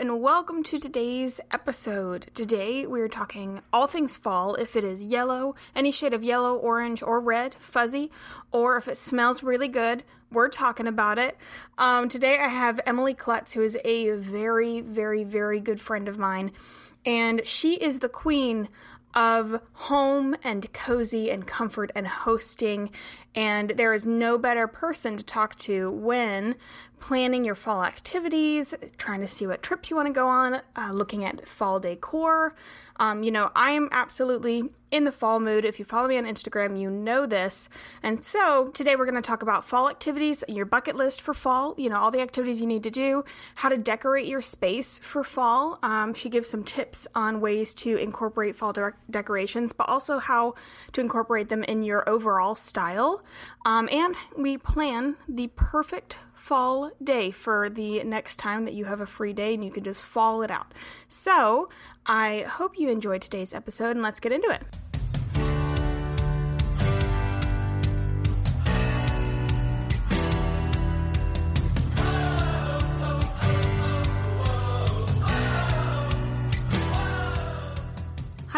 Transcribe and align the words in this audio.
and 0.00 0.22
welcome 0.22 0.62
to 0.62 0.78
today's 0.78 1.42
episode. 1.50 2.28
Today, 2.32 2.86
we 2.86 3.02
are 3.02 3.08
talking 3.08 3.60
all 3.70 3.86
things 3.86 4.16
fall. 4.16 4.54
If 4.54 4.74
it 4.74 4.82
is 4.82 5.02
yellow, 5.02 5.56
any 5.76 5.92
shade 5.92 6.14
of 6.14 6.24
yellow, 6.24 6.56
orange, 6.56 7.02
or 7.02 7.20
red, 7.20 7.52
fuzzy, 7.58 8.10
or 8.50 8.78
if 8.78 8.88
it 8.88 8.96
smells 8.96 9.42
really 9.42 9.68
good, 9.68 10.02
we're 10.32 10.48
talking 10.48 10.86
about 10.86 11.18
it. 11.18 11.36
Um, 11.76 12.08
today, 12.08 12.38
I 12.38 12.48
have 12.48 12.80
Emily 12.86 13.12
Klutz, 13.12 13.52
who 13.52 13.60
is 13.60 13.76
a 13.84 14.12
very, 14.12 14.80
very, 14.80 15.22
very 15.22 15.60
good 15.60 15.82
friend 15.82 16.08
of 16.08 16.16
mine, 16.16 16.52
and 17.04 17.46
she 17.46 17.74
is 17.74 17.98
the 17.98 18.08
queen 18.08 18.70
of 19.12 19.60
home 19.72 20.34
and 20.42 20.72
cozy 20.72 21.30
and 21.30 21.46
comfort 21.46 21.92
and 21.94 22.06
hosting. 22.06 22.90
And 23.34 23.70
there 23.70 23.94
is 23.94 24.06
no 24.06 24.38
better 24.38 24.66
person 24.66 25.16
to 25.16 25.24
talk 25.24 25.56
to 25.60 25.90
when 25.90 26.56
planning 27.00 27.44
your 27.44 27.54
fall 27.54 27.82
activities, 27.82 28.74
trying 28.98 29.20
to 29.20 29.28
see 29.28 29.46
what 29.46 29.62
trips 29.62 29.90
you 29.90 29.96
want 29.96 30.06
to 30.06 30.12
go 30.12 30.28
on, 30.28 30.60
uh, 30.76 30.92
looking 30.92 31.24
at 31.24 31.46
fall 31.46 31.80
decor. 31.80 32.54
Um, 32.98 33.22
you 33.22 33.30
know, 33.30 33.50
I 33.56 33.70
am 33.70 33.88
absolutely 33.92 34.70
in 34.90 35.04
the 35.04 35.12
fall 35.12 35.40
mood. 35.40 35.64
If 35.64 35.78
you 35.78 35.86
follow 35.86 36.08
me 36.08 36.18
on 36.18 36.24
Instagram, 36.24 36.78
you 36.78 36.90
know 36.90 37.24
this. 37.24 37.70
And 38.02 38.22
so 38.22 38.68
today 38.68 38.96
we're 38.96 39.06
going 39.06 39.14
to 39.14 39.26
talk 39.26 39.42
about 39.42 39.66
fall 39.66 39.88
activities, 39.88 40.44
your 40.48 40.66
bucket 40.66 40.96
list 40.96 41.22
for 41.22 41.32
fall, 41.32 41.74
you 41.78 41.88
know, 41.88 41.96
all 41.96 42.10
the 42.10 42.20
activities 42.20 42.60
you 42.60 42.66
need 42.66 42.82
to 42.82 42.90
do, 42.90 43.24
how 43.54 43.70
to 43.70 43.78
decorate 43.78 44.26
your 44.26 44.42
space 44.42 44.98
for 44.98 45.24
fall. 45.24 45.78
Um, 45.82 46.12
she 46.12 46.28
gives 46.28 46.50
some 46.50 46.62
tips 46.62 47.08
on 47.14 47.40
ways 47.40 47.72
to 47.74 47.96
incorporate 47.96 48.56
fall 48.56 48.74
de- 48.74 48.92
decorations, 49.10 49.72
but 49.72 49.88
also 49.88 50.18
how 50.18 50.54
to 50.92 51.00
incorporate 51.00 51.48
them 51.48 51.62
in 51.64 51.82
your 51.82 52.06
overall 52.06 52.54
style. 52.54 53.19
Um, 53.64 53.88
and 53.90 54.14
we 54.36 54.58
plan 54.58 55.16
the 55.28 55.48
perfect 55.56 56.16
fall 56.34 56.90
day 57.02 57.30
for 57.30 57.68
the 57.68 58.02
next 58.04 58.36
time 58.36 58.64
that 58.64 58.74
you 58.74 58.86
have 58.86 59.00
a 59.00 59.06
free 59.06 59.32
day 59.32 59.54
and 59.54 59.64
you 59.64 59.70
can 59.70 59.84
just 59.84 60.04
fall 60.04 60.42
it 60.42 60.50
out. 60.50 60.72
So, 61.08 61.68
I 62.06 62.46
hope 62.48 62.78
you 62.78 62.88
enjoyed 62.88 63.22
today's 63.22 63.54
episode 63.54 63.90
and 63.90 64.02
let's 64.02 64.20
get 64.20 64.32
into 64.32 64.50
it. 64.50 64.62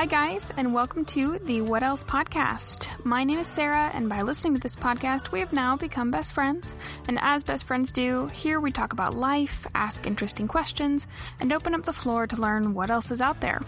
Hi, 0.02 0.06
guys, 0.06 0.50
and 0.56 0.74
welcome 0.74 1.04
to 1.04 1.38
the 1.38 1.60
What 1.60 1.84
Else 1.84 2.02
podcast. 2.02 2.88
My 3.04 3.22
name 3.22 3.38
is 3.38 3.46
Sarah, 3.46 3.88
and 3.94 4.08
by 4.08 4.22
listening 4.22 4.54
to 4.54 4.60
this 4.60 4.74
podcast, 4.74 5.30
we 5.30 5.38
have 5.38 5.52
now 5.52 5.76
become 5.76 6.10
best 6.10 6.32
friends. 6.32 6.74
And 7.06 7.20
as 7.20 7.44
best 7.44 7.68
friends 7.68 7.92
do, 7.92 8.26
here 8.26 8.58
we 8.58 8.72
talk 8.72 8.92
about 8.92 9.14
life, 9.14 9.64
ask 9.76 10.04
interesting 10.04 10.48
questions, 10.48 11.06
and 11.38 11.52
open 11.52 11.72
up 11.72 11.84
the 11.84 11.92
floor 11.92 12.26
to 12.26 12.34
learn 12.34 12.74
what 12.74 12.90
else 12.90 13.12
is 13.12 13.20
out 13.20 13.40
there. 13.40 13.62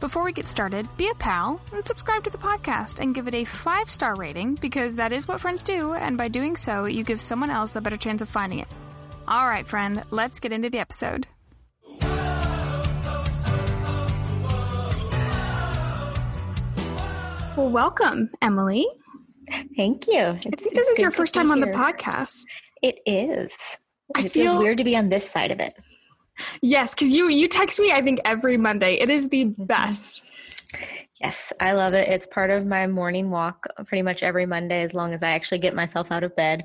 Before 0.00 0.24
we 0.24 0.32
get 0.32 0.48
started, 0.48 0.88
be 0.96 1.08
a 1.08 1.14
pal 1.14 1.60
and 1.72 1.86
subscribe 1.86 2.24
to 2.24 2.30
the 2.30 2.36
podcast 2.36 2.98
and 2.98 3.14
give 3.14 3.28
it 3.28 3.34
a 3.36 3.44
five 3.44 3.88
star 3.88 4.16
rating 4.16 4.56
because 4.56 4.96
that 4.96 5.12
is 5.12 5.28
what 5.28 5.40
friends 5.40 5.62
do, 5.62 5.94
and 5.94 6.18
by 6.18 6.26
doing 6.26 6.56
so, 6.56 6.86
you 6.86 7.04
give 7.04 7.20
someone 7.20 7.50
else 7.50 7.76
a 7.76 7.80
better 7.80 7.96
chance 7.96 8.22
of 8.22 8.28
finding 8.28 8.58
it. 8.58 8.68
All 9.28 9.46
right, 9.46 9.68
friend, 9.68 10.02
let's 10.10 10.40
get 10.40 10.52
into 10.52 10.68
the 10.68 10.80
episode. 10.80 11.28
Well, 17.56 17.70
welcome, 17.70 18.30
Emily. 18.42 18.84
Thank 19.76 20.08
you. 20.08 20.18
I 20.18 20.38
think 20.40 20.74
this 20.74 20.88
is 20.88 20.98
your 20.98 21.12
first 21.12 21.34
time 21.34 21.52
on 21.52 21.60
the 21.60 21.68
podcast. 21.68 22.46
It 22.82 22.98
is. 23.06 23.52
I 24.16 24.24
it 24.24 24.32
feel- 24.32 24.52
feels 24.52 24.58
weird 24.58 24.78
to 24.78 24.84
be 24.84 24.96
on 24.96 25.08
this 25.08 25.30
side 25.30 25.52
of 25.52 25.60
it. 25.60 25.74
Yes, 26.62 26.94
because 26.94 27.12
you 27.12 27.28
you 27.28 27.46
text 27.46 27.78
me 27.78 27.92
I 27.92 28.02
think 28.02 28.20
every 28.24 28.56
Monday. 28.56 28.94
It 28.94 29.08
is 29.08 29.28
the 29.28 29.44
mm-hmm. 29.44 29.64
best. 29.66 30.22
Yes, 31.24 31.54
I 31.58 31.72
love 31.72 31.94
it. 31.94 32.06
It's 32.06 32.26
part 32.26 32.50
of 32.50 32.66
my 32.66 32.86
morning 32.86 33.30
walk 33.30 33.66
pretty 33.86 34.02
much 34.02 34.22
every 34.22 34.44
Monday 34.44 34.82
as 34.82 34.92
long 34.92 35.14
as 35.14 35.22
I 35.22 35.30
actually 35.30 35.56
get 35.56 35.74
myself 35.74 36.12
out 36.12 36.22
of 36.22 36.36
bed. 36.36 36.64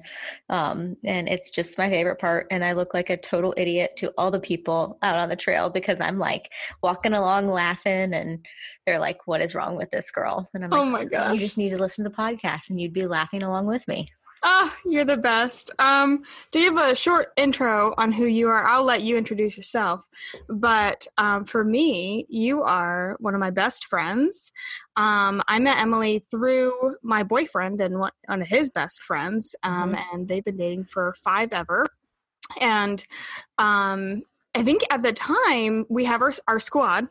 Um, 0.49 0.97
and 1.05 1.29
it's 1.29 1.49
just 1.49 1.77
my 1.77 1.89
favorite 1.89 2.19
part. 2.19 2.47
And 2.51 2.61
I 2.61 2.73
look 2.73 2.93
like 2.93 3.09
a 3.09 3.15
total 3.15 3.53
idiot 3.55 3.91
to 3.99 4.11
all 4.17 4.31
the 4.31 4.39
people 4.41 4.97
out 5.01 5.15
on 5.15 5.29
the 5.29 5.37
trail 5.37 5.69
because 5.69 6.01
I'm 6.01 6.19
like 6.19 6.49
walking 6.83 7.13
along 7.13 7.49
laughing 7.49 8.13
and 8.13 8.45
they're 8.85 8.99
like, 8.99 9.25
What 9.27 9.39
is 9.39 9.55
wrong 9.55 9.77
with 9.77 9.91
this 9.91 10.11
girl? 10.11 10.49
And 10.53 10.65
I'm 10.65 10.71
like, 10.71 10.81
Oh 10.81 10.85
my 10.85 11.05
god, 11.05 11.33
You 11.33 11.39
just 11.39 11.57
need 11.57 11.69
to 11.69 11.77
listen 11.77 12.03
to 12.03 12.09
the 12.09 12.15
podcast 12.17 12.69
and 12.69 12.81
you'd 12.81 12.91
be 12.91 13.07
laughing 13.07 13.43
along 13.43 13.65
with 13.65 13.87
me. 13.87 14.07
Ah, 14.43 14.75
you're 14.85 15.05
the 15.05 15.17
best. 15.17 15.71
Um, 15.79 16.23
to 16.51 16.59
give 16.59 16.77
a 16.77 16.95
short 16.95 17.33
intro 17.35 17.93
on 17.97 18.11
who 18.11 18.25
you 18.25 18.47
are, 18.47 18.65
I'll 18.65 18.83
let 18.83 19.01
you 19.01 19.17
introduce 19.17 19.57
yourself. 19.57 20.05
But 20.47 21.05
um, 21.17 21.43
for 21.45 21.63
me, 21.63 22.25
you 22.29 22.61
are 22.63 23.17
one 23.19 23.33
of 23.33 23.39
my 23.39 23.51
best 23.51 23.85
friends. 23.87 24.51
Um, 24.95 25.41
I 25.47 25.59
met 25.59 25.77
Emily 25.79 26.25
through 26.31 26.95
my 27.03 27.23
boyfriend 27.23 27.81
and 27.81 27.99
one, 27.99 28.11
of 28.29 28.41
his 28.47 28.69
best 28.69 29.01
friends, 29.03 29.55
um, 29.63 29.95
and 30.13 30.27
they've 30.27 30.43
been 30.43 30.57
dating 30.57 30.85
for 30.85 31.13
five 31.23 31.51
ever. 31.51 31.85
And 32.59 33.05
um, 33.57 34.23
I 34.55 34.63
think 34.63 34.81
at 34.89 35.03
the 35.03 35.13
time 35.13 35.85
we 35.89 36.05
have 36.05 36.21
our, 36.21 36.33
our 36.47 36.59
squad, 36.59 37.07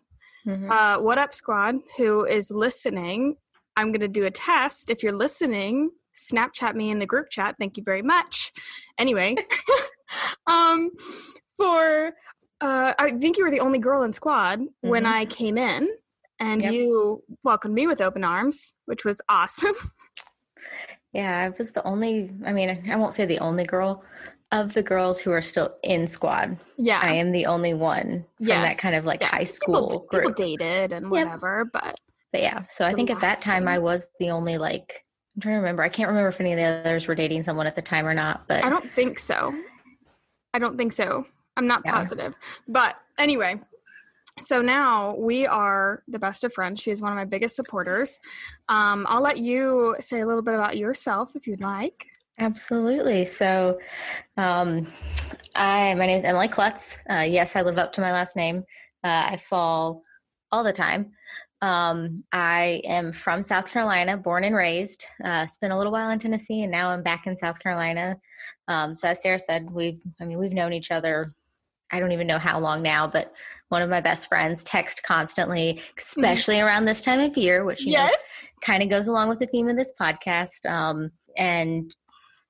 Mhm. 0.47 0.71
uh, 0.71 1.01
what 1.03 1.19
up 1.19 1.35
squad 1.35 1.75
who 1.99 2.25
is 2.25 2.51
listening 2.51 3.37
i'm 3.77 3.91
going 3.93 4.01
to 4.01 4.09
do 4.09 4.25
a 4.25 4.31
test 4.31 4.89
if 4.89 5.03
you're 5.03 5.13
listening 5.13 5.91
snapchat 6.19 6.75
me 6.75 6.91
in 6.91 6.99
the 6.99 7.07
group 7.07 7.29
chat 7.31 7.55
thank 7.59 7.77
you 7.77 7.83
very 7.85 8.03
much 8.03 8.53
anyway 8.99 9.35
um 10.47 10.91
for 11.57 12.13
uh 12.61 12.93
i 12.99 13.11
think 13.19 13.37
you 13.39 13.45
were 13.45 13.51
the 13.51 13.61
only 13.61 13.79
girl 13.79 14.03
in 14.03 14.13
squad 14.13 14.61
when 14.81 15.05
Mhm. 15.05 15.13
i 15.13 15.25
came 15.27 15.57
in 15.59 15.89
and 16.41 16.63
Yep. 16.63 16.73
you 16.73 17.23
welcomed 17.45 17.75
me 17.75 17.87
with 17.87 18.01
open 18.01 18.25
arms 18.25 18.75
which 18.87 19.05
was 19.05 19.21
awesome 19.29 19.75
Yeah, 21.13 21.39
I 21.39 21.49
was 21.57 21.73
the 21.73 21.83
only, 21.85 22.31
I 22.45 22.53
mean, 22.53 22.91
I 22.93 22.97
won't 22.97 23.15
say 23.15 23.25
the 23.25 23.39
only 23.39 23.65
girl 23.65 24.05
of 24.53 24.75
the 24.75 24.83
girls 24.83 25.19
who 25.19 25.31
are 25.33 25.41
still 25.43 25.75
in 25.83 26.07
squad. 26.07 26.59
yeah 26.77 27.01
I 27.03 27.15
am 27.15 27.33
the 27.33 27.47
only 27.47 27.73
one 27.73 28.27
from 28.37 28.47
Yes. 28.47 28.77
that 28.77 28.79
kind 28.79 28.95
of 28.95 29.07
like 29.07 29.23
Yeah. 29.23 29.29
high 29.29 29.45
school 29.45 30.07
people 30.11 30.21
group. 30.21 30.37
dated 30.37 30.93
and 30.93 31.11
Yep. 31.11 31.25
whatever 31.25 31.65
but 31.73 31.97
But 32.31 32.43
yeah, 32.43 32.65
so 32.71 32.85
I 32.87 32.93
think 32.93 33.11
at 33.11 33.21
that 33.21 33.41
time. 33.41 33.67
I 33.67 33.79
was 33.79 34.07
the 34.21 34.31
only 34.31 34.59
like, 34.59 35.03
I'm 35.39 35.43
trying 35.43 35.55
to 35.55 35.59
remember. 35.59 35.85
I 35.85 35.89
can't 35.89 36.09
remember 36.09 36.31
if 36.31 36.41
any 36.41 36.53
of 36.53 36.57
the 36.57 36.65
others 36.65 37.07
were 37.07 37.15
dating 37.15 37.45
someone 37.45 37.69
at 37.69 37.77
the 37.77 37.83
time 37.83 38.09
or 38.09 38.13
not, 38.13 38.49
but 38.49 38.65
I 38.65 38.71
don't 38.71 38.93
think 38.93 39.21
so. 39.21 39.55
I 40.53 40.59
don't 40.59 40.77
think 40.77 40.93
so. 40.93 41.27
I'm 41.57 41.69
not 41.69 41.83
Yeah. 41.85 41.93
positive. 41.93 42.35
But 42.67 42.97
anyway, 43.19 43.61
so 44.41 44.61
now 44.61 45.15
we 45.15 45.47
are 45.47 46.03
the 46.09 46.19
best 46.19 46.43
of 46.43 46.53
friends. 46.53 46.81
She 46.81 46.91
is 46.91 47.01
one 47.01 47.13
of 47.13 47.17
my 47.17 47.25
biggest 47.25 47.55
supporters. 47.55 48.19
Um, 48.69 49.07
I'll 49.09 49.21
let 49.21 49.39
you 49.39 49.95
say 50.01 50.19
a 50.19 50.27
little 50.27 50.43
bit 50.43 50.55
about 50.55 50.77
yourself 50.77 51.37
if 51.37 51.47
you'd 51.47 51.61
like. 51.61 52.05
Absolutely. 52.41 53.25
So, 53.25 53.79
um, 54.37 54.93
I 55.55 55.95
my 55.95 56.07
name 56.07 56.19
is 56.19 56.25
Emily 56.25 56.49
Klutz. 56.49 56.99
Uh, 57.09 57.19
yes, 57.29 57.55
I 57.55 57.63
live 57.63 57.79
up 57.79 57.93
to 57.93 58.01
my 58.01 58.11
last 58.11 58.35
name. 58.35 58.65
Uh, 59.05 59.29
I 59.31 59.37
fall 59.37 60.03
all 60.51 60.65
the 60.65 60.73
time. 60.73 61.13
Um, 61.61 62.25
I 62.33 62.83
am 62.85 63.13
from 63.13 63.43
South 63.43 63.71
Carolina, 63.71 64.17
born 64.17 64.45
and 64.45 64.55
raised. 64.55 65.07
Uh, 65.25 65.47
spent 65.47 65.73
a 65.73 65.77
little 65.77 65.93
while 65.93 66.11
in 66.11 66.19
Tennessee, 66.19 66.63
and 66.63 66.71
now 66.71 66.91
I'm 66.91 67.03
back 67.03 67.27
in 67.27 67.37
South 67.37 67.59
Carolina. 67.59 68.17
Um, 68.69 68.97
so, 68.97 69.09
as 69.09 69.23
Sarah 69.23 69.39
said, 69.39 69.71
we've 69.71 70.01
I 70.21 70.25
mean 70.25 70.39
we've 70.39 70.53
known 70.53 70.73
each 70.73 70.91
other. 70.91 71.33
I 71.91 72.01
don't 72.01 72.13
even 72.13 72.27
know 72.27 72.39
how 72.39 72.61
long 72.61 72.83
now, 72.83 73.07
but 73.07 73.33
one 73.71 73.83
of 73.83 73.91
my 73.91 74.01
best 74.01 74.29
friends 74.29 74.63
text 74.63 75.03
constantly, 75.03 75.81
especially 75.99 76.61
around 76.61 76.85
this 76.85 77.03
time 77.03 77.21
of 77.21 77.37
year, 77.37 77.65
which 77.65 77.87
know 77.87 78.09
kind 78.61 78.83
of 78.83 78.89
goes 78.89 79.09
along 79.09 79.29
with 79.29 79.39
the 79.39 79.47
theme 79.47 79.69
of 79.69 79.77
this 79.77 79.93
podcast. 80.01 80.65
Um, 80.67 81.11
and 81.37 81.95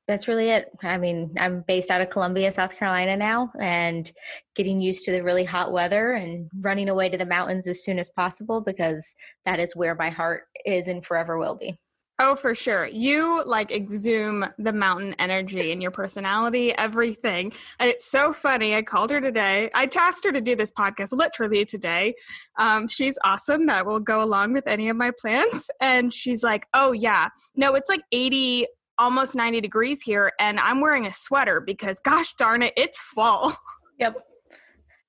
that's 0.08 0.26
really 0.26 0.48
it. 0.48 0.70
I 0.82 0.96
mean, 0.96 1.34
I'm 1.38 1.62
based 1.68 1.90
out 1.90 2.00
of 2.00 2.08
Columbia, 2.08 2.50
South 2.50 2.74
Carolina 2.74 3.16
now, 3.16 3.52
and 3.60 4.10
getting 4.56 4.80
used 4.80 5.04
to 5.04 5.12
the 5.12 5.22
really 5.22 5.44
hot 5.44 5.70
weather 5.70 6.12
and 6.12 6.48
running 6.60 6.88
away 6.88 7.10
to 7.10 7.18
the 7.18 7.26
mountains 7.26 7.68
as 7.68 7.84
soon 7.84 7.98
as 7.98 8.08
possible 8.08 8.62
because 8.62 9.14
that 9.44 9.60
is 9.60 9.76
where 9.76 9.94
my 9.94 10.08
heart 10.08 10.44
is 10.64 10.88
and 10.88 11.04
forever 11.04 11.38
will 11.38 11.56
be. 11.56 11.78
Oh, 12.20 12.34
for 12.34 12.52
sure. 12.52 12.88
You 12.88 13.44
like 13.44 13.70
exhume 13.70 14.44
the 14.58 14.72
mountain 14.72 15.14
energy 15.20 15.70
in 15.70 15.80
your 15.80 15.92
personality, 15.92 16.76
everything. 16.76 17.52
And 17.78 17.88
it's 17.88 18.10
so 18.10 18.32
funny. 18.32 18.74
I 18.74 18.82
called 18.82 19.10
her 19.12 19.20
today. 19.20 19.70
I 19.72 19.86
tasked 19.86 20.24
her 20.24 20.32
to 20.32 20.40
do 20.40 20.56
this 20.56 20.72
podcast 20.72 21.12
literally 21.12 21.64
today. 21.64 22.16
Um, 22.58 22.88
she's 22.88 23.16
awesome. 23.22 23.66
That 23.66 23.86
will 23.86 24.00
go 24.00 24.20
along 24.20 24.52
with 24.52 24.66
any 24.66 24.88
of 24.88 24.96
my 24.96 25.12
plans. 25.20 25.70
And 25.80 26.12
she's 26.12 26.42
like, 26.42 26.66
oh, 26.74 26.90
yeah. 26.90 27.28
No, 27.54 27.76
it's 27.76 27.88
like 27.88 28.02
80, 28.10 28.66
almost 28.98 29.34
90 29.34 29.60
degrees 29.60 30.00
here. 30.02 30.32
And 30.40 30.58
I'm 30.60 30.80
wearing 30.80 31.06
a 31.06 31.12
sweater 31.12 31.60
because, 31.60 31.98
gosh 32.00 32.34
darn 32.34 32.62
it, 32.62 32.72
it's 32.76 32.98
fall. 33.00 33.56
Yep. 34.00 34.14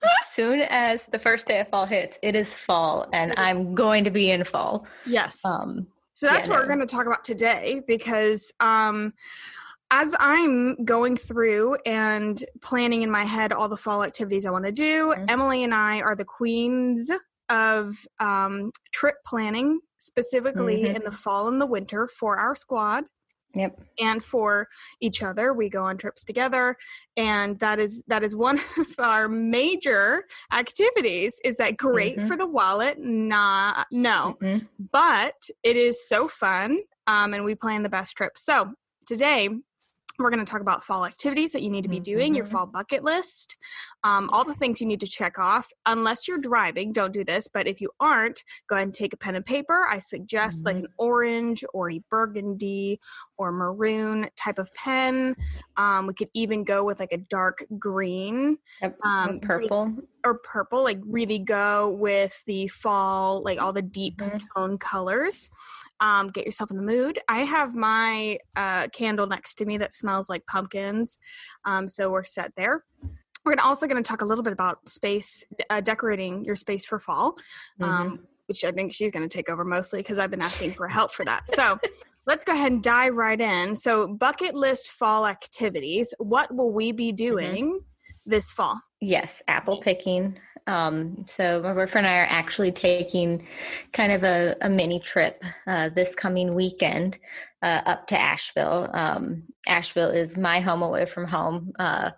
As 0.01 0.09
soon 0.33 0.61
as 0.61 1.05
the 1.05 1.19
first 1.19 1.47
day 1.47 1.59
of 1.59 1.67
fall 1.69 1.85
hits, 1.85 2.17
it 2.23 2.35
is 2.35 2.57
fall, 2.57 3.07
and 3.13 3.29
is- 3.31 3.37
I'm 3.37 3.75
going 3.75 4.03
to 4.05 4.09
be 4.09 4.31
in 4.31 4.43
fall. 4.43 4.87
Yes. 5.05 5.45
Um, 5.45 5.85
So 6.15 6.25
that's 6.25 6.47
Yeah, 6.47 6.55
what 6.55 6.61
we're 6.61 6.67
going 6.73 6.79
to 6.79 6.87
talk 6.87 7.05
about 7.05 7.23
today 7.23 7.81
because 7.85 8.51
um, 8.59 9.13
as 9.91 10.15
I'm 10.19 10.83
going 10.85 11.17
through 11.17 11.75
and 11.85 12.43
planning 12.61 13.03
in 13.03 13.11
my 13.11 13.25
head 13.25 13.51
all 13.51 13.69
the 13.69 13.77
fall 13.77 14.03
activities 14.03 14.47
I 14.47 14.49
want 14.49 14.65
to 14.65 14.71
do, 14.71 15.13
Mhm. 15.15 15.25
Emily 15.29 15.63
and 15.63 15.73
I 15.75 16.01
are 16.01 16.15
the 16.15 16.25
queens 16.25 17.11
of 17.49 17.95
um, 18.19 18.71
trip 18.91 19.17
planning, 19.23 19.81
specifically 19.99 20.81
Mhm. 20.83 20.95
in 20.95 21.03
the 21.03 21.11
fall 21.11 21.47
and 21.47 21.61
the 21.61 21.65
winter 21.67 22.07
for 22.07 22.39
our 22.39 22.55
squad 22.55 23.03
Yep. 23.55 23.79
and 23.99 24.23
for 24.23 24.67
each 25.01 25.23
other. 25.23 25.53
We 25.53 25.69
go 25.69 25.83
on 25.83 25.97
trips 25.97 26.23
together, 26.23 26.77
and 27.17 27.57
that 27.59 27.79
is 27.79 28.03
that 28.07 28.23
is 28.23 28.35
one 28.35 28.59
of 28.77 28.87
our 28.99 29.27
major 29.27 30.25
activities. 30.53 31.39
Is 31.43 31.57
that 31.57 31.75
great 31.77 32.17
Mhm. 32.19 32.27
for 32.27 32.37
the 32.37 32.45
wallet? 32.47 32.99
Nah, 32.99 33.83
no 33.91 34.37
Mhm. 34.41 34.67
but 34.91 35.35
it 35.63 35.75
is 35.75 36.07
so 36.07 36.27
fun 36.27 36.79
um, 37.07 37.33
and 37.33 37.43
we 37.43 37.55
plan 37.55 37.81
the 37.83 37.89
best 37.89 38.15
trips 38.15 38.43
so 38.45 38.71
today 39.05 39.49
we're 40.19 40.29
going 40.29 40.43
to 40.45 40.49
talk 40.49 40.61
about 40.61 40.83
fall 40.83 41.05
activities 41.05 41.51
that 41.53 41.61
you 41.61 41.69
need 41.69 41.83
to 41.83 41.89
be 41.89 41.99
doing 41.99 42.35
your 42.35 42.45
Mhm. 42.45 42.51
fall 42.51 42.65
bucket 42.65 43.03
list 43.03 43.57
um, 44.03 44.29
all 44.31 44.43
the 44.45 44.53
things 44.55 44.79
you 44.81 44.87
need 44.87 44.99
to 44.99 45.07
check 45.07 45.39
off 45.39 45.71
unless 45.85 46.27
you're 46.27 46.37
driving 46.37 46.91
don't 46.91 47.13
do 47.13 47.23
this 47.23 47.47
but 47.47 47.67
if 47.67 47.79
you 47.81 47.89
aren't 47.99 48.43
go 48.69 48.75
ahead 48.75 48.87
and 48.87 48.93
take 48.93 49.13
a 49.13 49.17
pen 49.17 49.35
and 49.35 49.45
paper 49.45 49.87
i 49.89 49.97
suggest 49.99 50.65
like 50.65 50.75
Mhm. 50.75 50.79
an 50.85 50.87
orange 50.97 51.63
or 51.73 51.89
a 51.89 51.99
burgundy 52.09 52.99
or 53.37 53.51
maroon 53.51 54.29
type 54.35 54.59
of 54.59 54.73
pen 54.73 55.35
um, 55.77 56.07
we 56.07 56.13
could 56.13 56.29
even 56.33 56.63
go 56.63 56.83
with 56.83 56.99
like 56.99 57.13
a 57.13 57.17
dark 57.17 57.63
green 57.77 58.57
Um, 59.03 59.39
purple. 59.39 59.95
or 60.25 60.39
purple 60.39 60.83
like 60.83 60.99
really 61.05 61.39
go 61.39 61.89
with 61.91 62.35
the 62.45 62.67
fall 62.67 63.41
like 63.43 63.59
all 63.59 63.71
the 63.71 63.81
deep 63.81 64.17
Mhm. 64.17 64.41
tone 64.53 64.77
colors 64.77 65.49
um, 65.99 66.29
get 66.29 66.45
yourself 66.45 66.71
in 66.71 66.77
the 66.77 66.83
mood. 66.83 67.19
I 67.27 67.39
have 67.39 67.75
my 67.75 68.37
uh, 68.55 68.87
candle 68.89 69.27
next 69.27 69.55
to 69.55 69.65
me 69.65 69.77
that 69.77 69.93
smells 69.93 70.29
like 70.29 70.45
pumpkins 70.45 71.17
um, 71.65 71.87
so 71.89 72.09
we're 72.11 72.23
set 72.23 72.51
there. 72.55 72.83
We're 73.45 73.55
also 73.63 73.87
going 73.87 74.01
to 74.01 74.07
talk 74.07 74.21
a 74.21 74.25
little 74.25 74.43
bit 74.43 74.53
about 74.53 74.87
space 74.89 75.43
uh, 75.69 75.81
decorating 75.81 76.43
your 76.45 76.55
space 76.55 76.85
for 76.85 76.99
fall. 76.99 77.35
Um, 77.81 77.89
Mhm. 77.89 78.19
which 78.47 78.63
i 78.65 78.71
think 78.71 78.91
she's 78.91 79.11
going 79.11 79.21
to 79.21 79.37
take 79.37 79.47
over 79.47 79.63
mostly 79.63 79.99
because 79.99 80.17
i've 80.17 80.31
been 80.31 80.41
asking 80.41 80.71
for 80.73 80.87
help 80.87 81.13
for 81.13 81.23
that. 81.23 81.43
So 81.53 81.77
let's 82.25 82.43
go 82.43 82.51
ahead 82.53 82.71
and 82.71 82.81
dive 82.83 83.13
right 83.15 83.39
in. 83.39 83.75
So 83.75 84.07
bucket 84.07 84.55
list 84.55 84.89
fall 84.91 85.27
activities. 85.27 86.13
What 86.17 86.53
will 86.53 86.71
we 86.71 86.91
be 86.91 87.11
doing 87.11 87.79
this 88.25 88.51
fall 88.51 88.81
Yes, 89.01 89.41
apple 89.47 89.79
picking. 89.81 90.37
Um, 90.67 91.25
so 91.27 91.61
my 91.63 91.73
boyfriend 91.73 92.05
and 92.05 92.15
I 92.15 92.19
are 92.19 92.27
actually 92.29 92.71
taking 92.71 93.47
kind 93.91 94.11
of 94.11 94.23
a, 94.23 94.55
a 94.61 94.69
mini 94.69 94.99
trip 94.99 95.43
uh, 95.65 95.89
this 95.89 96.13
coming 96.15 96.53
weekend 96.53 97.17
uh, 97.63 97.81
up 97.85 98.07
to 98.07 98.19
Asheville. 98.19 98.89
Um, 98.93 99.43
Asheville 99.67 100.09
is 100.09 100.37
my 100.37 100.59
home 100.59 100.83
away 100.83 101.05
from 101.05 101.27
home. 101.27 101.71
Uh, 101.79 102.11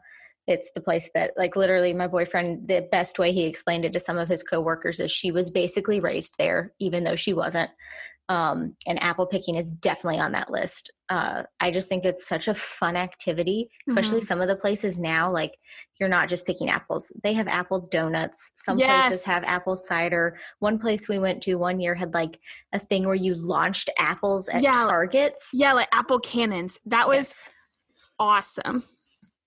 it's 0.48 0.72
the 0.74 0.82
place 0.82 1.08
that, 1.14 1.32
like, 1.38 1.56
literally, 1.56 1.94
my 1.94 2.08
boyfriend. 2.08 2.68
The 2.68 2.88
best 2.92 3.20
way 3.20 3.32
he 3.32 3.44
explained 3.44 3.86
it 3.86 3.94
to 3.94 4.00
some 4.00 4.18
of 4.18 4.28
his 4.28 4.44
coworkers 4.44 5.00
is 5.00 5.12
she 5.12 5.32
was 5.32 5.50
basically 5.52 6.00
raised 6.00 6.34
there, 6.38 6.74
even 6.80 7.04
though 7.04 7.16
she 7.16 7.32
wasn't. 7.34 7.70
Um, 8.32 8.76
and 8.88 9.02
apple 9.04 9.26
picking 9.26 9.56
is 9.56 9.72
definitely 9.74 10.20
on 10.20 10.32
that 10.32 10.50
list. 10.50 10.90
Uh, 11.10 11.44
I 11.60 11.70
just 11.72 11.90
think 11.90 12.06
it's 12.06 12.26
such 12.26 12.48
a 12.48 12.54
fun 12.54 12.96
activity, 12.96 13.70
especially 13.90 14.22
some 14.22 14.40
of 14.40 14.48
the 14.48 14.56
places 14.56 14.98
now. 14.98 15.30
Like 15.30 15.58
you're 16.00 16.08
not 16.18 16.30
just 16.30 16.46
picking 16.46 16.70
apples; 16.70 17.12
they 17.24 17.34
have 17.34 17.50
apple 17.50 17.90
donuts. 17.92 18.52
Some 18.56 18.78
Yes. 18.78 19.10
places 19.10 19.26
have 19.26 19.44
apple 19.44 19.76
cider. 19.76 20.38
One 20.60 20.80
place 20.80 21.10
we 21.10 21.20
went 21.20 21.44
to 21.44 21.56
one 21.56 21.82
year 21.82 21.94
had 21.94 22.14
like 22.14 22.40
a 22.72 22.80
thing 22.80 23.06
where 23.06 23.16
you 23.16 23.36
launched 23.36 23.90
apples 24.00 24.48
at 24.48 24.64
Yeah. 24.64 24.88
targets. 24.88 25.50
yeah 25.54 25.74
like 25.74 25.90
apple 25.92 26.20
cannons 26.20 26.80
that 26.86 27.08
was 27.08 27.34
Yes. 27.34 27.50
awesome 28.20 28.84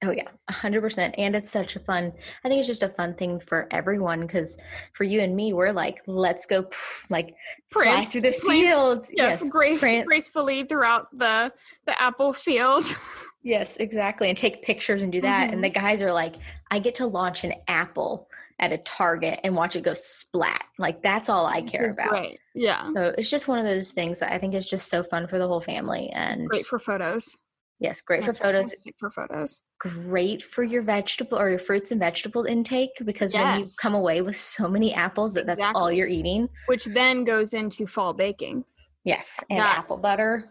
Oh 0.04 0.10
yeah, 0.10 0.28
a 0.48 0.52
hundred 0.52 0.82
percent. 0.82 1.14
And 1.16 1.34
it's 1.34 1.50
such 1.50 1.76
a 1.76 1.80
fun. 1.80 2.12
I 2.44 2.48
think 2.48 2.58
it's 2.58 2.66
just 2.66 2.82
a 2.82 2.88
fun 2.88 3.14
thing 3.14 3.40
for 3.40 3.66
everyone 3.70 4.20
because 4.20 4.58
for 4.92 5.04
you 5.04 5.20
and 5.20 5.34
me, 5.34 5.52
we're 5.52 5.72
like, 5.72 6.02
let's 6.06 6.44
go, 6.44 6.68
like 7.08 7.34
Prance- 7.70 8.10
through 8.10 8.22
the 8.22 8.32
fields. 8.32 9.10
yeah, 9.12 9.28
yes, 9.28 9.48
grace, 9.48 9.80
gracefully 9.80 10.64
throughout 10.64 11.16
the 11.16 11.52
the 11.86 12.00
apple 12.00 12.32
field. 12.34 12.84
yes, 13.42 13.76
exactly. 13.80 14.28
And 14.28 14.36
take 14.36 14.62
pictures 14.62 15.02
and 15.02 15.10
do 15.10 15.22
that. 15.22 15.52
And 15.52 15.64
the 15.64 15.70
mm-hmm. 15.70 15.84
guys 15.84 16.02
are 16.02 16.12
like, 16.12 16.34
I 16.70 16.80
get 16.80 16.96
to 16.96 17.06
launch 17.06 17.44
an 17.44 17.54
apple 17.66 18.28
at 18.58 18.72
a 18.72 18.78
target 18.78 19.40
and 19.42 19.56
watch 19.56 19.74
it 19.74 19.82
go 19.82 19.94
splat. 19.94 20.64
Like 20.78 21.02
that's 21.02 21.28
all 21.28 21.46
I 21.46 21.62
care 21.62 21.90
about. 21.90 22.10
Great. 22.10 22.38
Yeah, 22.54 22.90
So 22.92 23.14
it's 23.16 23.30
just 23.30 23.48
one 23.48 23.58
of 23.58 23.64
those 23.64 23.90
things 23.90 24.20
that 24.20 24.32
I 24.32 24.38
think 24.38 24.54
is 24.54 24.66
just 24.66 24.90
so 24.90 25.02
fun 25.02 25.26
for 25.26 25.38
the 25.38 25.48
whole 25.48 25.60
family. 25.60 26.10
And 26.10 26.48
great 26.48 26.66
for 26.66 26.78
photos. 26.78 27.36
Yes, 27.80 28.00
great 28.00 28.24
for 28.24 28.34
photos. 28.34 28.74
for 28.98 29.10
photos. 29.10 29.62
great 29.78 30.42
for 30.42 30.62
your 30.62 30.82
vegetable 30.82 31.38
or 31.38 31.50
your 31.50 31.58
fruits 31.58 31.90
and 31.90 32.00
vegetable 32.00 32.44
intake 32.44 32.90
because 33.04 33.32
then 33.32 33.60
you 33.60 33.66
come 33.80 33.94
away 33.94 34.22
with 34.22 34.36
so 34.36 34.68
many 34.68 34.94
apples 34.94 35.34
that 35.34 35.46
that's 35.46 35.62
all 35.74 35.90
you're 35.92 36.08
eating. 36.08 36.48
Which 36.66 36.84
then 36.86 37.24
goes 37.24 37.52
into 37.54 37.86
fall 37.86 38.12
baking. 38.14 38.64
Yes, 39.04 39.38
and 39.50 39.58
Yeah. 39.58 39.66
apple 39.66 39.96
butter. 39.98 40.50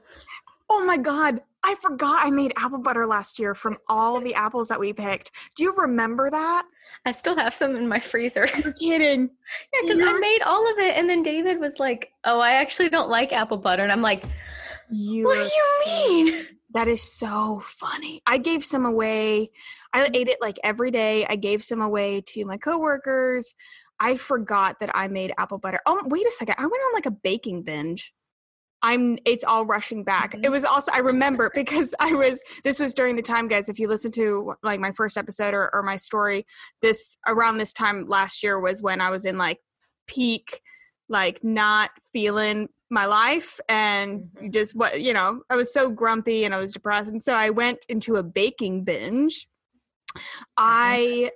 Oh 0.69 0.85
my 0.85 0.97
god, 0.97 1.41
I 1.63 1.75
forgot 1.75 2.25
I 2.25 2.29
made 2.29 2.53
apple 2.57 2.77
butter 2.79 3.05
last 3.07 3.39
year 3.39 3.55
from 3.55 3.77
all 3.87 4.19
the 4.21 4.35
apples 4.35 4.67
that 4.69 4.79
we 4.79 4.93
picked. 4.93 5.31
Do 5.55 5.63
you 5.63 5.73
remember 5.75 6.29
that? 6.29 6.65
I 7.05 7.11
still 7.11 7.35
have 7.35 7.53
some 7.53 7.75
in 7.75 7.87
my 7.87 7.99
freezer. 7.99 8.47
You're 8.63 8.73
kidding. 8.73 9.29
Yeah, 9.73 9.93
because 9.93 9.99
I 10.07 10.19
made 10.19 10.41
all 10.45 10.71
of 10.71 10.77
it, 10.79 10.95
and 10.97 11.09
then 11.09 11.21
David 11.21 11.59
was 11.59 11.79
like, 11.79 12.11
"Oh, 12.23 12.39
I 12.39 12.53
actually 12.53 12.89
don't 12.89 13.09
like 13.09 13.31
apple 13.33 13.57
butter," 13.57 13.83
and 13.83 13.91
I'm 13.91 14.01
like, 14.01 14.23
You 14.89 15.25
"What 15.25 15.35
do 15.35 15.43
you 15.43 15.83
mean?" 15.85 16.45
That 16.73 16.87
is 16.87 17.01
so 17.03 17.61
funny. 17.65 18.21
I 18.25 18.37
gave 18.39 18.65
some 18.65 18.85
away. 18.85 19.51
I 19.93 20.09
ate 20.13 20.27
it 20.27 20.39
like 20.41 20.59
every 20.63 20.91
day. 20.91 21.25
I 21.27 21.35
gave 21.35 21.63
some 21.63 21.81
away 21.81 22.21
to 22.27 22.45
my 22.45 22.57
coworkers. 22.57 23.53
I 23.99 24.17
forgot 24.17 24.79
that 24.79 24.89
I 24.95 25.07
made 25.07 25.33
apple 25.37 25.59
butter. 25.59 25.79
Oh, 25.85 26.01
wait 26.05 26.25
a 26.25 26.31
second. 26.31 26.55
I 26.57 26.63
went 26.63 26.73
on 26.87 26.93
like 26.93 27.05
a 27.05 27.11
baking 27.11 27.61
binge. 27.63 28.13
I'm 28.81 29.17
it's 29.25 29.45
all 29.45 29.65
rushing 29.65 30.03
back. 30.03 30.33
It 30.33 30.41
Mhm. 30.41 30.51
was 30.51 30.65
also 30.65 30.91
I 30.91 30.97
remember 30.97 31.51
because 31.55 31.95
I 31.99 32.13
was 32.15 32.41
this 32.63 32.79
was 32.79 32.93
during 32.93 33.15
the 33.15 33.21
time 33.21 33.47
guys 33.47 33.69
if 33.69 33.79
you 33.79 33.87
listen 33.87 34.11
to 34.13 34.55
like 34.61 34.79
my 34.79 34.91
first 34.91 35.15
episode 35.15 35.53
or, 35.53 35.69
or 35.73 35.83
my 35.83 35.95
story 35.95 36.45
this 36.81 37.17
around 37.27 37.57
this 37.59 37.71
time 37.71 38.07
last 38.09 38.43
year 38.43 38.59
was 38.59 38.81
when 38.81 38.99
I 38.99 39.09
was 39.09 39.25
in 39.25 39.37
like 39.37 39.59
peak 40.07 40.61
like 41.07 41.43
not 41.43 41.91
feeling 42.11 42.67
my 42.93 43.05
life 43.05 43.59
and 43.67 44.29
Mhm. 44.37 44.53
just 44.53 44.75
what 44.75 45.01
you 45.01 45.13
know 45.13 45.41
i 45.49 45.55
was 45.55 45.73
so 45.73 45.89
grumpy 45.89 46.45
and 46.45 46.53
i 46.53 46.59
was 46.59 46.71
depressed. 46.71 47.11
And 47.11 47.23
so 47.23 47.33
i 47.33 47.49
went 47.49 47.85
into 47.89 48.15
a 48.17 48.23
baking 48.23 48.83
binge. 48.83 49.47
I 50.57 51.31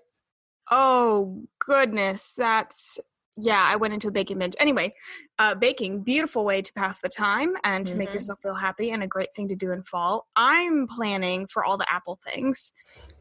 oh 0.70 1.44
goodness 1.60 2.36
that's 2.38 3.00
yeah 3.38 3.64
i 3.64 3.76
went 3.76 3.94
into 3.94 4.08
a 4.08 4.12
baking 4.12 4.38
binge. 4.40 4.56
Anyway 4.60 4.94
uh, 5.40 5.56
baking 5.56 6.02
beautiful 6.04 6.44
way 6.46 6.62
to 6.62 6.74
pass 6.74 7.00
the 7.00 7.10
time 7.10 7.54
and 7.64 7.86
to 7.88 7.96
make 7.98 8.10
Mhm. 8.10 8.14
yourself 8.14 8.40
feel 8.42 8.56
happy 8.56 8.90
and 8.92 9.04
a 9.04 9.08
great 9.08 9.30
thing 9.36 9.48
to 9.50 9.56
do 9.56 9.72
in 9.72 9.84
fall. 9.84 10.28
I'm 10.36 10.88
planning 10.88 11.48
for 11.48 11.64
all 11.64 11.78
the 11.78 11.92
apple 11.92 12.20
things. 12.24 12.74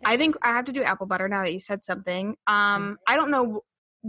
I 0.04 0.16
think 0.16 0.36
i 0.42 0.48
have 0.48 0.64
to 0.66 0.72
do 0.72 0.82
apple 0.82 1.06
butter 1.06 1.28
now 1.28 1.42
that 1.42 1.52
you 1.52 1.58
said 1.60 1.84
something. 1.84 2.36
Um 2.46 2.98
i 3.08 3.16
don't 3.16 3.30
know 3.30 3.62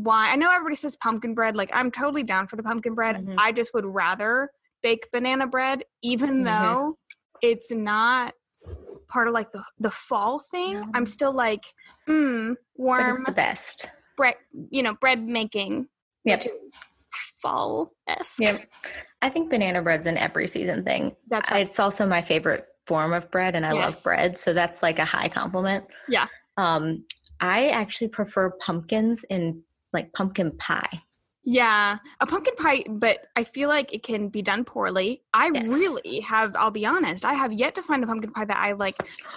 why 0.03 0.31
i 0.31 0.35
know 0.35 0.51
everybody 0.51 0.75
says 0.75 0.95
pumpkin 0.97 1.33
bread 1.33 1.55
like 1.55 1.71
i'm 1.73 1.89
totally 1.89 2.21
down 2.21 2.47
for 2.47 2.55
the 2.55 2.61
pumpkin 2.61 2.93
bread 2.93 3.15
Mhm. 3.15 3.35
i 3.39 3.51
just 3.51 3.73
would 3.73 3.85
rather 3.85 4.51
bake 4.83 5.07
banana 5.11 5.47
bread 5.47 5.83
even 6.03 6.41
Mhm. 6.41 6.45
though 6.45 6.97
it's 7.41 7.71
not 7.71 8.33
part 9.07 9.27
of 9.27 9.33
like 9.33 9.51
the, 9.51 9.63
the 9.79 9.89
fall 9.89 10.43
thing 10.51 10.73
No. 10.75 10.91
i'm 10.93 11.07
still 11.07 11.33
like 11.33 11.63
mm, 12.07 12.55
warm 12.75 13.09
it's 13.15 13.23
the 13.25 13.31
best. 13.31 13.89
bread 14.15 14.35
you 14.69 14.83
know 14.83 14.93
bread 14.93 15.23
making 15.23 15.87
Yep. 16.25 16.43
fall 17.41 17.91
esque 18.07 18.39
Yep. 18.39 18.69
I 19.23 19.29
think 19.29 19.49
banana 19.49 19.81
bread's 19.81 20.05
an 20.05 20.17
every 20.17 20.47
season 20.47 20.83
thing. 20.83 21.15
that's 21.27 21.49
right 21.49 21.65
It's 21.65 21.79
also 21.79 22.05
my 22.05 22.21
favorite 22.21 22.67
form 22.85 23.13
of 23.13 23.31
bread, 23.31 23.55
and 23.55 23.65
I 23.65 23.73
Yes. 23.73 23.95
love 23.95 24.03
bread, 24.03 24.37
so 24.37 24.53
that's 24.53 24.83
like 24.83 24.99
a 24.99 25.05
high 25.05 25.27
compliment. 25.29 25.85
Yeah. 26.07 26.27
Um, 26.55 27.05
I 27.39 27.69
actually 27.69 28.09
prefer 28.09 28.51
pumpkins 28.51 29.23
in 29.29 29.63
like 29.94 30.12
pumpkin 30.13 30.51
pie. 30.58 31.01
yeah 31.44 31.98
a 32.20 32.25
pumpkin 32.27 32.56
pie 32.56 32.84
but 32.89 33.27
i 33.36 33.44
feel 33.44 33.70
like 33.70 33.94
it 33.94 34.03
can 34.03 34.27
be 34.29 34.41
done 34.41 34.63
poorly 34.65 35.24
i 35.34 35.50
Yes. 35.53 35.67
really 35.70 36.20
have 36.22 36.56
i'll 36.56 36.72
be 36.72 36.86
honest 36.86 37.24
i 37.25 37.34
have 37.34 37.53
yet 37.53 37.74
to 37.75 37.82
find 37.84 38.03
a 38.03 38.08
pumpkin 38.08 38.32
pie 38.32 38.46
that 38.46 38.58
i 38.58 38.74
like 38.74 38.96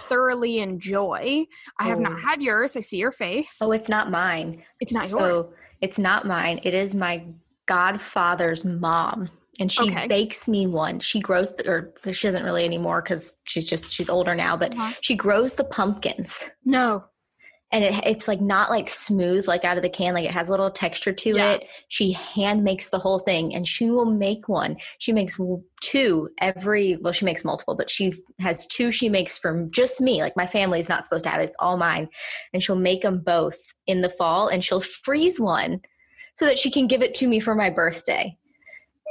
thoroughly 0.09 0.59
enjoy 0.59 1.45
i 1.79 1.83
have 1.87 1.99
Oh. 1.99 2.01
not 2.01 2.19
had 2.19 2.41
yours 2.41 2.75
i 2.75 2.81
see 2.81 2.97
your 2.97 3.11
face 3.13 3.57
Oh, 3.61 3.71
it's 3.71 3.87
not 3.89 4.11
mine. 4.11 4.63
it's 4.81 4.91
not 4.93 5.09
yours 5.09 5.45
So 5.45 5.53
it's 5.81 5.97
not 5.97 6.27
mine. 6.27 6.59
It 6.63 6.73
is 6.75 6.93
my 6.93 7.25
godfather's 7.65 8.63
mom. 8.65 9.29
And 9.59 9.71
she 9.71 9.83
Okay. 9.83 10.07
bakes 10.07 10.47
me 10.47 10.67
one. 10.67 10.99
She 10.99 11.19
grows, 11.19 11.55
the, 11.55 11.67
or 11.69 12.13
she 12.13 12.27
doesn't 12.27 12.43
really 12.43 12.63
anymore 12.65 13.01
because 13.01 13.39
she's 13.45 13.67
just, 13.67 13.91
she's 13.91 14.09
older 14.09 14.35
now, 14.35 14.55
but 14.55 14.73
Uh-huh. 14.73 14.93
she 15.01 15.15
grows 15.15 15.55
the 15.55 15.63
pumpkins. 15.63 16.49
no 16.65 17.03
and 17.71 17.83
it, 17.83 17.93
it's 18.05 18.27
like 18.27 18.41
not 18.41 18.69
like 18.69 18.89
smooth 18.89 19.47
like 19.47 19.63
out 19.63 19.77
of 19.77 19.83
the 19.83 19.89
can 19.89 20.13
like 20.13 20.25
it 20.25 20.33
has 20.33 20.49
a 20.49 20.51
little 20.51 20.69
texture 20.71 21.13
to 21.13 21.35
Yeah. 21.35 21.51
it 21.53 21.67
she 21.87 22.11
hand 22.11 22.63
makes 22.63 22.89
the 22.89 22.99
whole 22.99 23.19
thing 23.19 23.55
and 23.55 23.67
she 23.67 23.89
will 23.89 24.05
make 24.05 24.47
one 24.49 24.77
she 24.99 25.11
makes 25.13 25.39
two 25.81 26.29
every 26.39 26.97
well 27.01 27.13
she 27.13 27.25
makes 27.25 27.43
multiple 27.45 27.75
but 27.75 27.89
she 27.89 28.13
has 28.39 28.65
two 28.67 28.91
she 28.91 29.09
makes 29.09 29.37
from 29.37 29.71
just 29.71 30.01
me 30.01 30.21
like 30.21 30.35
my 30.35 30.47
family's 30.47 30.89
not 30.89 31.03
supposed 31.05 31.23
to 31.23 31.29
have 31.29 31.41
it 31.41 31.45
it's 31.45 31.55
all 31.59 31.77
mine 31.77 32.07
and 32.53 32.63
she'll 32.63 32.75
make 32.75 33.01
them 33.01 33.19
both 33.19 33.57
in 33.87 34.01
the 34.01 34.09
fall 34.09 34.47
and 34.47 34.63
she'll 34.63 34.81
freeze 34.81 35.39
one 35.39 35.79
so 36.35 36.45
that 36.45 36.59
she 36.59 36.69
can 36.71 36.87
give 36.87 37.01
it 37.01 37.13
to 37.15 37.27
me 37.27 37.39
for 37.39 37.55
my 37.55 37.69
birthday 37.69 38.35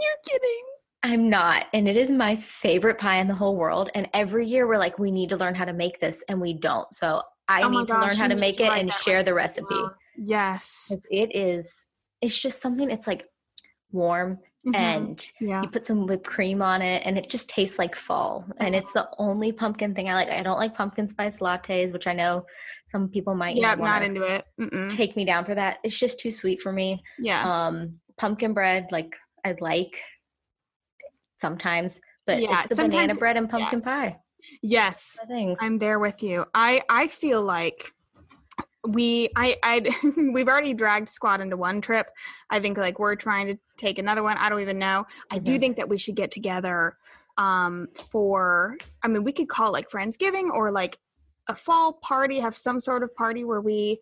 You're 0.00 0.38
kidding. 0.38 0.62
I'm 1.02 1.30
not. 1.30 1.64
And 1.72 1.88
it 1.88 1.96
is 1.96 2.10
my 2.10 2.36
favorite 2.36 2.98
pie 2.98 3.16
in 3.16 3.28
the 3.28 3.34
whole 3.34 3.56
world. 3.56 3.88
And 3.94 4.06
every 4.12 4.46
year 4.46 4.66
we're 4.68 4.76
like, 4.76 4.98
we 4.98 5.10
need 5.10 5.30
to 5.30 5.36
learn 5.38 5.54
how 5.54 5.64
to 5.64 5.72
make 5.72 5.98
this, 5.98 6.22
and 6.28 6.42
we 6.42 6.52
don't. 6.52 6.94
So 6.94 7.22
I 7.50 7.62
Oh 7.62 7.68
need 7.68 7.88
to 7.88 7.98
learn 8.00 8.16
how 8.16 8.28
to 8.28 8.36
make 8.36 8.56
to 8.58 8.64
it 8.64 8.78
and 8.78 8.92
share 8.92 9.22
the 9.22 9.34
recipe. 9.34 9.74
Yes. 10.16 10.92
It 11.10 11.34
is, 11.34 11.86
it's 12.20 12.38
just 12.38 12.60
something, 12.62 12.90
it's 12.90 13.06
like 13.06 13.26
warm 13.92 14.38
Mhm. 14.66 14.76
and 14.76 15.30
yeah. 15.40 15.62
you 15.62 15.68
put 15.68 15.86
some 15.86 16.06
whipped 16.06 16.26
cream 16.26 16.60
on 16.60 16.82
it 16.82 17.02
and 17.06 17.16
it 17.16 17.30
just 17.30 17.48
tastes 17.48 17.78
like 17.78 17.96
fall. 17.96 18.44
And 18.58 18.74
it's 18.76 18.92
the 18.92 19.08
only 19.18 19.52
pumpkin 19.52 19.94
thing 19.94 20.10
I 20.10 20.14
like. 20.14 20.28
I 20.28 20.42
don't 20.42 20.58
like 20.58 20.74
pumpkin 20.74 21.08
spice 21.08 21.38
lattes, 21.38 21.92
which 21.94 22.06
I 22.06 22.12
know 22.12 22.44
some 22.88 23.08
people 23.08 23.34
might 23.34 23.56
Yeah, 23.56 23.74
not 23.76 24.02
into 24.02 24.22
it. 24.22 24.44
Mm-mm. 24.60 24.90
take 24.94 25.16
me 25.16 25.24
down 25.24 25.46
for 25.46 25.54
that. 25.54 25.78
It's 25.82 25.98
just 25.98 26.20
too 26.20 26.30
sweet 26.30 26.60
for 26.60 26.72
me. 26.72 27.02
Yeah. 27.18 27.42
Um, 27.68 28.00
pumpkin 28.18 28.52
bread, 28.52 28.88
like 28.90 29.16
I 29.46 29.56
like 29.60 29.98
sometimes, 31.38 32.00
but 32.26 32.40
Yeah, 32.42 32.60
it's 32.60 32.68
the 32.68 32.76
banana 32.82 33.14
bread 33.14 33.36
and 33.38 33.48
pumpkin 33.48 33.80
pie. 33.80 34.18
Yes. 34.62 35.18
Things. 35.28 35.58
I'm 35.60 35.78
there 35.78 35.98
with 35.98 36.22
you. 36.22 36.44
I 36.54 36.82
I 36.88 37.08
feel 37.08 37.42
like 37.42 37.92
we 38.86 39.28
I 39.36 39.56
I 39.62 39.90
we've 40.32 40.48
already 40.48 40.74
dragged 40.74 41.08
squad 41.08 41.40
into 41.40 41.56
one 41.56 41.80
trip. 41.80 42.10
I 42.48 42.60
think 42.60 42.78
like 42.78 42.98
we're 42.98 43.16
trying 43.16 43.48
to 43.48 43.58
take 43.76 43.98
another 43.98 44.22
one. 44.22 44.36
I 44.38 44.48
don't 44.48 44.60
even 44.60 44.78
know. 44.78 45.06
I 45.30 45.38
do 45.38 45.58
think 45.58 45.76
that 45.76 45.88
we 45.88 45.98
should 45.98 46.14
get 46.14 46.30
together 46.30 46.96
um 47.38 47.88
for 48.10 48.76
I 49.02 49.08
mean 49.08 49.24
we 49.24 49.32
could 49.32 49.48
call 49.48 49.68
it 49.68 49.72
like 49.72 49.90
Friendsgiving 49.90 50.50
or 50.50 50.70
like 50.70 50.98
a 51.46 51.54
fall 51.54 51.94
party, 51.94 52.40
have 52.40 52.56
some 52.56 52.80
sort 52.80 53.02
of 53.02 53.14
party 53.14 53.44
where 53.44 53.60
we 53.60 54.00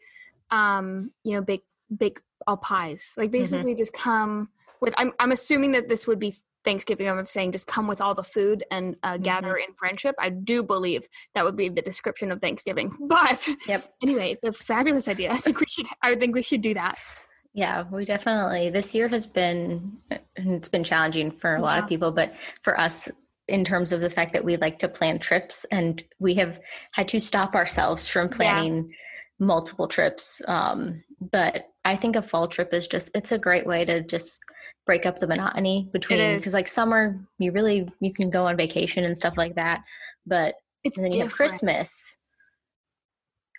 um 0.50 1.10
you 1.24 1.34
know 1.34 1.42
bake 1.42 1.64
bake 1.96 2.20
all 2.46 2.56
pies. 2.56 3.14
Like 3.16 3.30
basically 3.30 3.74
just 3.74 3.92
come 3.92 4.48
with 4.80 4.94
I'm 4.96 5.12
I'm 5.18 5.32
assuming 5.32 5.72
that 5.72 5.88
this 5.88 6.06
would 6.06 6.18
be 6.18 6.34
Thanksgiving. 6.68 7.08
I'm 7.08 7.24
saying 7.24 7.52
just 7.52 7.66
come 7.66 7.86
with 7.88 8.02
all 8.02 8.14
the 8.14 8.22
food 8.22 8.62
and 8.70 8.94
uh, 9.02 9.16
gather 9.16 9.56
in 9.56 9.72
friendship. 9.78 10.14
I 10.18 10.28
do 10.28 10.62
believe 10.62 11.08
that 11.34 11.42
would 11.42 11.56
be 11.56 11.70
the 11.70 11.80
description 11.80 12.30
of 12.30 12.42
Thanksgiving. 12.42 12.94
But 13.08 13.48
Yep. 13.66 13.84
anyway, 14.02 14.36
the 14.42 14.52
fabulous 14.52 15.08
idea. 15.08 15.30
I 15.32 15.38
think 15.38 15.60
we 15.60 15.66
should. 15.66 15.86
I 16.02 16.14
think 16.14 16.34
we 16.34 16.42
should 16.42 16.60
do 16.60 16.74
that. 16.74 16.98
Yeah, 17.54 17.84
we 17.90 18.04
definitely. 18.04 18.68
This 18.68 18.94
year 18.94 19.08
has 19.08 19.26
been, 19.26 19.96
it's 20.36 20.68
been 20.68 20.84
challenging 20.84 21.30
for 21.30 21.56
a 21.56 21.60
lot 21.62 21.78
of 21.82 21.88
people, 21.88 22.12
but 22.12 22.34
for 22.62 22.78
us, 22.78 23.08
in 23.48 23.64
terms 23.64 23.90
of 23.92 24.02
the 24.02 24.10
fact 24.10 24.34
that 24.34 24.44
we 24.44 24.56
like 24.56 24.78
to 24.80 24.88
plan 24.88 25.18
trips, 25.18 25.64
and 25.70 26.04
we 26.18 26.34
have 26.34 26.60
had 26.92 27.08
to 27.08 27.18
stop 27.18 27.54
ourselves 27.56 28.06
from 28.06 28.28
planning 28.28 28.92
multiple 29.38 29.88
trips. 29.88 30.42
Um, 30.46 31.02
but 31.18 31.68
I 31.86 31.96
think 31.96 32.14
a 32.14 32.20
fall 32.22 32.46
trip 32.46 32.74
is 32.74 32.86
just, 32.86 33.10
it's 33.14 33.32
a 33.32 33.38
great 33.38 33.66
way 33.66 33.86
to 33.86 34.02
just 34.02 34.38
break 34.88 35.04
up 35.04 35.18
the 35.18 35.26
monotony 35.26 35.86
between, 35.92 36.38
because 36.38 36.54
like 36.54 36.66
summer, 36.66 37.20
you 37.38 37.52
really, 37.52 37.86
you 38.00 38.10
can 38.12 38.30
go 38.30 38.46
on 38.46 38.56
vacation 38.56 39.04
and 39.04 39.18
stuff 39.18 39.36
like 39.36 39.54
that. 39.56 39.84
But 40.26 40.54
It's 40.82 40.96
and 40.96 41.04
then 41.04 41.12
you 41.12 41.20
have 41.20 41.28
different. 41.28 41.50
Christmas. 41.50 42.16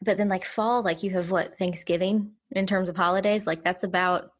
But 0.01 0.17
then 0.17 0.27
like 0.27 0.43
fall, 0.43 0.81
like 0.81 1.03
you 1.03 1.11
have 1.11 1.29
what 1.29 1.55
Thanksgiving 1.59 2.31
in 2.51 2.65
terms 2.65 2.89
of 2.89 2.97
holidays, 2.97 3.45
like 3.45 3.63
that's 3.63 3.83
about 3.83 4.31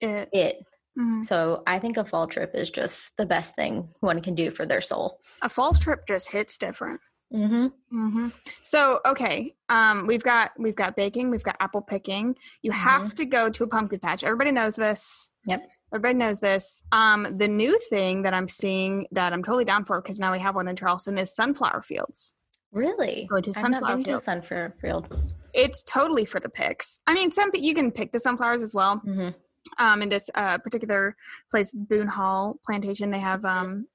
It- 0.00 0.30
it. 0.32 0.56
mhm. 0.98 1.22
So 1.24 1.62
I 1.66 1.78
think 1.78 1.98
a 1.98 2.04
fall 2.06 2.26
trip 2.26 2.52
is 2.54 2.70
just 2.70 3.12
the 3.18 3.26
best 3.26 3.54
thing 3.54 3.90
one 4.00 4.22
can 4.22 4.34
do 4.34 4.50
for 4.50 4.64
their 4.64 4.80
soul. 4.80 5.20
A 5.42 5.50
fall 5.50 5.74
trip 5.74 6.06
just 6.08 6.30
hits 6.30 6.56
different. 6.56 7.00
Mm-hmm. 7.34 7.66
hmm 7.90 8.28
So 8.62 9.00
okay, 9.04 9.54
um, 9.68 10.06
we've 10.06 10.22
got 10.22 10.52
we've 10.58 10.74
got 10.74 10.96
baking, 10.96 11.30
we've 11.30 11.44
got 11.44 11.56
apple 11.60 11.82
picking. 11.82 12.34
You 12.62 12.72
have 12.72 13.14
to 13.16 13.24
go 13.26 13.50
to 13.50 13.64
a 13.64 13.68
pumpkin 13.68 14.00
patch. 14.00 14.24
Everybody 14.24 14.52
knows 14.52 14.74
this. 14.74 15.28
Yep. 15.46 15.68
Everybody 15.92 16.14
knows 16.14 16.38
this. 16.40 16.82
Um, 16.92 17.36
the 17.36 17.48
new 17.48 17.78
thing 17.90 18.22
that 18.22 18.34
I'm 18.34 18.48
seeing 18.48 19.06
that 19.12 19.32
I'm 19.32 19.42
totally 19.42 19.64
down 19.64 19.84
for 19.84 20.00
because 20.00 20.18
now 20.18 20.32
we 20.32 20.38
have 20.38 20.54
one 20.54 20.68
in 20.68 20.76
Charleston 20.76 21.18
is 21.18 21.34
sunflower 21.34 21.82
fields. 21.82 22.34
Really? 22.72 23.26
Go 23.28 23.40
to 23.40 23.52
sunflower 23.52 23.98
a 23.98 24.04
fields. 24.04 24.24
sunflower 24.24 24.74
field. 24.80 25.32
It's 25.52 25.82
totally 25.82 26.24
for 26.24 26.38
the 26.38 26.48
picks. 26.48 27.00
I 27.06 27.14
mean, 27.14 27.32
some 27.32 27.50
you 27.54 27.74
can 27.74 27.90
pick 27.90 28.12
the 28.12 28.20
sunflowers 28.20 28.62
as 28.62 28.74
well. 28.74 28.98
hmm 28.98 29.30
um, 29.78 30.02
in 30.02 30.08
this 30.08 30.30
uh, 30.34 30.58
particular 30.58 31.16
place, 31.50 31.72
Boone 31.72 32.06
Hall 32.06 32.58
Plantation, 32.64 33.10
they 33.10 33.20
have 33.20 33.44
um, 33.44 33.86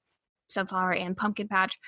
sunflower 0.47 0.93
and 0.93 1.15
pumpkin 1.17 1.47
patch. 1.47 1.79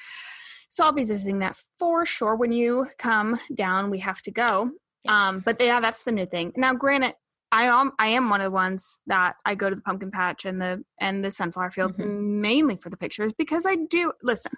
So 0.69 0.83
I'll 0.83 0.91
be 0.91 1.05
visiting 1.05 1.39
that 1.39 1.57
for 1.79 2.05
sure. 2.05 2.35
When 2.35 2.51
you 2.51 2.87
come 2.97 3.39
down, 3.53 3.89
we 3.89 3.99
have 3.99 4.21
to 4.23 4.31
go. 4.31 4.71
Um, 5.07 5.41
but 5.45 5.61
yeah, 5.61 5.79
that's 5.79 6.03
the 6.03 6.11
new 6.11 6.25
thing. 6.25 6.51
Now, 6.57 6.73
granted, 6.73 7.15
I 7.51 7.63
am 7.65 7.91
I 7.99 8.07
am 8.07 8.29
one 8.29 8.41
of 8.41 8.45
the 8.45 8.51
ones 8.51 8.99
that 9.07 9.35
I 9.45 9.55
go 9.55 9.69
to 9.69 9.75
the 9.75 9.81
pumpkin 9.81 10.11
patch 10.11 10.45
and 10.45 10.61
the 10.61 10.83
and 10.99 11.23
the 11.23 11.31
sunflower 11.31 11.71
field 11.71 11.97
Mhm. 11.97 12.39
mainly 12.41 12.75
for 12.75 12.89
the 12.89 12.97
pictures 12.97 13.31
because 13.33 13.65
I 13.65 13.75
do 13.75 14.11
listen. 14.21 14.51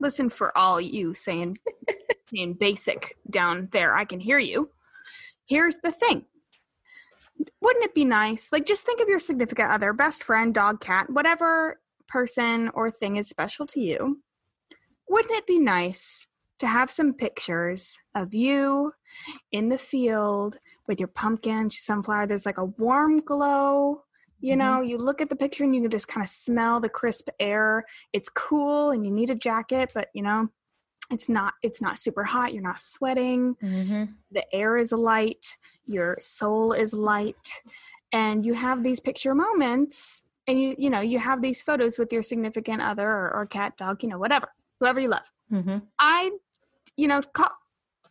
Listen 0.00 0.30
for 0.30 0.56
all 0.56 0.80
you 0.80 1.14
saying 1.14 1.58
saying 2.32 2.54
basic 2.54 3.16
down 3.28 3.68
there. 3.72 3.94
I 3.94 4.04
can 4.04 4.20
hear 4.20 4.38
you. 4.38 4.70
Here's 5.46 5.76
the 5.78 5.92
thing 5.92 6.26
wouldn't 7.60 7.84
it 7.84 7.94
be 7.94 8.04
nice? 8.04 8.50
Like, 8.50 8.66
just 8.66 8.82
think 8.82 9.00
of 9.00 9.08
your 9.08 9.20
significant 9.20 9.70
other, 9.70 9.92
best 9.92 10.24
friend, 10.24 10.52
dog, 10.52 10.80
cat, 10.80 11.08
whatever 11.08 11.80
person 12.08 12.68
or 12.74 12.90
thing 12.90 13.14
is 13.16 13.28
special 13.28 13.64
to 13.66 13.80
you. 13.80 14.20
Wouldn't 15.08 15.34
it 15.36 15.46
be 15.46 15.58
nice 15.60 16.26
to 16.58 16.66
have 16.66 16.90
some 16.90 17.14
pictures 17.14 17.96
of 18.14 18.34
you 18.34 18.92
in 19.52 19.68
the 19.68 19.78
field 19.78 20.58
with 20.88 20.98
your 20.98 21.08
pumpkin, 21.08 21.70
sunflower? 21.70 22.26
There's 22.26 22.46
like 22.46 22.58
a 22.58 22.64
warm 22.64 23.20
glow. 23.20 24.02
You 24.40 24.54
Mhm. 24.54 24.58
know, 24.58 24.80
you 24.80 24.98
look 24.98 25.20
at 25.20 25.28
the 25.28 25.36
picture 25.36 25.64
and 25.64 25.74
you 25.74 25.82
can 25.82 25.90
just 25.90 26.08
kind 26.08 26.24
of 26.24 26.30
smell 26.30 26.80
the 26.80 26.88
crisp 26.88 27.28
air. 27.38 27.84
It's 28.12 28.28
cool 28.30 28.90
and 28.90 29.04
you 29.04 29.10
need 29.12 29.30
a 29.30 29.34
jacket, 29.34 29.90
but 29.94 30.08
you 30.14 30.22
know, 30.22 30.48
it's 31.10 31.28
not 31.28 31.54
it's 31.62 31.80
not 31.80 31.98
super 31.98 32.24
hot. 32.24 32.52
You're 32.52 32.62
not 32.62 32.80
sweating 32.80 33.56
hmm 33.60 34.04
the 34.30 34.44
air 34.54 34.76
is 34.76 34.92
light, 34.92 35.56
your 35.86 36.18
soul 36.20 36.72
is 36.72 36.92
light, 36.92 37.62
and 38.12 38.44
you 38.44 38.52
have 38.52 38.82
these 38.82 39.00
picture 39.00 39.34
moments 39.34 40.22
and 40.46 40.60
you 40.60 40.74
you 40.78 40.90
know, 40.90 41.00
you 41.00 41.18
have 41.18 41.40
these 41.42 41.62
photos 41.62 41.98
with 41.98 42.12
your 42.12 42.22
significant 42.22 42.82
other 42.82 43.08
or, 43.08 43.32
or 43.34 43.46
cat, 43.46 43.76
dog, 43.76 44.02
you 44.02 44.08
know, 44.08 44.18
whatever, 44.18 44.48
whoever 44.80 45.00
you 45.00 45.08
love. 45.08 45.30
hmm 45.50 45.78
I 45.98 46.30
you 46.96 47.08
know, 47.08 47.20
call, 47.22 47.50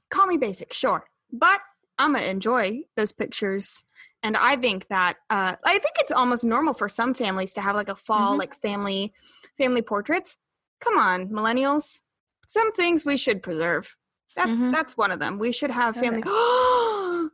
call 0.09 0.27
me 0.27 0.37
basic, 0.37 0.73
sure. 0.73 1.03
But 1.31 1.59
I'm 1.97 2.13
gonna 2.13 2.25
enjoy 2.25 2.81
those 2.95 3.11
pictures. 3.11 3.83
And 4.23 4.35
I 4.35 4.55
think 4.57 4.87
that 4.89 5.17
uh 5.29 5.55
I 5.63 5.71
think 5.79 5.95
it's 5.99 6.11
almost 6.11 6.43
normal 6.43 6.73
for 6.73 6.89
some 6.89 7.13
families 7.13 7.53
to 7.53 7.61
have 7.61 7.75
like 7.75 7.89
a 7.89 7.95
fall 7.95 8.35
Mhm. 8.35 8.39
like 8.39 8.61
family 8.61 9.13
family 9.57 9.81
portraits. 9.81 10.37
Come 10.79 10.97
on, 10.97 11.29
millennials. 11.29 12.01
Some 12.47 12.71
things 12.73 13.05
we 13.05 13.17
should 13.17 13.41
preserve. 13.43 13.95
That's 14.35 14.51
Mhm. 14.51 14.71
that's 14.71 14.95
one 14.97 15.11
of 15.11 15.19
them. 15.19 15.39
We 15.39 15.51
should 15.51 15.71
have 15.71 15.95
family 15.95 16.23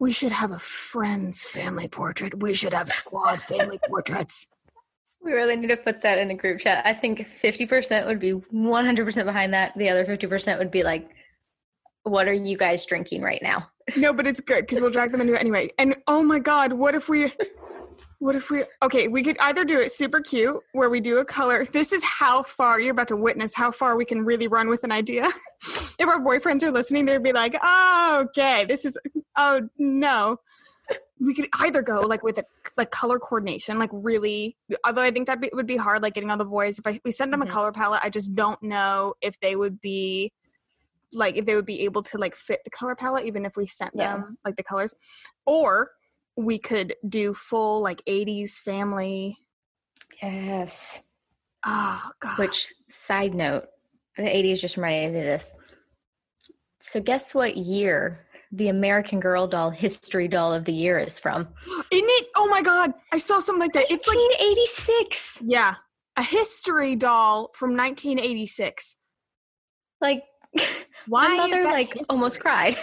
We 0.00 0.12
should 0.12 0.32
have 0.32 0.52
a 0.52 0.58
friend's 0.60 1.44
family 1.48 1.88
portrait. 1.88 2.38
We 2.40 2.54
should 2.54 2.72
have 2.72 2.90
squad 2.92 3.42
family 3.42 3.78
portraits. 3.88 4.46
We 5.20 5.32
really 5.32 5.56
need 5.56 5.68
to 5.68 5.76
put 5.76 6.00
that 6.02 6.18
in 6.18 6.28
the 6.28 6.34
group 6.34 6.60
chat. 6.60 6.86
I 6.86 6.92
think 6.94 7.26
50% 7.42 8.06
would 8.06 8.20
be 8.20 8.32
100% 8.32 9.24
behind 9.24 9.52
that. 9.54 9.76
The 9.76 9.90
other 9.90 10.04
50% 10.06 10.58
would 10.58 10.70
be 10.70 10.84
like, 10.84 11.10
what 12.08 12.28
are 12.28 12.32
you 12.32 12.56
guys 12.56 12.84
drinking 12.84 13.22
right 13.22 13.42
now? 13.42 13.68
No, 13.96 14.12
but 14.12 14.26
it's 14.26 14.40
good 14.40 14.62
because 14.66 14.80
we'll 14.80 14.90
drag 14.90 15.12
them 15.12 15.20
into 15.20 15.34
it 15.34 15.40
anyway. 15.40 15.70
And 15.78 15.96
oh 16.06 16.22
my 16.22 16.38
god, 16.38 16.72
what 16.72 16.94
if 16.94 17.08
we 17.08 17.32
what 18.18 18.34
if 18.34 18.50
we 18.50 18.64
okay, 18.82 19.08
we 19.08 19.22
could 19.22 19.38
either 19.38 19.64
do 19.64 19.78
it 19.78 19.92
super 19.92 20.20
cute 20.20 20.60
where 20.72 20.90
we 20.90 21.00
do 21.00 21.18
a 21.18 21.24
color. 21.24 21.64
This 21.64 21.92
is 21.92 22.02
how 22.02 22.42
far 22.42 22.80
you're 22.80 22.92
about 22.92 23.08
to 23.08 23.16
witness 23.16 23.54
how 23.54 23.70
far 23.70 23.96
we 23.96 24.04
can 24.04 24.24
really 24.24 24.48
run 24.48 24.68
with 24.68 24.82
an 24.84 24.92
idea. 24.92 25.28
if 25.98 26.08
our 26.08 26.20
boyfriends 26.20 26.62
are 26.64 26.70
listening, 26.70 27.06
they'd 27.06 27.22
be 27.22 27.32
like, 27.32 27.56
Oh, 27.62 28.26
okay, 28.28 28.64
this 28.64 28.84
is 28.84 28.98
oh 29.36 29.68
no. 29.78 30.38
We 31.20 31.34
could 31.34 31.48
either 31.60 31.82
go 31.82 32.00
like 32.00 32.22
with 32.22 32.38
a 32.38 32.44
like 32.76 32.90
color 32.90 33.18
coordination, 33.18 33.78
like 33.78 33.90
really. 33.92 34.56
Although 34.86 35.02
I 35.02 35.10
think 35.10 35.26
that 35.26 35.40
be, 35.40 35.50
would 35.52 35.66
be 35.66 35.76
hard, 35.76 36.02
like 36.02 36.14
getting 36.14 36.30
all 36.30 36.36
the 36.36 36.44
boys. 36.44 36.78
If 36.78 36.86
I, 36.86 37.00
we 37.04 37.10
sent 37.10 37.30
them 37.30 37.40
Mhm. 37.40 37.46
a 37.48 37.50
color 37.50 37.72
palette, 37.72 38.00
I 38.02 38.08
just 38.08 38.34
don't 38.34 38.62
know 38.62 39.14
if 39.20 39.38
they 39.40 39.54
would 39.56 39.80
be 39.80 40.32
like 41.12 41.36
if 41.36 41.46
they 41.46 41.54
would 41.54 41.66
be 41.66 41.80
able 41.82 42.02
to 42.02 42.18
like 42.18 42.34
fit 42.36 42.60
the 42.64 42.70
color 42.70 42.94
palette 42.94 43.24
even 43.26 43.44
if 43.44 43.56
we 43.56 43.66
sent 43.66 43.92
Yeah. 43.94 44.12
them 44.14 44.38
like 44.44 44.56
the 44.56 44.62
colors 44.62 44.94
or 45.46 45.90
we 46.36 46.58
could 46.58 46.94
do 47.08 47.34
full 47.34 47.80
like 47.82 48.02
80s 48.06 48.58
family 48.60 49.36
Yes. 50.22 51.00
oh 51.66 52.10
god 52.20 52.38
Which, 52.38 52.72
side 52.88 53.34
note, 53.34 53.66
the 54.16 54.22
80s 54.24 54.60
just 54.60 54.76
reminded 54.76 55.12
me 55.12 55.20
of 55.20 55.26
this. 55.26 55.54
So, 56.80 57.00
guess 57.00 57.34
what 57.34 57.56
year 57.56 58.26
the 58.50 58.68
American 58.68 59.20
Girl 59.20 59.46
doll 59.46 59.70
history 59.70 60.26
doll 60.26 60.52
of 60.52 60.64
the 60.64 60.72
year 60.72 60.98
is 60.98 61.18
from. 61.18 61.42
Isn't 61.66 62.08
it? 62.08 62.26
Oh 62.36 62.48
my 62.48 62.62
god, 62.62 62.92
I 63.12 63.18
saw 63.18 63.38
something 63.38 63.60
like 63.60 63.72
that. 63.74 63.90
It's 63.90 64.08
like 64.08 64.16
1986. 64.16 65.38
yeah, 65.44 65.74
a 66.16 66.22
history 66.22 66.96
doll 66.96 67.50
from 67.54 67.76
1986. 67.76 68.96
Like 70.00 70.22
Why 71.08 71.28
my 71.36 71.46
mother 71.46 71.64
like 71.64 71.96
almost 72.10 72.40
cried. 72.40 72.76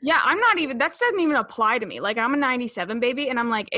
Yeah, 0.00 0.20
I'm 0.22 0.38
not 0.38 0.58
even. 0.58 0.78
That 0.78 0.96
doesn't 0.98 1.18
even 1.20 1.36
apply 1.36 1.78
to 1.78 1.86
me. 1.86 2.00
Like 2.00 2.16
I'm 2.18 2.32
a 2.34 2.36
'97 2.36 3.00
baby, 3.00 3.28
and 3.28 3.38
I'm 3.40 3.50
like, 3.50 3.68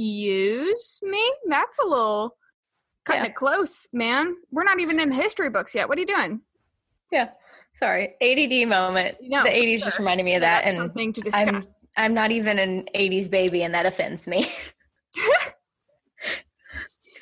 excuse 0.00 1.00
me, 1.02 1.32
that's 1.48 1.78
a 1.80 1.86
little 1.86 2.36
cutting 3.04 3.24
Yeah. 3.24 3.30
it 3.30 3.34
close, 3.34 3.86
man. 3.92 4.36
We're 4.52 4.64
not 4.64 4.78
even 4.80 5.00
in 5.00 5.08
the 5.08 5.14
history 5.16 5.50
books 5.50 5.74
yet. 5.74 5.88
What 5.88 5.98
are 5.98 6.00
you 6.02 6.06
doing? 6.06 6.40
Yeah. 7.10 7.30
Sorry. 7.74 8.14
ADD 8.20 8.68
moment. 8.68 9.16
No, 9.22 9.42
the 9.42 9.48
for 9.50 9.54
80s 9.54 9.82
just 9.84 9.98
reminded 9.98 10.24
me 10.24 10.34
of 10.34 10.42
that. 10.42 10.64
And 10.64 10.76
something 10.76 11.12
to 11.14 11.30
I'm- 11.32 11.46
discuss. 11.46 11.74
I'm 11.96 12.14
not 12.14 12.30
even 12.30 12.58
an 12.60 12.88
80s 12.94 13.28
baby, 13.28 13.64
and 13.64 13.74
that 13.74 13.84
offends 13.86 14.28
me. 14.28 14.46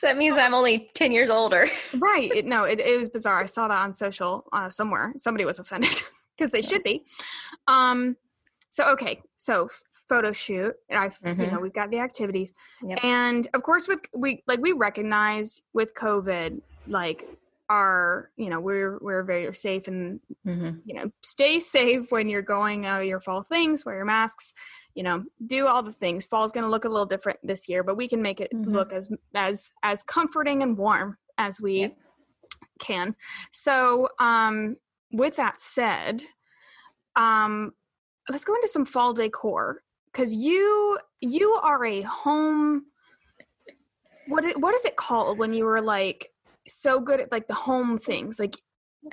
that 0.03 0.17
means 0.17 0.37
I'm 0.37 0.55
only 0.55 0.91
10 0.95 1.13
years 1.13 1.31
older. 1.31 1.69
right? 1.95 2.31
It, 2.35 2.47
no, 2.47 2.65
it, 2.65 2.81
it 2.81 2.99
was 2.99 3.09
bizarre. 3.09 3.41
I 3.43 3.47
saw 3.47 3.69
that 3.69 3.79
on 3.79 3.95
social 3.95 4.47
uh, 4.53 4.69
somewhere. 4.71 5.13
Somebody 5.17 5.45
was 5.45 5.59
offended 5.59 6.03
because 6.37 6.51
they 6.53 6.63
should 6.63 6.83
be. 6.83 7.05
Um. 7.67 8.17
So 8.71 8.85
okay, 8.93 9.23
so 9.39 9.69
photo 10.09 10.33
shoot. 10.33 10.75
And 10.89 10.99
I've 10.99 11.17
you 11.25 11.31
Mhm. 11.35 11.53
know 11.53 11.61
we've 11.61 11.73
got 11.73 11.91
the 11.91 11.99
activities, 12.01 12.53
Yep. 12.83 13.03
and 13.03 13.49
of 13.55 13.63
course 13.63 13.89
with 13.89 14.01
we 14.15 14.43
like 14.47 14.61
we 14.61 14.73
recognize 14.73 15.63
with 15.73 15.95
COVID 15.95 16.61
like 16.87 17.27
our 17.71 18.31
you 18.37 18.49
know 18.51 18.61
we're 18.61 18.99
we're 19.01 19.23
very 19.25 19.53
safe 19.55 19.89
and 19.89 20.21
Mm-hmm. 20.47 20.79
you 20.85 20.95
know 20.95 21.11
stay 21.23 21.61
safe 21.61 22.11
when 22.11 22.29
you're 22.29 22.41
going 22.43 22.87
uh, 22.87 22.99
your 22.99 23.21
fall 23.21 23.43
things 23.43 23.85
wear 23.85 23.97
your 23.97 24.05
masks 24.07 24.53
you 24.95 25.03
know 25.03 25.23
do 25.47 25.67
all 25.67 25.83
the 25.83 25.93
things 25.93 26.25
fall's 26.25 26.53
going 26.53 26.65
to 26.65 26.71
look 26.71 26.85
a 26.87 26.89
little 26.89 27.05
different 27.07 27.39
this 27.43 27.69
year 27.69 27.83
but 27.83 27.97
we 27.97 28.09
can 28.09 28.23
make 28.23 28.41
it 28.41 28.51
Mhm. 28.55 28.73
look 28.73 28.93
as 28.93 29.09
as 29.35 29.71
as 29.83 30.03
comforting 30.05 30.63
and 30.63 30.77
warm 30.79 31.19
as 31.37 31.61
we 31.61 31.81
Yep. 31.81 31.97
can 32.79 33.15
so 33.53 34.09
um 34.19 34.77
with 35.13 35.37
that 35.37 35.61
said 35.61 36.23
um 37.17 37.73
let's 38.31 38.45
go 38.45 38.55
into 38.55 38.69
some 38.69 38.87
fall 38.87 39.13
decor 39.13 39.83
because 40.13 40.35
you 40.35 40.99
you 41.21 41.53
are 41.63 41.85
a 41.85 42.01
home 42.03 42.87
what 44.27 44.45
it, 44.45 44.59
what 44.61 44.75
is 44.75 44.85
it 44.85 44.97
called 44.97 45.39
when 45.39 45.53
you 45.53 45.65
were 45.65 45.81
like 45.83 46.31
so 46.69 47.01
good 47.01 47.21
at 47.21 47.31
like 47.33 47.47
the 47.49 47.55
home 47.55 47.99
things 47.99 48.39
like 48.39 48.57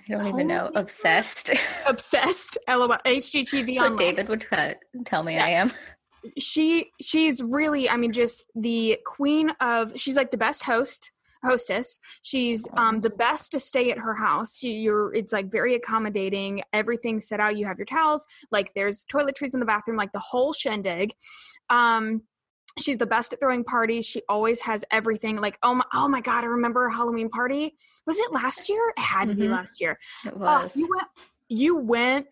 I 0.10 0.14
don't 0.14 0.28
even 0.28 0.48
know. 0.48 0.66
Home 0.66 0.72
Obsessed. 0.78 1.52
obsessed 1.88 2.58
lol 2.68 2.90
hgtv 3.06 3.68
That's 3.68 3.80
on 3.80 3.92
what 3.92 4.00
David 4.00 4.28
would 4.30 4.46
tell 5.06 5.24
me 5.24 5.36
Yeah. 5.36 5.46
I 5.46 5.50
am. 5.50 5.72
she 6.40 6.90
she's 7.02 7.42
really 7.42 7.88
i 7.90 7.96
mean 7.96 8.12
just 8.12 8.46
the 8.56 8.98
queen 9.06 9.52
of 9.62 9.92
she's 9.96 10.16
like 10.16 10.32
the 10.32 10.38
best 10.38 10.64
host 10.64 11.12
hostess 11.44 12.00
she's 12.24 12.68
um 12.78 13.00
the 13.02 13.10
best 13.12 13.52
to 13.52 13.60
stay 13.60 13.92
at 13.92 14.00
her 14.00 14.16
house 14.16 14.58
she, 14.58 14.72
you're 14.72 15.14
it's 15.14 15.32
like 15.32 15.52
very 15.52 15.76
accommodating 15.76 16.64
Everything 16.74 17.22
set 17.22 17.40
out 17.40 17.56
you 17.58 17.68
have 17.68 17.78
your 17.78 17.86
towels 17.86 18.26
like 18.52 18.72
there's 18.74 19.06
toiletries 19.14 19.54
in 19.54 19.60
the 19.60 19.66
bathroom 19.68 19.98
like 19.98 20.12
the 20.14 20.20
whole 20.20 20.52
shindig 20.54 21.14
um 21.70 22.24
she's 22.80 22.98
the 22.98 23.06
best 23.06 23.34
at 23.34 23.40
throwing 23.40 23.64
parties 23.64 24.06
she 24.06 24.22
always 24.28 24.60
has 24.62 24.84
everything 24.92 25.38
like 25.38 25.58
oh 25.64 25.74
my 25.76 25.84
oh 25.94 26.08
my 26.08 26.22
god 26.22 26.44
i 26.44 26.48
remember 26.48 26.86
a 26.86 26.94
halloween 26.94 27.30
party 27.30 27.74
was 28.06 28.18
it 28.20 28.32
last 28.32 28.68
year 28.70 28.82
it 28.96 29.00
had 29.02 29.28
to 29.30 29.36
be 29.36 29.44
Mhm. 29.48 29.52
last 29.52 29.80
year 29.82 29.98
It 30.26 30.36
was. 30.38 30.76
you 30.76 30.90
went 30.94 31.08
you 31.48 31.76
went 31.78 32.28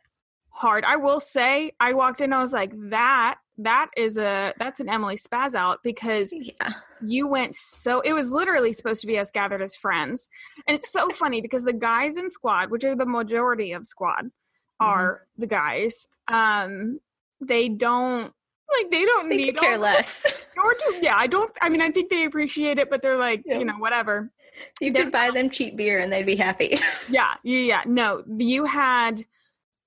hard. 0.49 0.83
I 0.85 0.97
will 0.97 1.19
say 1.19 1.71
I 1.79 1.93
walked 1.93 2.21
in, 2.21 2.31
I 2.33 2.39
was 2.39 2.53
like, 2.53 2.71
that 2.89 3.37
that 3.57 3.89
is 3.97 4.17
a 4.17 4.53
that's 4.59 4.79
an 4.79 4.89
Emily 4.89 5.15
spaz 5.17 5.53
out 5.55 5.79
because 5.83 6.31
yeah. 6.33 6.73
you 7.01 7.27
went 7.27 7.55
so 7.55 8.01
it 8.01 8.13
was 8.13 8.31
literally 8.31 8.73
supposed 8.73 9.01
to 9.01 9.07
be 9.07 9.17
us 9.19 9.31
gathered 9.31 9.61
as 9.61 9.75
friends. 9.75 10.27
And 10.67 10.75
it's 10.75 10.91
so 10.91 11.09
funny 11.13 11.41
because 11.41 11.63
the 11.63 11.73
guys 11.73 12.17
in 12.17 12.29
squad, 12.29 12.69
which 12.71 12.83
are 12.83 12.95
the 12.95 13.05
majority 13.05 13.71
of 13.73 13.85
squad, 13.87 14.25
Mm-hmm. 14.81 14.85
are 14.89 15.27
the 15.37 15.47
guys. 15.47 16.07
Um 16.27 16.99
they 17.39 17.69
don't 17.69 18.33
like 18.79 18.91
they 18.91 19.05
don't 19.05 19.29
They 19.29 19.37
need 19.37 19.57
care 19.57 19.77
less. 19.77 20.23
Nor 20.55 20.73
do 20.73 20.99
yeah, 21.01 21.15
I 21.17 21.27
don't 21.27 21.51
I 21.61 21.69
mean 21.69 21.81
I 21.81 21.91
think 21.91 22.09
they 22.09 22.25
appreciate 22.25 22.77
it, 22.79 22.89
but 22.89 23.01
they're 23.01 23.17
like, 23.17 23.43
Yeah. 23.45 23.59
you 23.59 23.65
know, 23.65 23.75
whatever. 23.77 24.31
You 24.79 24.91
They're 24.93 25.03
could 25.05 25.11
buy 25.13 25.31
them 25.31 25.49
cheap 25.49 25.75
beer 25.75 25.99
and 25.99 26.11
they'd 26.11 26.25
be 26.25 26.35
happy. 26.35 26.77
Yeah, 27.09 27.33
yeah, 27.43 27.59
yeah. 27.59 27.81
No, 27.85 28.23
you 28.37 28.65
had 28.65 29.25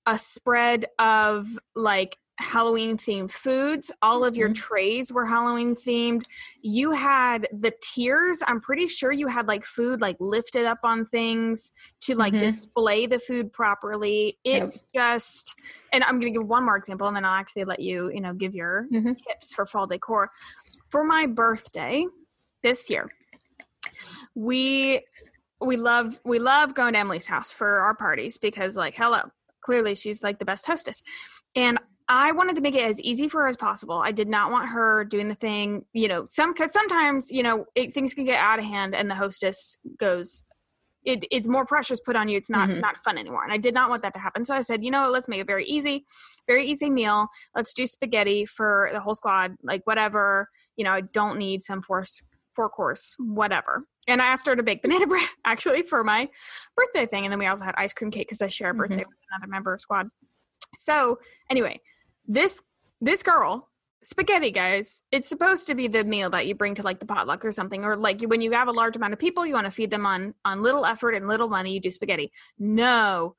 a 0.07 0.18
spread 0.18 0.87
of 0.99 1.46
like 1.75 2.18
Halloween 2.38 2.99
themed 2.99 3.31
foods. 3.31 3.90
All 4.03 4.22
of 4.25 4.37
your 4.37 4.51
Mhm. 4.51 4.55
trays 4.57 5.12
were 5.12 5.25
Halloween 5.25 5.75
themed. 5.75 6.25
You 6.61 6.90
had 6.90 7.49
the 7.53 7.72
tiers. 7.81 8.42
I'm 8.46 8.61
pretty 8.61 8.87
sure 8.88 9.11
you 9.11 9.27
had 9.27 9.49
like 9.49 9.64
food 9.64 10.01
like 10.03 10.16
lifted 10.20 10.66
up 10.66 10.81
on 10.83 11.07
things 11.07 11.72
to 12.03 12.14
like 12.14 12.35
Mhm. 12.35 12.40
display 12.40 13.07
the 13.07 13.18
food 13.18 13.53
properly. 13.53 14.38
Yep. 14.44 14.62
It's 14.64 14.83
just, 14.94 15.55
and 15.92 16.05
I'm 16.05 16.20
going 16.20 16.33
to 16.35 16.40
give 16.40 16.49
one 16.49 16.64
more 16.64 16.77
example 16.77 17.07
and 17.07 17.16
then 17.16 17.25
I'll 17.25 17.33
actually 17.40 17.64
let 17.64 17.81
you, 17.81 18.11
you 18.12 18.20
know, 18.20 18.35
give 18.35 18.55
your 18.55 18.87
Mhm. 18.92 19.16
tips 19.16 19.55
for 19.55 19.64
fall 19.64 19.87
decor. 19.87 20.31
For 20.90 21.05
my 21.05 21.27
birthday 21.27 22.07
this 22.62 22.90
year, 22.90 23.11
we 24.35 25.03
we 25.62 25.79
love 25.79 26.20
we 26.22 26.38
love 26.38 26.75
going 26.75 26.92
to 26.92 26.99
Emily's 26.99 27.25
house 27.27 27.51
for 27.51 27.79
our 27.81 27.94
parties 27.94 28.37
because 28.37 28.77
like 28.77 28.94
hello, 28.94 29.22
clearly 29.62 29.94
she's 29.94 30.22
like 30.22 30.38
the 30.38 30.44
best 30.44 30.66
hostess. 30.66 31.03
And 31.55 31.79
I 32.09 32.33
wanted 32.33 32.57
to 32.57 32.62
make 32.62 32.75
it 32.75 32.83
as 32.85 33.01
easy 33.01 33.29
for 33.29 33.42
her 33.42 33.49
as 33.49 33.57
possible. 33.57 33.99
I 33.99 34.12
did 34.12 34.29
not 34.29 34.53
want 34.53 34.69
her 34.69 35.05
doing 35.05 35.29
the 35.29 35.35
thing, 35.35 35.85
you 35.92 36.07
know, 36.09 36.27
some 36.31 36.55
cuz 36.55 36.71
sometimes, 36.73 37.31
you 37.33 37.42
know, 37.42 37.66
it, 37.75 37.92
things 37.95 38.14
can 38.14 38.25
get 38.25 38.38
out 38.40 38.59
of 38.61 38.64
hand 38.64 38.95
and 38.95 39.11
the 39.11 39.14
hostess 39.14 39.77
goes 39.99 40.45
it, 41.05 41.25
it's 41.31 41.47
more 41.47 41.64
pressure 41.64 41.95
is 41.95 42.01
put 42.01 42.16
on 42.16 42.29
you. 42.29 42.37
It's 42.37 42.51
not 42.51 42.69
Mhm. 42.69 42.81
not 42.81 42.97
fun 43.05 43.16
anymore, 43.16 43.45
and 43.45 43.53
I 43.53 43.59
did 43.59 43.75
not 43.75 43.88
want 43.88 44.03
that 44.03 44.12
to 44.14 44.19
happen. 44.19 44.45
So 44.45 44.55
I 44.55 44.61
said, 44.61 44.85
you 44.85 44.90
know, 44.90 45.09
let's 45.09 45.29
make 45.29 45.40
it 45.40 45.47
very 45.47 45.64
easy, 45.64 46.05
very 46.49 46.66
easy 46.66 46.90
meal. 46.90 47.29
Let's 47.55 47.73
do 47.73 47.87
spaghetti 47.87 48.45
for 48.45 48.90
the 48.92 48.99
whole 49.01 49.14
squad, 49.14 49.57
like 49.62 49.87
whatever. 49.87 50.51
You 50.75 50.85
know, 50.85 50.90
I 50.90 51.03
don't 51.03 51.38
need 51.38 51.62
some 51.62 51.81
force 51.81 52.23
four 52.55 52.69
course, 52.69 53.14
whatever. 53.19 53.87
And 54.09 54.21
I 54.21 54.27
asked 54.27 54.47
her 54.49 54.57
to 54.57 54.62
bake 54.64 54.83
banana 54.83 55.07
bread 55.07 55.29
actually 55.45 55.83
for 55.83 56.03
my 56.03 56.29
birthday 56.75 57.07
thing, 57.07 57.25
and 57.25 57.31
then 57.33 57.38
we 57.38 57.47
also 57.47 57.64
had 57.64 57.75
ice 57.79 57.92
cream 57.92 58.11
cake 58.11 58.27
because 58.27 58.42
I 58.42 58.49
share 58.49 58.71
a 58.71 58.75
birthday 58.75 58.97
with 58.97 59.16
another 59.31 59.49
member 59.49 59.75
of 59.75 59.81
squad. 59.81 60.09
So 60.75 61.21
anyway, 61.51 61.81
this 62.29 62.62
this 63.01 63.23
girl 63.23 63.69
spaghetti 64.03 64.51
guys 64.51 65.03
it's 65.11 65.29
supposed 65.29 65.67
to 65.67 65.75
be 65.75 65.89
the 65.89 66.05
meal 66.05 66.31
that 66.31 66.47
you 66.47 66.55
bring 66.55 66.75
to 66.75 66.83
like 66.83 67.01
the 67.01 67.07
potluck 67.07 67.45
or 67.45 67.51
something 67.51 67.85
or 67.85 67.97
like 67.97 68.23
when 68.23 68.41
you 68.41 68.53
have 68.53 68.69
a 68.69 68.73
large 68.73 68.95
amount 68.95 69.12
of 69.12 69.19
people 69.19 69.45
you 69.45 69.55
want 69.55 69.65
to 69.65 69.71
feed 69.71 69.91
them 69.91 70.07
on 70.07 70.33
on 70.45 70.62
little 70.62 70.87
effort 70.87 71.12
and 71.12 71.27
little 71.27 71.49
money 71.49 71.73
you 71.73 71.81
do 71.81 71.91
spaghetti. 71.91 72.31
No. 72.59 73.35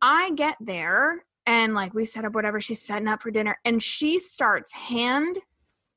I 0.00 0.32
get 0.32 0.56
there 0.60 1.24
and 1.46 1.74
like 1.74 1.94
we 1.94 2.04
set 2.04 2.24
up 2.24 2.34
whatever 2.34 2.60
she's 2.60 2.82
setting 2.82 3.08
up 3.08 3.22
for 3.22 3.30
dinner 3.30 3.58
and 3.64 3.82
she 3.82 4.18
starts 4.18 4.72
hand 4.72 5.38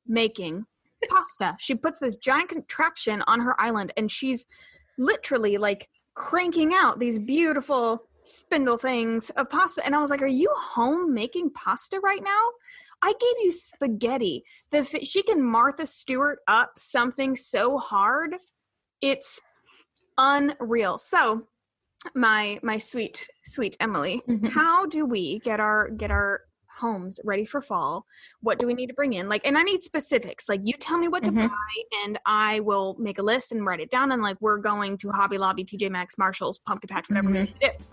making 0.07 0.65
pasta. 1.09 1.55
She 1.59 1.73
puts 1.73 1.99
this 1.99 2.15
giant 2.15 2.49
contraption 2.49 3.23
on 3.25 3.39
her 3.41 3.59
island 3.59 3.91
and 3.97 4.11
she's 4.11 4.45
literally 4.97 5.57
like 5.57 5.89
cranking 6.13 6.73
out 6.75 6.99
these 6.99 7.17
beautiful 7.17 8.03
spindle 8.23 8.77
things 8.77 9.29
of 9.31 9.49
pasta 9.49 9.83
and 9.85 9.95
i 9.95 9.99
was 9.99 10.09
like 10.09 10.21
are 10.21 10.27
you 10.27 10.49
home 10.57 11.13
making 11.13 11.49
pasta 11.51 11.99
right 12.01 12.23
now 12.23 12.47
I 13.03 13.13
gave 13.13 13.43
you 13.43 13.51
spaghetti. 13.51 14.43
The 14.69 14.83
she 15.03 15.23
can 15.23 15.43
Martha 15.43 15.87
Stewart 15.87 16.37
up 16.47 16.73
something 16.77 17.35
so 17.35 17.79
hard, 17.79 18.35
it's 19.01 19.41
unreal. 20.19 20.99
So, 20.99 21.47
my 22.13 22.59
my 22.61 22.77
sweet 22.77 23.27
sweet 23.43 23.75
Emily, 23.79 24.21
Mhm. 24.27 24.51
how 24.51 24.85
do 24.85 25.07
we 25.07 25.39
get 25.39 25.59
our 25.59 25.89
get 25.89 26.11
our 26.11 26.41
homes 26.79 27.19
ready 27.23 27.43
for 27.43 27.59
fall? 27.59 28.05
What 28.41 28.59
do 28.59 28.67
we 28.67 28.75
need 28.75 28.87
to 28.87 28.93
bring 28.93 29.13
in? 29.13 29.27
Like, 29.27 29.47
and 29.47 29.57
I 29.57 29.63
need 29.63 29.81
specifics. 29.81 30.47
Like, 30.47 30.61
you 30.63 30.73
tell 30.73 30.99
me 30.99 31.07
what 31.07 31.23
to 31.25 31.31
Mhm. 31.31 31.49
buy, 31.49 31.83
and 32.03 32.19
I 32.27 32.59
will 32.59 32.95
make 32.99 33.17
a 33.17 33.23
list 33.23 33.51
and 33.51 33.65
write 33.65 33.79
it 33.79 33.89
down. 33.89 34.11
And 34.11 34.21
like, 34.21 34.37
we're 34.41 34.57
going 34.59 34.97
to 34.99 35.09
Hobby 35.09 35.39
Lobby, 35.39 35.63
TJ 35.63 35.89
Maxx, 35.89 36.19
Marshalls, 36.19 36.59
Pumpkin 36.59 36.87
Patch, 36.87 37.09
whatever 37.09 37.29
we 37.29 37.33
Mhm. 37.33 37.41
need 37.45 37.59
to 37.61 37.67
do. 37.79 37.85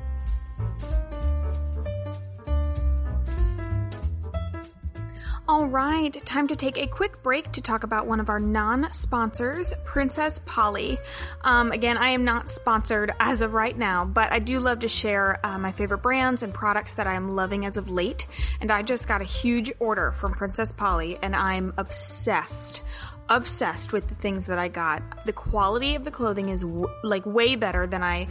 All 5.48 5.66
right, 5.66 6.12
time 6.26 6.46
to 6.48 6.56
take 6.56 6.76
a 6.76 6.86
quick 6.86 7.22
break 7.22 7.52
to 7.52 7.62
talk 7.62 7.82
about 7.82 8.06
one 8.06 8.20
of 8.20 8.28
our 8.28 8.38
non 8.38 8.92
sponsors, 8.92 9.72
Princess 9.82 10.42
Polly. 10.44 10.98
Um, 11.40 11.72
again, 11.72 11.96
I 11.96 12.10
am 12.10 12.22
not 12.22 12.50
sponsored 12.50 13.12
as 13.18 13.40
of 13.40 13.54
right 13.54 13.76
now, 13.76 14.04
but 14.04 14.30
I 14.30 14.40
do 14.40 14.60
love 14.60 14.80
to 14.80 14.88
share 14.88 15.40
uh, 15.42 15.58
my 15.58 15.72
favorite 15.72 16.02
brands 16.02 16.42
and 16.42 16.52
products 16.52 16.94
that 16.94 17.06
I 17.06 17.14
am 17.14 17.30
loving 17.30 17.64
as 17.64 17.78
of 17.78 17.88
late. 17.88 18.26
And 18.60 18.70
I 18.70 18.82
just 18.82 19.08
got 19.08 19.22
a 19.22 19.24
huge 19.24 19.72
order 19.78 20.12
from 20.12 20.34
Princess 20.34 20.70
Polly, 20.70 21.18
and 21.22 21.34
I'm 21.34 21.72
obsessed. 21.78 22.82
Obsessed 23.30 23.90
with 23.90 24.08
the 24.08 24.14
things 24.14 24.46
that 24.46 24.58
I 24.58 24.68
got. 24.68 25.24
The 25.24 25.32
quality 25.32 25.94
of 25.94 26.04
the 26.04 26.10
clothing 26.10 26.50
is 26.50 26.60
w- 26.60 26.90
like 27.02 27.24
way 27.24 27.56
better 27.56 27.86
than 27.86 28.02
I 28.02 28.28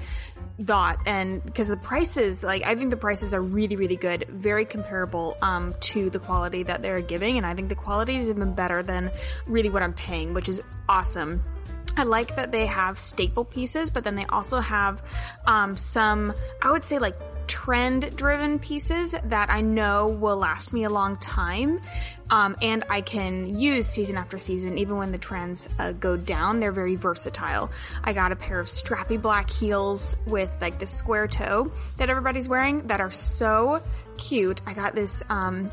thought 0.63 0.99
and 1.05 1.43
because 1.43 1.67
the 1.67 1.77
prices 1.77 2.43
like 2.43 2.63
i 2.63 2.75
think 2.75 2.89
the 2.89 2.97
prices 2.97 3.33
are 3.33 3.41
really 3.41 3.75
really 3.75 3.95
good 3.95 4.25
very 4.29 4.65
comparable 4.65 5.37
um, 5.41 5.73
to 5.81 6.09
the 6.09 6.19
quality 6.19 6.63
that 6.63 6.81
they're 6.81 7.01
giving 7.01 7.37
and 7.37 7.45
i 7.45 7.53
think 7.53 7.69
the 7.69 7.75
quality 7.75 8.17
is 8.17 8.29
even 8.29 8.53
better 8.53 8.81
than 8.81 9.11
really 9.45 9.69
what 9.69 9.83
i'm 9.83 9.93
paying 9.93 10.33
which 10.33 10.49
is 10.49 10.61
awesome 10.89 11.43
I 11.95 12.03
like 12.03 12.35
that 12.35 12.51
they 12.51 12.67
have 12.67 12.99
staple 12.99 13.43
pieces, 13.43 13.89
but 13.89 14.03
then 14.03 14.15
they 14.15 14.25
also 14.25 14.59
have 14.59 15.01
um, 15.47 15.75
some, 15.75 16.31
I 16.61 16.69
would 16.69 16.85
say, 16.85 16.99
like 16.99 17.15
trend 17.47 18.15
driven 18.15 18.59
pieces 18.59 19.15
that 19.23 19.49
I 19.49 19.61
know 19.61 20.07
will 20.07 20.37
last 20.37 20.73
me 20.73 20.83
a 20.83 20.89
long 20.89 21.17
time. 21.17 21.81
Um, 22.29 22.55
and 22.61 22.83
I 22.89 23.01
can 23.01 23.57
use 23.59 23.87
season 23.87 24.17
after 24.17 24.37
season, 24.37 24.77
even 24.77 24.97
when 24.97 25.11
the 25.11 25.17
trends 25.17 25.69
uh, 25.79 25.93
go 25.93 26.17
down. 26.17 26.59
They're 26.59 26.71
very 26.71 26.95
versatile. 26.95 27.71
I 28.03 28.13
got 28.13 28.31
a 28.31 28.35
pair 28.35 28.59
of 28.59 28.67
strappy 28.67 29.21
black 29.21 29.49
heels 29.49 30.17
with 30.25 30.51
like 30.61 30.79
the 30.79 30.87
square 30.87 31.27
toe 31.27 31.71
that 31.97 32.09
everybody's 32.09 32.49
wearing 32.49 32.87
that 32.87 33.01
are 33.01 33.11
so 33.11 33.81
cute. 34.17 34.61
I 34.65 34.73
got 34.73 34.93
this 34.95 35.23
um, 35.29 35.71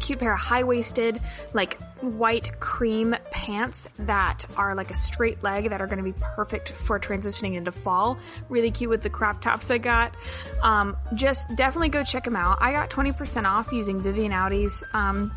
cute 0.00 0.18
pair 0.18 0.32
of 0.32 0.40
high 0.40 0.64
waisted, 0.64 1.20
like 1.52 1.80
white 2.00 2.60
cream 2.60 3.16
pants 3.30 3.88
that 4.00 4.44
are 4.56 4.74
like 4.74 4.90
a 4.90 4.96
straight 4.96 5.42
leg 5.42 5.70
that 5.70 5.80
are 5.80 5.86
going 5.86 5.98
to 5.98 6.04
be 6.04 6.14
perfect 6.20 6.70
for 6.70 6.98
transitioning 6.98 7.54
into 7.54 7.72
fall. 7.72 8.18
Really 8.48 8.70
cute 8.70 8.90
with 8.90 9.02
the 9.02 9.10
crop 9.10 9.40
tops 9.40 9.70
I 9.70 9.78
got. 9.78 10.14
Um, 10.62 10.96
just 11.14 11.54
definitely 11.54 11.88
go 11.88 12.02
check 12.02 12.24
them 12.24 12.36
out. 12.36 12.58
I 12.60 12.72
got 12.72 12.90
20% 12.90 13.44
off 13.44 13.72
using 13.72 14.00
Vivian 14.00 14.32
Audi's 14.32 14.84
um, 14.92 15.32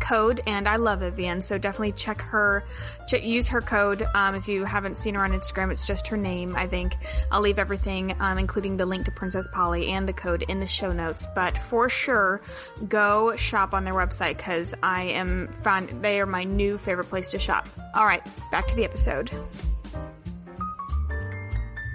code, 0.00 0.40
and 0.46 0.68
I 0.68 0.76
love 0.76 1.00
Vivian, 1.00 1.42
so 1.42 1.58
definitely 1.58 1.92
check 1.92 2.20
her, 2.22 2.64
ch- 3.08 3.22
use 3.22 3.48
her 3.48 3.60
code. 3.60 4.06
Um, 4.14 4.34
if 4.34 4.48
you 4.48 4.64
haven't 4.64 4.98
seen 4.98 5.14
her 5.14 5.24
on 5.24 5.32
Instagram, 5.32 5.70
it's 5.70 5.86
just 5.86 6.06
her 6.08 6.16
name, 6.16 6.54
I 6.56 6.66
think. 6.66 6.96
I'll 7.30 7.40
leave 7.40 7.58
everything, 7.58 8.14
um, 8.20 8.38
including 8.38 8.76
the 8.76 8.86
link 8.86 9.04
to 9.06 9.10
Princess 9.10 9.48
Polly 9.52 9.88
and 9.88 10.08
the 10.08 10.12
code 10.12 10.42
in 10.42 10.60
the 10.60 10.66
show 10.66 10.92
notes. 10.92 11.26
But 11.34 11.58
for 11.70 11.88
sure, 11.88 12.40
go 12.88 13.36
shop 13.36 13.74
on 13.74 13.84
their 13.84 13.94
website 13.94 14.36
because 14.36 14.74
I 14.82 15.02
am 15.02 15.48
found 15.62 16.02
they 16.02 16.20
are 16.20 16.26
my 16.26 16.44
new 16.44 16.78
favorite 16.78 17.08
place 17.08 17.30
to 17.30 17.38
shop. 17.38 17.68
All 17.94 18.06
right, 18.06 18.26
back 18.50 18.66
to 18.68 18.76
the 18.76 18.84
episode. 18.84 19.30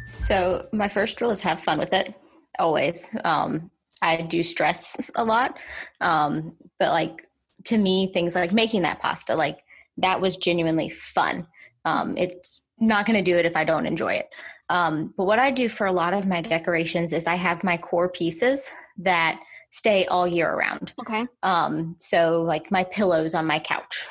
So 0.08 0.68
my 0.72 0.88
first 0.88 1.20
rule 1.22 1.32
is 1.32 1.42
have 1.42 1.62
fun 1.62 1.80
with 1.80 1.94
it, 1.94 2.14
always. 2.60 3.10
Um, 3.24 3.72
I 4.02 4.24
do 4.24 4.44
stress 4.44 5.12
a 5.16 5.24
lot, 5.24 5.58
um, 6.00 6.54
but 6.80 6.90
like 6.90 7.28
to 7.65 7.78
me 7.78 8.12
things 8.13 8.36
like 8.36 8.52
making 8.52 8.82
that 8.84 9.00
pasta 9.00 9.36
like 9.36 9.60
that 9.97 10.21
was 10.21 10.38
genuinely 10.38 10.89
fun. 10.89 11.47
Um, 11.86 12.15
it's 12.17 12.62
not 12.80 13.06
going 13.06 13.24
to 13.24 13.32
do 13.32 13.38
it 13.38 13.45
if 13.45 13.56
i 13.56 13.63
don't 13.63 13.86
enjoy 13.86 14.13
it. 14.13 14.30
Um, 14.69 15.13
but 15.17 15.26
what 15.26 15.39
i 15.39 15.52
do 15.52 15.69
for 15.69 15.88
a 15.88 15.91
lot 15.91 16.13
of 16.13 16.26
my 16.28 16.41
decorations 16.41 17.13
is 17.13 17.28
i 17.28 17.36
have 17.36 17.63
my 17.63 17.78
core 17.78 18.10
pieces 18.10 18.71
that 18.97 19.39
stay 19.71 20.06
all 20.06 20.28
year 20.28 20.52
around. 20.52 20.93
Okay. 21.00 21.26
um, 21.43 21.95
so 22.00 22.41
like 22.41 22.71
my 22.71 22.84
pillows 22.84 23.34
on 23.34 23.45
my 23.45 23.60
couch. 23.60 24.08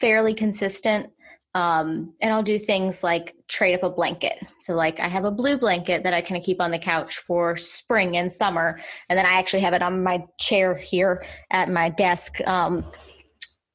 Fairly 0.00 0.34
consistent 0.34 1.10
um, 1.54 2.12
and 2.20 2.32
I'll 2.32 2.42
do 2.42 2.58
things 2.58 3.04
like 3.04 3.34
trade 3.48 3.74
up 3.74 3.84
a 3.84 3.90
blanket. 3.90 4.38
So, 4.58 4.74
like, 4.74 4.98
I 4.98 5.08
have 5.08 5.24
a 5.24 5.30
blue 5.30 5.56
blanket 5.56 6.02
that 6.02 6.12
I 6.12 6.20
kind 6.20 6.36
of 6.36 6.44
keep 6.44 6.60
on 6.60 6.72
the 6.72 6.78
couch 6.78 7.18
for 7.18 7.56
spring 7.56 8.16
and 8.16 8.32
summer. 8.32 8.80
And 9.08 9.18
then 9.18 9.26
I 9.26 9.34
actually 9.34 9.60
have 9.60 9.74
it 9.74 9.82
on 9.82 10.02
my 10.02 10.24
chair 10.40 10.74
here 10.74 11.24
at 11.50 11.68
my 11.70 11.90
desk. 11.90 12.40
Um, 12.46 12.84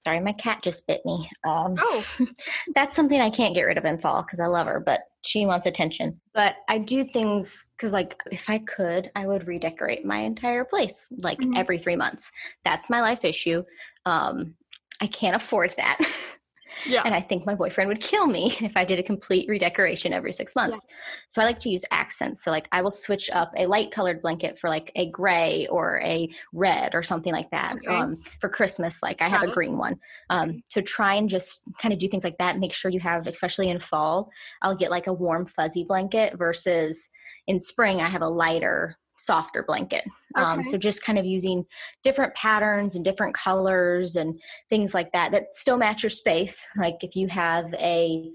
sorry, 0.05 0.19
my 0.19 0.33
cat 0.33 0.61
just 0.61 0.87
bit 0.87 1.05
me. 1.05 1.29
Um, 1.47 1.75
Oh, 1.77 2.03
that's 2.75 2.95
something 2.95 3.21
I 3.21 3.29
can't 3.29 3.55
get 3.55 3.63
rid 3.63 3.77
of 3.77 3.85
in 3.85 3.97
fall 3.97 4.23
because 4.23 4.41
I 4.41 4.47
love 4.47 4.67
her, 4.67 4.81
but 4.81 5.01
she 5.21 5.45
wants 5.45 5.65
attention. 5.65 6.19
But 6.33 6.55
I 6.67 6.79
do 6.79 7.05
things 7.05 7.67
because, 7.77 7.93
like, 7.93 8.21
if 8.29 8.49
I 8.49 8.59
could, 8.59 9.09
I 9.15 9.25
would 9.25 9.47
redecorate 9.47 10.05
my 10.05 10.19
entire 10.19 10.65
place 10.65 11.07
like 11.23 11.39
Mhm. 11.39 11.57
every 11.57 11.77
three 11.77 11.95
months. 11.95 12.31
That's 12.65 12.89
my 12.89 12.99
life 12.99 13.23
issue. 13.23 13.63
Um, 14.05 14.55
I 15.01 15.07
can't 15.07 15.35
afford 15.35 15.73
that. 15.77 15.97
yeah. 16.85 17.01
and 17.05 17.13
I 17.13 17.21
think 17.21 17.45
my 17.45 17.55
boyfriend 17.55 17.87
would 17.89 18.01
kill 18.01 18.27
me 18.27 18.55
if 18.61 18.75
I 18.77 18.85
did 18.85 18.99
a 18.99 19.03
complete 19.03 19.47
redecoration 19.47 20.13
every 20.13 20.31
six 20.31 20.55
months. 20.55 20.85
So 21.27 21.41
I 21.41 21.45
like 21.45 21.59
to 21.61 21.69
use 21.69 21.83
accents. 21.91 22.43
So 22.43 22.51
like 22.51 22.67
I 22.71 22.81
will 22.81 22.91
switch 22.91 23.29
up 23.31 23.51
a 23.57 23.65
light 23.65 23.91
colored 23.91 24.21
blanket 24.21 24.59
for 24.59 24.69
like 24.69 24.91
a 24.95 25.09
gray 25.09 25.67
or 25.67 25.99
a 26.01 26.29
red 26.53 26.95
or 26.95 27.03
something 27.03 27.33
like 27.33 27.49
that. 27.51 27.75
Okay. 27.75 27.95
Um, 27.95 28.17
for 28.39 28.49
Christmas, 28.49 28.99
like 29.01 29.21
I 29.21 29.29
have 29.29 29.41
Got 29.41 29.47
a 29.47 29.51
it. 29.51 29.55
green 29.55 29.77
one. 29.77 29.99
Um, 30.29 30.61
so 30.69 30.81
try 30.81 31.15
and 31.15 31.29
just 31.29 31.63
kind 31.81 31.93
of 31.93 31.99
do 31.99 32.07
things 32.07 32.23
like 32.23 32.37
that. 32.37 32.59
Make 32.59 32.73
sure 32.73 32.91
you 32.91 32.99
have, 33.01 33.27
especially 33.27 33.69
in 33.69 33.79
fall, 33.79 34.29
I'll 34.61 34.75
get 34.75 34.91
like 34.91 35.07
a 35.07 35.13
warm 35.13 35.45
fuzzy 35.45 35.83
blanket 35.83 36.37
versus 36.37 37.09
in 37.47 37.59
spring 37.59 37.99
I 37.99 38.09
have 38.09 38.21
a 38.21 38.29
lighter 38.29 38.97
softer 39.19 39.63
blanket. 39.63 40.03
Um, 40.35 40.63
so 40.63 40.77
just 40.77 41.03
kind 41.03 41.17
of 41.17 41.25
using 41.25 41.65
different 42.03 42.33
patterns 42.35 42.95
and 42.95 43.03
different 43.03 43.33
colors 43.33 44.15
and 44.15 44.39
things 44.69 44.93
like 44.93 45.11
that 45.11 45.31
that 45.31 45.55
still 45.55 45.77
match 45.77 46.03
your 46.03 46.09
space. 46.09 46.65
Like 46.77 46.97
if 47.01 47.15
you 47.15 47.27
have 47.27 47.73
a 47.75 48.31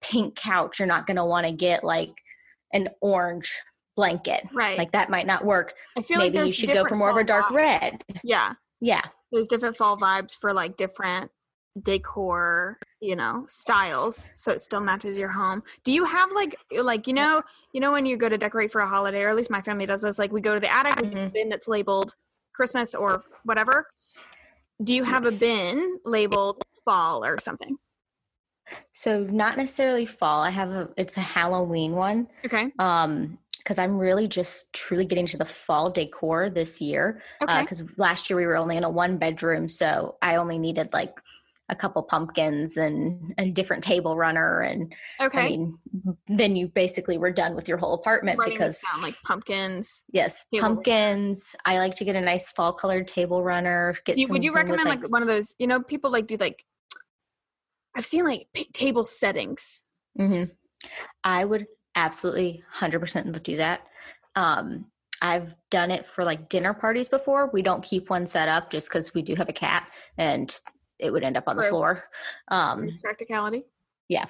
pink 0.00 0.36
couch 0.36 0.78
you're 0.78 0.86
not 0.86 1.06
going 1.06 1.16
to 1.16 1.24
want 1.24 1.46
to 1.46 1.52
get 1.52 1.82
like 1.82 2.12
an 2.72 2.88
orange 3.00 3.52
blanket. 3.96 4.44
Right. 4.54 4.78
like 4.78 4.92
that 4.92 5.10
might 5.10 5.26
not 5.26 5.44
work. 5.44 5.74
I 5.96 6.02
feel 6.02 6.18
like 6.18 6.32
maybe 6.32 6.46
you 6.46 6.52
should 6.52 6.72
go 6.72 6.84
for 6.86 6.94
more 6.94 7.10
of 7.10 7.16
a 7.16 7.24
dark 7.24 7.46
vibes. 7.46 7.54
red. 7.54 8.04
Yeah. 8.22 8.52
yeah. 8.80 9.02
There's 9.32 9.48
different 9.48 9.76
fall 9.76 9.98
vibes 9.98 10.36
for 10.40 10.52
like 10.52 10.76
different 10.76 11.30
decor 11.82 12.78
you 13.00 13.14
know 13.14 13.44
styles 13.48 14.32
so 14.34 14.50
it 14.50 14.60
still 14.60 14.80
matches 14.80 15.16
your 15.16 15.28
home. 15.28 15.62
Do 15.84 15.92
you 15.92 16.04
have 16.04 16.30
like 16.32 16.56
like 16.72 17.06
you 17.06 17.14
know 17.14 17.42
you 17.72 17.80
know 17.80 17.92
when 17.92 18.04
you 18.06 18.16
go 18.16 18.28
to 18.28 18.36
decorate 18.38 18.72
for 18.72 18.80
a 18.80 18.88
holiday 18.88 19.22
or 19.22 19.28
at 19.28 19.36
least 19.36 19.50
my 19.50 19.62
family 19.62 19.86
does 19.86 20.02
this 20.02 20.18
like 20.18 20.32
we 20.32 20.40
go 20.40 20.54
to 20.54 20.60
the 20.60 20.72
attic 20.72 20.96
Mhm. 20.96 21.32
bin 21.32 21.48
that's 21.48 21.68
labeled 21.68 22.14
christmas 22.52 22.94
or 22.94 23.22
whatever. 23.44 23.86
Do 24.82 24.92
you 24.92 25.04
have 25.04 25.24
a 25.26 25.32
bin 25.32 25.98
labeled 26.04 26.62
fall 26.84 27.24
or 27.24 27.38
something? 27.38 27.76
So 28.92 29.22
not 29.22 29.56
necessarily 29.56 30.06
fall 30.06 30.42
i 30.42 30.50
have 30.50 30.70
a 30.70 30.90
it's 30.96 31.16
a 31.16 31.20
halloween 31.20 31.92
one. 31.92 32.28
Okay. 32.44 32.72
Um 32.78 33.38
because 33.58 33.78
i'm 33.78 33.98
really 33.98 34.26
just 34.26 34.72
truly 34.72 35.04
getting 35.04 35.26
to 35.26 35.36
the 35.36 35.44
fall 35.44 35.90
decor 35.90 36.48
this 36.48 36.80
year 36.80 37.20
okay. 37.42 37.60
because 37.60 37.82
last 37.98 38.30
year 38.30 38.36
we 38.36 38.46
were 38.46 38.56
only 38.56 38.76
in 38.76 38.84
a 38.84 38.88
one 38.88 39.18
bedroom 39.18 39.68
so 39.68 40.16
i 40.22 40.36
only 40.36 40.58
needed 40.58 40.88
like 40.94 41.20
a 41.68 41.76
couple 41.76 42.02
pumpkins 42.02 42.76
and 42.76 43.34
a 43.38 43.50
different 43.50 43.84
table 43.84 44.16
runner 44.16 44.60
and 44.60 44.94
okay 45.20 45.40
i 45.40 45.48
mean 45.50 45.78
then 46.28 46.56
you 46.56 46.68
basically 46.68 47.18
were 47.18 47.30
done 47.30 47.54
with 47.54 47.68
your 47.68 47.78
whole 47.78 47.94
apartment 47.94 48.38
Writing 48.38 48.58
because 48.58 48.80
down 48.92 49.02
like 49.02 49.16
pumpkins 49.22 50.04
yes 50.12 50.44
table 50.52 50.68
runner. 50.68 50.74
pumpkins 50.76 51.54
i 51.64 51.78
like 51.78 51.94
to 51.96 52.04
get 52.04 52.16
a 52.16 52.20
nice 52.20 52.50
fall 52.50 52.72
colored 52.72 53.06
table 53.06 53.42
runner 53.42 53.94
get 54.04 54.16
you, 54.16 54.28
would 54.28 54.44
you 54.44 54.54
recommend 54.54 54.88
like, 54.88 55.02
one 55.10 55.22
of 55.22 55.28
those 55.28 55.54
you 55.58 55.66
know 55.66 55.82
people 55.82 56.10
like 56.10 56.26
do 56.26 56.36
like 56.38 56.64
i've 57.94 58.06
seen 58.06 58.24
like 58.24 58.46
table 58.72 59.04
settings 59.04 59.84
hmm 60.16 60.44
I 61.24 61.44
would 61.44 61.66
absolutely 61.94 62.62
100% 62.76 63.42
do 63.42 63.56
that. 63.56 63.80
Um, 64.36 64.86
I've 65.20 65.54
done 65.70 65.90
it 65.90 66.06
for 66.06 66.24
like 66.24 66.48
dinner 66.48 66.72
parties 66.72 67.08
before. 67.08 67.50
We 67.52 67.62
don't 67.62 67.82
keep 67.82 68.08
one 68.08 68.26
set 68.26 68.48
up 68.48 68.70
just 68.70 68.88
because 68.88 69.14
we 69.14 69.22
do 69.22 69.34
have 69.34 69.48
a 69.48 69.52
cat 69.52 69.88
and 70.16 70.56
it 70.98 71.10
would 71.12 71.24
end 71.24 71.36
up 71.36 71.44
on 71.46 71.56
the 71.56 71.64
floor. 71.64 72.04
Um, 72.48 72.98
practicality 73.02 73.64
Yeah, 74.08 74.26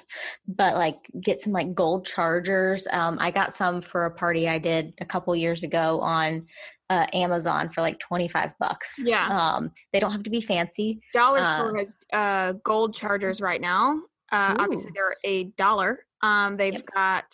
but 0.47 0.75
like 0.75 0.97
get 1.21 1.41
some 1.41 1.53
like 1.53 1.73
gold 1.73 2.05
chargers. 2.05 2.87
Um, 2.91 3.17
I 3.19 3.31
got 3.31 3.53
some 3.53 3.81
for 3.81 4.05
a 4.05 4.11
party 4.11 4.47
I 4.47 4.59
did 4.59 4.93
a 4.99 5.05
couple 5.05 5.35
years 5.35 5.63
ago 5.63 5.99
on 6.01 6.47
uh, 6.89 7.05
Amazon 7.13 7.69
for 7.69 7.81
like 7.81 7.99
25 7.99 8.51
bucks. 8.59 8.95
Yeah. 9.03 9.27
Um, 9.27 9.71
they 9.93 9.99
don't 9.99 10.11
have 10.11 10.23
to 10.23 10.29
be 10.29 10.41
fancy. 10.41 11.01
Dollar 11.13 11.39
Uh, 11.41 11.45
Store 11.45 11.77
has 11.77 11.95
uh, 12.11 12.53
gold 12.63 12.93
chargers 12.93 13.41
right 13.41 13.61
now. 13.61 14.01
Uh, 14.31 14.55
obviously, 14.59 14.91
they're 14.93 15.15
a 15.23 15.45
dollar. 15.57 16.05
Um, 16.21 16.57
they've 16.57 16.73
Yep. 16.73 16.85
got, 16.93 17.25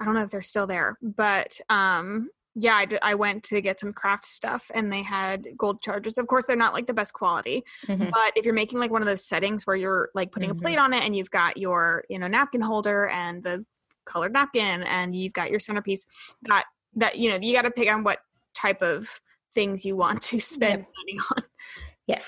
I 0.00 0.04
don't 0.04 0.14
know 0.14 0.22
if 0.22 0.30
they're 0.30 0.42
still 0.42 0.66
there, 0.66 0.96
but 1.02 1.58
um, 1.68 2.30
yeah, 2.54 2.74
I, 2.76 2.84
d- 2.84 2.98
I 3.02 3.14
went 3.14 3.42
to 3.44 3.60
get 3.60 3.80
some 3.80 3.92
craft 3.92 4.26
stuff 4.26 4.70
and 4.74 4.92
they 4.92 5.02
had 5.02 5.46
gold 5.56 5.82
chargers. 5.82 6.18
Of 6.18 6.26
course, 6.28 6.44
they're 6.46 6.56
not 6.56 6.72
like 6.72 6.86
the 6.86 6.94
best 6.94 7.12
quality, 7.12 7.64
Mhm. 7.86 8.10
but 8.10 8.32
if 8.36 8.44
you're 8.44 8.54
making 8.54 8.78
like 8.78 8.90
one 8.90 9.02
of 9.02 9.06
those 9.06 9.24
settings 9.26 9.66
where 9.66 9.76
you're 9.76 10.10
like 10.14 10.30
putting 10.30 10.50
Mhm. 10.50 10.58
a 10.58 10.62
plate 10.62 10.78
on 10.78 10.92
it 10.92 11.02
and 11.02 11.16
you've 11.16 11.30
got 11.30 11.56
your, 11.56 12.04
you 12.08 12.18
know, 12.18 12.28
napkin 12.28 12.60
holder 12.60 13.08
and 13.08 13.42
the 13.42 13.64
colored 14.04 14.32
napkin 14.32 14.82
and 14.84 15.16
you've 15.16 15.32
got 15.32 15.50
your 15.50 15.58
centerpiece, 15.60 16.06
that, 16.42 16.66
that, 16.94 17.16
you 17.18 17.28
know, 17.30 17.38
you 17.40 17.52
got 17.54 17.62
to 17.62 17.70
pick 17.70 17.88
on 17.88 18.04
what 18.04 18.20
type 18.54 18.82
of 18.82 19.08
things 19.54 19.84
you 19.84 19.96
want 19.96 20.22
to 20.22 20.38
spend 20.40 20.86
money 20.96 21.18
on. 21.36 21.42
Yes. 22.06 22.24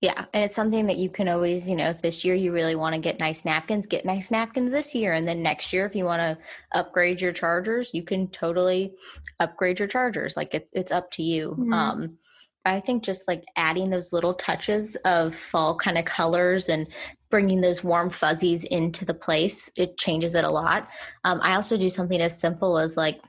Yeah. 0.00 0.26
And 0.32 0.44
it's 0.44 0.54
something 0.54 0.86
that 0.86 0.98
you 0.98 1.10
can 1.10 1.28
always, 1.28 1.68
you 1.68 1.74
know, 1.74 1.90
if 1.90 2.00
this 2.02 2.24
year 2.24 2.34
you 2.34 2.52
really 2.52 2.76
want 2.76 2.94
to 2.94 3.00
get 3.00 3.18
nice 3.18 3.44
napkins, 3.44 3.86
get 3.86 4.04
nice 4.04 4.30
napkins 4.30 4.70
this 4.70 4.94
year. 4.94 5.12
And 5.14 5.26
then 5.26 5.42
next 5.42 5.72
year, 5.72 5.86
if 5.86 5.94
you 5.96 6.04
want 6.04 6.20
to 6.20 6.38
upgrade 6.78 7.20
your 7.20 7.32
chargers, 7.32 7.90
you 7.92 8.04
can 8.04 8.28
totally 8.28 8.94
upgrade 9.40 9.80
your 9.80 9.88
chargers. 9.88 10.36
Like 10.36 10.54
it's, 10.54 10.70
it's 10.72 10.92
up 10.92 11.10
to 11.12 11.22
you. 11.24 11.56
Mhm. 11.58 11.72
Um, 11.74 12.18
I 12.64 12.80
think 12.80 13.02
just 13.02 13.26
like 13.26 13.44
adding 13.56 13.90
those 13.90 14.12
little 14.12 14.34
touches 14.34 14.94
of 15.04 15.34
fall 15.34 15.74
kind 15.74 15.96
of 15.96 16.04
colors 16.04 16.68
and 16.68 16.86
bringing 17.30 17.60
those 17.60 17.82
warm 17.82 18.10
fuzzies 18.10 18.64
into 18.64 19.04
the 19.04 19.14
place, 19.14 19.70
it 19.76 19.96
changes 19.96 20.34
it 20.34 20.44
a 20.44 20.50
lot. 20.50 20.88
Um, 21.24 21.40
I 21.42 21.54
also 21.54 21.76
do 21.76 21.88
something 21.90 22.20
as 22.20 22.38
simple 22.38 22.78
as 22.78 22.96
like 22.96 23.20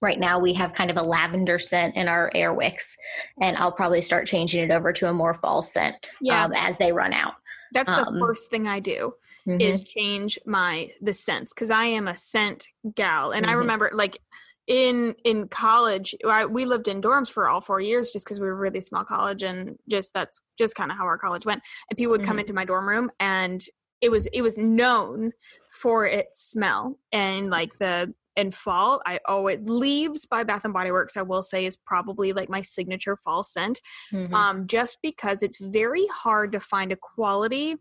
right 0.00 0.18
now 0.18 0.38
we 0.38 0.52
have 0.54 0.72
kind 0.72 0.90
of 0.90 0.96
a 0.96 1.02
lavender 1.02 1.58
scent 1.58 1.96
in 1.96 2.08
our 2.08 2.30
air 2.34 2.52
wicks 2.52 2.96
and 3.40 3.56
i'll 3.56 3.72
probably 3.72 4.00
start 4.00 4.26
changing 4.26 4.62
it 4.62 4.70
over 4.70 4.92
to 4.92 5.08
a 5.08 5.12
more 5.12 5.34
fall 5.34 5.62
scent 5.62 5.96
yeah. 6.20 6.44
Um, 6.44 6.52
as 6.54 6.78
they 6.78 6.92
run 6.92 7.12
out 7.12 7.34
that's 7.72 7.90
the 7.90 8.06
um, 8.06 8.18
first 8.18 8.50
thing 8.50 8.66
i 8.66 8.80
do 8.80 9.14
mm-hmm. 9.46 9.60
is 9.60 9.82
change 9.82 10.38
my 10.46 10.90
the 11.00 11.14
scents 11.14 11.52
because 11.52 11.70
i 11.70 11.84
am 11.84 12.08
a 12.08 12.16
scent 12.16 12.66
gal 12.94 13.32
and 13.32 13.44
mm-hmm. 13.44 13.50
i 13.50 13.58
remember 13.58 13.90
like 13.92 14.20
in 14.66 15.16
in 15.24 15.48
college 15.48 16.14
I, 16.26 16.46
we 16.46 16.64
lived 16.64 16.86
in 16.86 17.02
dorms 17.02 17.28
for 17.28 17.48
all 17.48 17.60
four 17.60 17.80
years 17.80 18.10
just 18.10 18.24
because 18.24 18.38
we 18.38 18.46
were 18.46 18.52
a 18.52 18.56
really 18.56 18.80
small 18.80 19.04
college 19.04 19.42
and 19.42 19.76
just 19.90 20.14
that's 20.14 20.40
just 20.58 20.76
kind 20.76 20.92
of 20.92 20.96
how 20.96 21.04
our 21.04 21.18
college 21.18 21.44
went 21.44 21.62
and 21.90 21.96
people 21.96 22.12
would 22.12 22.20
mm-hmm. 22.20 22.28
come 22.28 22.38
into 22.38 22.52
my 22.52 22.64
dorm 22.64 22.88
room 22.88 23.10
and 23.18 23.64
it 24.00 24.10
was 24.10 24.26
it 24.26 24.42
was 24.42 24.56
known 24.56 25.32
for 25.72 26.06
its 26.06 26.50
smell 26.50 26.98
and 27.12 27.50
like 27.50 27.76
the 27.78 28.14
in 28.36 28.50
fall 28.50 29.02
i 29.06 29.18
always 29.26 29.58
leaves 29.64 30.26
by 30.26 30.42
bath 30.42 30.64
and 30.64 30.72
body 30.72 30.90
works 30.90 31.16
i 31.16 31.22
will 31.22 31.42
say 31.42 31.66
is 31.66 31.76
probably 31.76 32.32
like 32.32 32.48
my 32.48 32.62
signature 32.62 33.16
fall 33.16 33.42
scent 33.42 33.80
mm-hmm. 34.12 34.34
um 34.34 34.66
just 34.66 34.98
because 35.02 35.42
it's 35.42 35.58
very 35.60 36.06
hard 36.06 36.52
to 36.52 36.60
find 36.60 36.92
a 36.92 36.96
quality 36.96 37.76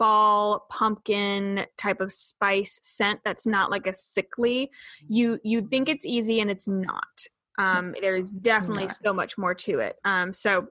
fall 0.00 0.64
pumpkin 0.70 1.66
type 1.76 2.00
of 2.00 2.10
spice 2.10 2.80
scent 2.82 3.20
that's 3.22 3.46
not 3.46 3.70
like 3.70 3.86
a 3.86 3.92
sickly. 3.92 4.70
You 5.06 5.38
you 5.44 5.60
think 5.68 5.90
it's 5.90 6.06
easy 6.06 6.40
and 6.40 6.50
it's 6.50 6.66
not. 6.66 7.04
Um 7.58 7.94
there's 8.00 8.30
definitely 8.30 8.88
so 9.04 9.12
much 9.12 9.36
more 9.36 9.54
to 9.54 9.80
it. 9.80 9.96
Um 10.06 10.32
so 10.32 10.68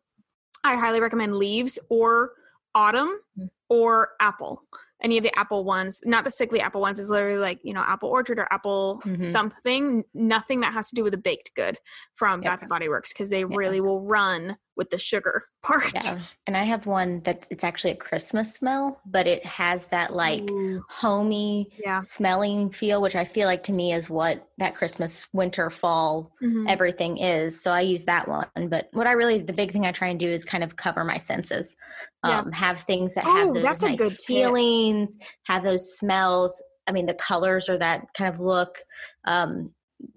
i 0.63 0.75
highly 0.75 0.99
recommend 0.99 1.35
leaves 1.35 1.79
or 1.89 2.31
autumn 2.75 3.19
mm. 3.39 3.47
or 3.69 4.09
apple 4.19 4.63
any 5.01 5.17
of 5.17 5.23
the 5.23 5.38
apple 5.38 5.63
ones 5.63 5.99
not 6.05 6.23
the 6.23 6.31
sickly 6.31 6.59
apple 6.59 6.81
ones 6.81 6.99
is 6.99 7.09
literally 7.09 7.39
like 7.39 7.59
you 7.63 7.73
know 7.73 7.81
apple 7.81 8.09
orchard 8.09 8.39
or 8.39 8.47
apple 8.51 9.01
mm-hmm. 9.05 9.25
something 9.25 10.03
nothing 10.13 10.62
that 10.62 10.73
has 10.73 10.89
to 10.89 10.95
do 10.95 11.03
with 11.03 11.13
a 11.13 11.17
baked 11.17 11.53
good 11.55 11.77
from 12.15 12.41
yep. 12.41 12.51
bath 12.51 12.59
and 12.62 12.69
body 12.69 12.89
works 12.89 13.13
because 13.13 13.29
they 13.29 13.41
yeah. 13.41 13.47
really 13.55 13.81
will 13.81 14.05
run 14.05 14.57
with 14.79 14.89
the 14.89 14.97
sugar 14.97 15.43
part. 15.61 15.93
Yeah. 15.93 16.21
And 16.47 16.57
I 16.57 16.63
have 16.63 16.87
one 16.87 17.21
that 17.25 17.45
it's 17.51 17.63
actually 17.63 17.91
a 17.91 17.97
Christmas 17.97 18.55
smell, 18.55 18.99
but 19.05 19.27
it 19.27 19.45
has 19.45 19.85
that 19.87 20.13
like 20.13 20.49
Ooh. 20.49 20.81
homey 20.89 21.69
yeah. 21.77 21.99
smelling 21.99 22.71
feel, 22.71 23.01
which 23.01 23.15
I 23.15 23.25
feel 23.25 23.45
like 23.45 23.63
to 23.63 23.73
me 23.73 23.93
is 23.93 24.09
what 24.09 24.47
that 24.57 24.73
Christmas, 24.73 25.27
winter, 25.33 25.69
fall, 25.69 26.31
mm-hmm. 26.41 26.65
everything 26.67 27.17
is. 27.17 27.61
So 27.61 27.71
I 27.71 27.81
use 27.81 28.05
that 28.05 28.27
one. 28.27 28.47
But 28.69 28.87
what 28.93 29.05
I 29.05 29.11
really, 29.11 29.39
the 29.39 29.53
big 29.53 29.73
thing 29.73 29.85
I 29.85 29.91
try 29.91 30.07
and 30.07 30.19
do 30.19 30.29
is 30.29 30.45
kind 30.45 30.63
of 30.63 30.77
cover 30.77 31.03
my 31.03 31.17
senses. 31.17 31.75
Um. 32.23 32.51
Have 32.51 32.81
things 32.83 33.13
that 33.13 33.25
have 33.25 33.49
oh, 33.49 33.53
those 33.53 33.81
nice 33.81 34.23
feelings, 34.25 35.15
tip. 35.15 35.27
have 35.43 35.63
those 35.63 35.95
smells. 35.97 36.61
I 36.87 36.91
mean, 36.91 37.05
the 37.05 37.13
colors 37.13 37.69
or 37.69 37.77
that 37.77 38.07
kind 38.17 38.33
of 38.33 38.39
look. 38.39 38.79
Um, 39.25 39.67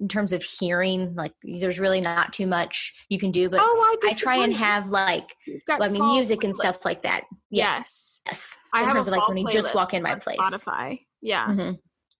in 0.01 0.09
terms 0.09 0.33
of 0.33 0.43
hearing 0.43 1.15
like 1.15 1.33
there's 1.43 1.79
really 1.79 2.01
not 2.01 2.33
too 2.33 2.47
much 2.47 2.93
you 3.09 3.19
can 3.19 3.31
do 3.31 3.49
but 3.49 3.61
oh, 3.63 3.99
I, 4.03 4.09
I, 4.09 4.15
try 4.15 4.37
and 4.37 4.55
have 4.55 4.89
like 4.89 5.37
well, 5.69 5.83
i 5.83 5.89
mean 5.89 6.07
music 6.13 6.41
playlist. 6.41 6.45
and 6.45 6.57
stuff 6.57 6.85
like 6.85 7.03
that. 7.03 7.25
Yeah. 7.51 7.79
yes. 7.79 8.21
Yes. 8.27 8.57
I 8.73 8.81
in 8.81 8.87
have 8.87 8.95
terms 8.95 9.09
of 9.09 9.13
like 9.13 9.29
when 9.29 9.37
you 9.37 9.49
just 9.51 9.75
walk 9.75 9.95
in 9.95 10.03
my 10.03 10.15
place. 10.15 10.39
Spotify. 10.39 11.01
Yeah. 11.21 11.47
Mm-hmm. 11.47 11.73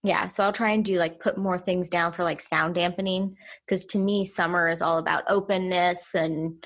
yeah 0.03 0.27
so 0.27 0.45
i'll 0.45 0.53
try 0.53 0.71
and 0.71 0.85
do 0.85 0.99
like 0.99 1.21
put 1.21 1.39
more 1.39 1.59
things 1.59 1.89
down 1.89 2.13
for 2.13 2.25
like 2.25 2.41
sound 2.41 2.75
dampening 2.75 3.37
because 3.67 3.85
to 3.87 3.99
me 3.99 4.25
summer 4.25 4.69
is 4.69 4.83
all 4.83 4.99
about 4.99 5.25
openness 5.29 6.15
and 6.15 6.65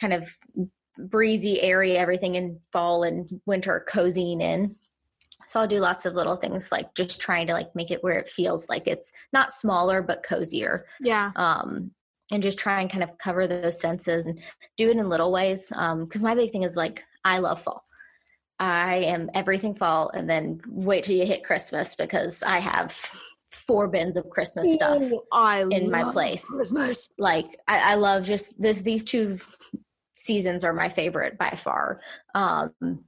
kind 0.00 0.12
of 0.12 0.28
breezy 0.98 1.60
area 1.60 1.98
everything 1.98 2.34
in 2.34 2.58
fall 2.72 3.04
and 3.04 3.40
winter 3.46 3.84
cozying 3.88 4.40
in 4.40 4.74
so 5.48 5.58
I'll 5.58 5.66
do 5.66 5.80
lots 5.80 6.04
of 6.04 6.12
little 6.12 6.36
things 6.36 6.70
like 6.70 6.94
just 6.94 7.20
trying 7.20 7.46
to 7.46 7.54
like 7.54 7.74
make 7.74 7.90
it 7.90 8.04
where 8.04 8.18
it 8.18 8.28
feels 8.28 8.68
like 8.68 8.86
it's 8.86 9.10
not 9.32 9.50
smaller 9.50 10.02
but 10.02 10.22
cozier. 10.22 10.84
Yeah. 11.00 11.32
Um 11.36 11.90
and 12.30 12.42
just 12.42 12.58
try 12.58 12.82
and 12.82 12.90
kind 12.90 13.02
of 13.02 13.16
cover 13.16 13.46
those 13.46 13.80
senses 13.80 14.26
and 14.26 14.38
do 14.76 14.90
it 14.90 14.98
in 14.98 15.08
little 15.08 15.32
ways. 15.32 15.72
Um 15.74 16.04
because 16.04 16.22
my 16.22 16.34
big 16.34 16.52
thing 16.52 16.64
is 16.64 16.76
like 16.76 17.02
I 17.24 17.38
love 17.38 17.62
fall. 17.62 17.82
I 18.58 18.96
am 18.96 19.30
everything 19.34 19.74
fall 19.74 20.10
and 20.10 20.28
then 20.28 20.60
wait 20.68 21.04
till 21.04 21.16
you 21.16 21.24
hit 21.24 21.44
Christmas 21.44 21.94
because 21.94 22.42
I 22.42 22.58
have 22.58 22.94
four 23.50 23.88
bins 23.88 24.18
of 24.18 24.28
Christmas 24.28 24.74
stuff 24.74 25.00
Ooh, 25.00 25.22
in 25.70 25.90
my 25.90 26.12
place. 26.12 26.44
Christmas. 26.44 27.08
Like 27.16 27.58
I, 27.66 27.92
I 27.92 27.94
love 27.94 28.24
just 28.24 28.60
this 28.60 28.80
these 28.80 29.02
two 29.02 29.38
seasons 30.14 30.62
are 30.62 30.74
my 30.74 30.90
favorite 30.90 31.38
by 31.38 31.56
far. 31.56 32.02
Um 32.34 33.04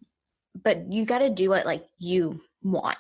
but 0.63 0.91
you 0.91 1.05
got 1.05 1.19
to 1.19 1.31
do 1.31 1.51
what 1.51 1.67
like 1.67 1.87
you 1.99 2.41
want. 2.63 2.99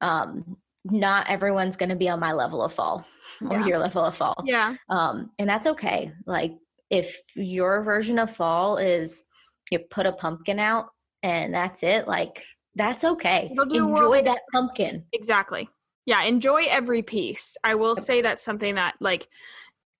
Um, 0.00 0.56
not 0.84 1.28
everyone's 1.28 1.76
going 1.76 1.88
to 1.88 1.96
be 1.96 2.08
on 2.08 2.20
my 2.20 2.32
level 2.32 2.62
of 2.62 2.72
fall 2.72 3.04
or 3.48 3.58
yeah. 3.58 3.66
your 3.66 3.78
level 3.78 4.04
of 4.04 4.16
fall. 4.16 4.42
Yeah. 4.44 4.74
Um, 4.88 5.30
and 5.38 5.48
that's 5.48 5.66
okay. 5.66 6.12
Like 6.26 6.54
if 6.90 7.16
your 7.34 7.82
version 7.82 8.18
of 8.18 8.34
fall 8.34 8.78
is 8.78 9.24
you 9.70 9.78
put 9.78 10.06
a 10.06 10.12
pumpkin 10.12 10.58
out 10.58 10.88
and 11.22 11.52
that's 11.52 11.82
it, 11.82 12.08
like 12.08 12.44
that's 12.74 13.04
okay. 13.04 13.52
Enjoy 13.58 14.22
that 14.22 14.42
pumpkin. 14.52 15.04
Exactly. 15.12 15.68
Yeah. 16.06 16.22
Enjoy 16.22 16.62
every 16.68 17.02
piece. 17.02 17.56
I 17.64 17.74
will 17.74 17.96
say 17.96 18.22
that's 18.22 18.42
something 18.42 18.76
that 18.76 18.94
like 19.00 19.28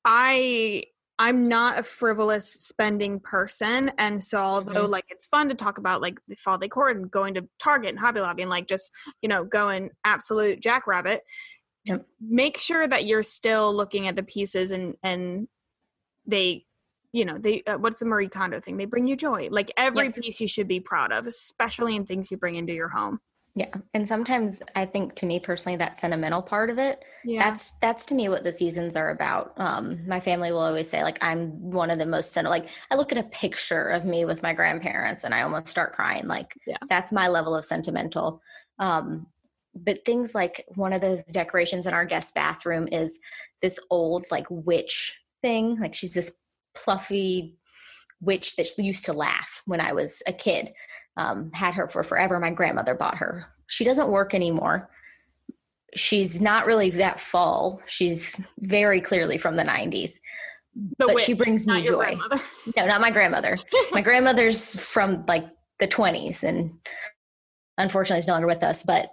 I 0.04 0.84
I'm 1.18 1.48
not 1.48 1.78
a 1.78 1.82
frivolous 1.82 2.50
spending 2.50 3.18
person. 3.18 3.90
And 3.98 4.22
so 4.22 4.38
although 4.38 4.82
mm-hmm. 4.82 4.92
like 4.92 5.06
it's 5.08 5.26
fun 5.26 5.48
to 5.48 5.54
talk 5.54 5.78
about 5.78 6.00
like 6.00 6.18
the 6.28 6.36
fall 6.36 6.58
decor 6.58 6.90
and 6.90 7.10
going 7.10 7.34
to 7.34 7.48
Target 7.58 7.90
and 7.90 7.98
Hobby 7.98 8.20
Lobby 8.20 8.42
and 8.42 8.50
like 8.50 8.68
just, 8.68 8.90
you 9.20 9.28
know, 9.28 9.44
going 9.44 9.90
absolute 10.04 10.60
jackrabbit, 10.60 11.22
yep. 11.84 12.06
make 12.20 12.56
sure 12.56 12.86
that 12.86 13.04
you're 13.04 13.24
still 13.24 13.74
looking 13.74 14.06
at 14.06 14.16
the 14.16 14.22
pieces 14.22 14.70
and 14.70 14.94
and 15.02 15.48
they 16.26 16.64
you 17.12 17.24
know 17.24 17.38
they 17.38 17.62
uh, 17.62 17.78
what's 17.78 18.00
the 18.00 18.06
marie 18.06 18.28
kondo 18.28 18.60
thing 18.60 18.76
they 18.76 18.84
bring 18.84 19.06
you 19.06 19.16
joy 19.16 19.48
like 19.50 19.72
every 19.78 20.06
yep. 20.06 20.16
piece 20.16 20.40
you 20.40 20.46
should 20.46 20.68
be 20.68 20.78
proud 20.78 21.10
of 21.10 21.26
especially 21.26 21.96
in 21.96 22.04
things 22.04 22.30
you 22.30 22.36
bring 22.36 22.54
into 22.54 22.74
your 22.74 22.88
home 22.88 23.18
yeah. 23.58 23.74
And 23.92 24.06
sometimes 24.06 24.62
I 24.76 24.86
think 24.86 25.16
to 25.16 25.26
me 25.26 25.40
personally 25.40 25.76
that 25.78 25.96
sentimental 25.96 26.40
part 26.40 26.70
of 26.70 26.78
it, 26.78 27.02
yeah. 27.24 27.42
that's 27.42 27.72
that's 27.82 28.06
to 28.06 28.14
me 28.14 28.28
what 28.28 28.44
the 28.44 28.52
seasons 28.52 28.94
are 28.94 29.10
about. 29.10 29.52
Um 29.56 30.06
my 30.06 30.20
family 30.20 30.52
will 30.52 30.60
always 30.60 30.88
say 30.88 31.02
like 31.02 31.18
I'm 31.20 31.72
one 31.72 31.90
of 31.90 31.98
the 31.98 32.06
most 32.06 32.32
sentimental 32.32 32.62
like 32.62 32.70
I 32.92 32.94
look 32.94 33.10
at 33.10 33.18
a 33.18 33.24
picture 33.24 33.88
of 33.88 34.04
me 34.04 34.24
with 34.24 34.44
my 34.44 34.52
grandparents 34.52 35.24
and 35.24 35.34
I 35.34 35.42
almost 35.42 35.66
start 35.66 35.92
crying. 35.92 36.28
Like 36.28 36.54
yeah. 36.68 36.76
that's 36.88 37.10
my 37.10 37.26
level 37.26 37.56
of 37.56 37.64
sentimental. 37.64 38.40
Um 38.78 39.26
but 39.74 40.04
things 40.04 40.36
like 40.36 40.64
one 40.76 40.92
of 40.92 41.00
the 41.00 41.24
decorations 41.32 41.86
in 41.86 41.94
our 41.94 42.04
guest 42.04 42.34
bathroom 42.34 42.86
is 42.92 43.18
this 43.60 43.80
old 43.90 44.26
like 44.30 44.46
witch 44.48 45.18
thing. 45.42 45.80
Like 45.80 45.96
she's 45.96 46.14
this 46.14 46.30
fluffy 46.76 47.56
witch 48.20 48.56
that 48.56 48.66
used 48.78 49.04
to 49.06 49.12
laugh 49.12 49.62
when 49.66 49.80
I 49.80 49.92
was 49.92 50.22
a 50.26 50.32
kid 50.32 50.72
um, 51.16 51.50
had 51.52 51.74
her 51.74 51.88
for 51.88 52.02
forever. 52.02 52.38
My 52.38 52.50
grandmother 52.50 52.94
bought 52.94 53.18
her. 53.18 53.46
She 53.66 53.84
doesn't 53.84 54.08
work 54.08 54.34
anymore. 54.34 54.88
She's 55.94 56.40
not 56.40 56.66
really 56.66 56.90
that 56.90 57.20
fall. 57.20 57.80
She's 57.86 58.40
very 58.60 59.00
clearly 59.00 59.36
from 59.38 59.56
the 59.56 59.64
90s. 59.64 60.12
The 60.74 61.06
but 61.06 61.14
witch, 61.14 61.24
she 61.24 61.32
brings 61.32 61.66
me 61.66 61.84
joy. 61.84 62.16
No, 62.76 62.86
not 62.86 63.00
my 63.00 63.10
grandmother. 63.10 63.58
my 63.92 64.00
grandmother's 64.00 64.78
from 64.78 65.24
like 65.26 65.44
the 65.80 65.88
20s 65.88 66.42
and 66.44 66.72
unfortunately 67.78 68.20
is 68.20 68.26
no 68.26 68.34
longer 68.34 68.46
with 68.46 68.62
us, 68.62 68.82
but 68.82 69.10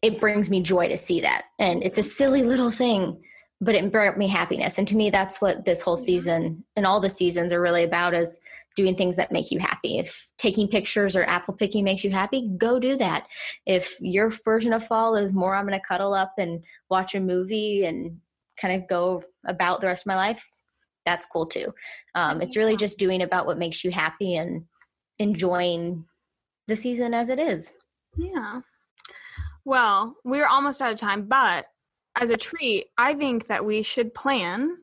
it 0.00 0.20
brings 0.20 0.48
me 0.48 0.62
joy 0.62 0.88
to 0.88 0.96
see 0.96 1.20
that. 1.20 1.44
And 1.58 1.82
it's 1.82 1.98
a 1.98 2.02
silly 2.02 2.42
little 2.42 2.70
thing, 2.70 3.20
but 3.62 3.76
it 3.76 3.92
brought 3.92 4.18
me 4.18 4.26
happiness. 4.26 4.76
And 4.76 4.88
to 4.88 4.96
me, 4.96 5.08
that's 5.08 5.40
what 5.40 5.64
this 5.64 5.80
whole 5.80 5.96
season 5.96 6.64
and 6.74 6.84
all 6.84 6.98
the 6.98 7.08
seasons 7.08 7.52
are 7.52 7.60
really 7.60 7.84
about 7.84 8.12
is 8.12 8.40
doing 8.74 8.96
things 8.96 9.14
that 9.14 9.30
make 9.30 9.52
you 9.52 9.60
happy. 9.60 9.98
If 9.98 10.28
taking 10.36 10.66
pictures 10.66 11.14
or 11.14 11.22
apple 11.24 11.54
picking 11.54 11.84
makes 11.84 12.02
you 12.02 12.10
happy, 12.10 12.50
go 12.58 12.80
do 12.80 12.96
that. 12.96 13.28
If 13.64 13.96
your 14.00 14.30
version 14.30 14.72
of 14.72 14.84
fall 14.84 15.14
is 15.14 15.32
more, 15.32 15.54
I'm 15.54 15.66
going 15.66 15.78
to 15.78 15.86
cuddle 15.86 16.12
up 16.12 16.32
and 16.38 16.64
watch 16.90 17.14
a 17.14 17.20
movie 17.20 17.84
and 17.84 18.18
kind 18.60 18.82
of 18.82 18.88
go 18.88 19.22
about 19.46 19.80
the 19.80 19.86
rest 19.86 20.02
of 20.02 20.06
my 20.08 20.16
life, 20.16 20.48
that's 21.06 21.26
cool 21.26 21.46
too. 21.46 21.72
Um, 22.16 22.42
it's 22.42 22.56
really 22.56 22.76
just 22.76 22.98
doing 22.98 23.22
about 23.22 23.46
what 23.46 23.58
makes 23.58 23.84
you 23.84 23.92
happy 23.92 24.34
and 24.34 24.64
enjoying 25.20 26.04
the 26.66 26.76
season 26.76 27.14
as 27.14 27.28
it 27.28 27.38
is. 27.38 27.72
Yeah. 28.16 28.62
Well, 29.64 30.16
we're 30.24 30.48
almost 30.48 30.82
out 30.82 30.92
of 30.92 30.98
time, 30.98 31.26
but 31.26 31.66
as 32.16 32.30
a 32.30 32.36
treat, 32.36 32.86
I 32.98 33.14
think 33.14 33.46
that 33.46 33.64
we 33.64 33.82
should 33.82 34.14
plan 34.14 34.78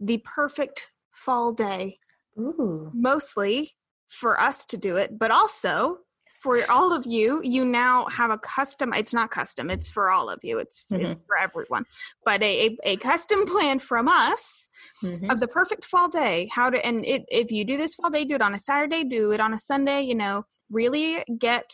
the 0.00 0.18
perfect 0.24 0.90
fall 1.10 1.52
day 1.52 1.98
Ooh. 2.38 2.90
Mostly 2.92 3.70
for 4.08 4.40
us 4.40 4.64
to 4.66 4.76
do 4.76 4.96
it, 4.96 5.18
but 5.18 5.30
also 5.30 5.98
for 6.42 6.58
all 6.70 6.92
of 6.92 7.06
you, 7.06 7.40
you 7.42 7.64
now 7.64 8.06
have 8.08 8.30
a 8.30 8.38
custom. 8.38 8.92
It's 8.92 9.14
not 9.14 9.30
custom. 9.30 9.70
It's 9.70 9.88
for 9.88 10.10
all 10.10 10.28
of 10.28 10.40
you. 10.42 10.58
It's, 10.58 10.84
Mhm. 10.90 11.12
it's 11.12 11.20
for 11.26 11.38
everyone. 11.38 11.86
But 12.24 12.42
a, 12.42 12.66
a, 12.66 12.78
a 12.84 12.96
custom 12.96 13.46
plan 13.46 13.78
from 13.78 14.08
us 14.08 14.68
Mhm. 15.02 15.30
of 15.32 15.40
the 15.40 15.48
perfect 15.48 15.84
fall 15.84 16.08
day. 16.08 16.48
How 16.52 16.68
to 16.70 16.84
and 16.84 17.04
it, 17.06 17.24
if 17.28 17.50
you 17.50 17.64
do 17.64 17.76
this 17.76 17.94
fall 17.94 18.10
day, 18.10 18.24
do 18.24 18.34
it 18.34 18.42
on 18.42 18.54
a 18.54 18.58
Saturday, 18.58 19.04
do 19.04 19.32
it 19.32 19.40
on 19.40 19.54
a 19.54 19.58
Sunday. 19.58 20.02
You 20.02 20.16
know, 20.16 20.44
really 20.70 21.24
get 21.38 21.70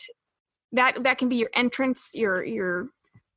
that. 0.71 1.03
That 1.03 1.17
can 1.17 1.27
be 1.27 1.35
your 1.37 1.49
entrance. 1.53 2.11
Your 2.13 2.45
your 2.45 2.89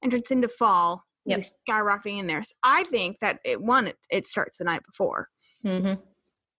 entrance 0.03 0.31
into 0.31 0.49
fall. 0.49 1.04
Yep. 1.27 1.39
Yep. 1.39 1.47
Skyrocketing 1.69 2.19
in 2.21 2.27
there. 2.27 2.43
So 2.43 2.55
I 2.63 2.85
think 2.85 3.19
that 3.21 3.39
it 3.45 3.61
one 3.61 3.89
it, 3.89 3.97
it 4.11 4.27
starts 4.27 4.59
the 4.59 4.65
night 4.65 4.83
before. 4.85 5.29
Mhm. 5.65 6.01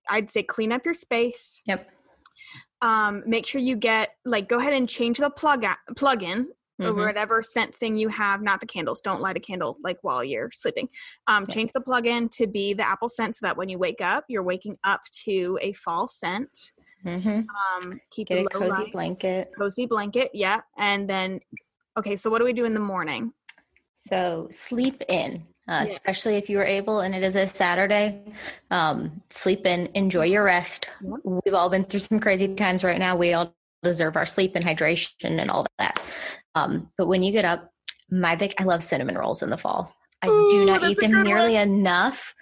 I'd 0.10 0.30
say 0.32 0.44
clean 0.44 0.72
up 0.72 0.86
your 0.86 0.94
space. 0.94 1.62
Yep. 1.68 1.90
Um, 2.82 3.24
make 3.26 3.46
sure 3.46 3.62
you 3.62 3.76
get 3.76 4.10
like 4.26 4.48
go 4.50 4.58
ahead 4.58 4.74
and 4.74 4.88
change 4.90 5.18
the 5.20 5.30
plug 5.30 5.64
out, 5.64 5.78
plug 5.96 6.24
in 6.24 6.50
or 6.80 6.88
Mhm. 6.88 7.06
whatever 7.06 7.42
scent 7.42 7.74
thing 7.74 7.96
you 7.96 8.10
have. 8.10 8.42
Not 8.42 8.60
the 8.60 8.66
candles. 8.66 9.02
Don't 9.02 9.22
light 9.22 9.38
a 9.38 9.40
candle 9.40 9.78
like 9.84 9.98
while 10.02 10.24
you're 10.24 10.52
sleeping. 10.52 10.90
Um, 11.28 11.46
Yeah. 11.48 11.54
Change 11.56 11.72
the 11.74 11.82
plug 11.82 12.06
in 12.06 12.28
to 12.30 12.48
be 12.48 12.74
the 12.74 12.86
apple 12.88 13.08
scent 13.10 13.36
so 13.38 13.46
that 13.46 13.56
when 13.58 13.70
you 13.70 13.78
wake 13.80 14.02
up, 14.02 14.26
you're 14.28 14.44
waking 14.44 14.78
up 14.84 15.02
to 15.26 15.58
a 15.62 15.72
fall 15.74 16.08
scent. 16.08 16.72
Mhm. 17.06 17.46
Um, 17.82 18.00
keep 18.12 18.28
Get 18.28 18.46
a 18.46 18.50
cozy 18.50 18.92
blanket. 18.92 19.52
Cozy 19.58 19.86
blanket. 19.86 20.32
Yeah, 20.34 20.62
and 20.78 21.08
then 21.10 21.40
okay. 21.98 22.18
So 22.18 22.30
what 22.30 22.40
do 22.40 22.46
we 22.46 22.54
do 22.54 22.66
in 22.66 22.74
the 22.74 22.80
morning? 22.80 23.32
So 23.96 24.48
sleep 24.52 25.04
in, 25.10 25.46
uh, 25.68 25.86
Yes. 25.88 25.98
especially 25.98 26.36
if 26.36 26.50
you 26.50 26.60
are 26.60 26.66
able 26.66 27.00
and 27.02 27.16
it 27.16 27.24
is 27.24 27.36
a 27.36 27.48
Saturday. 27.48 28.22
Um, 28.72 29.22
sleep 29.30 29.66
in, 29.66 29.90
enjoy 29.94 30.26
your 30.26 30.44
rest. 30.44 30.90
We've 31.24 31.54
all 31.54 31.70
been 31.70 31.84
through 31.86 32.02
some 32.02 32.20
crazy 32.20 32.54
times 32.56 32.84
right 32.84 33.00
now. 33.00 33.16
We 33.16 33.34
all 33.34 33.56
deserve 33.84 34.16
our 34.16 34.26
sleep 34.26 34.56
and 34.56 34.66
hydration 34.66 35.40
and 35.40 35.50
all 35.50 35.66
that. 35.80 36.02
Um, 36.56 36.92
but 36.98 37.08
when 37.08 37.24
you 37.24 37.32
get 37.32 37.46
up, 37.46 37.70
my 38.12 38.36
big, 38.36 38.54
I 38.60 38.64
love 38.64 38.84
cinnamon 38.84 39.18
rolls 39.18 39.42
in 39.42 39.50
the 39.50 39.58
fall. 39.58 39.94
I 40.22 40.28
Ooh, 40.30 40.48
do 40.52 40.66
not 40.66 40.84
eat 40.84 41.00
them 41.00 41.24
nearly 41.24 41.56
enough. 41.56 42.36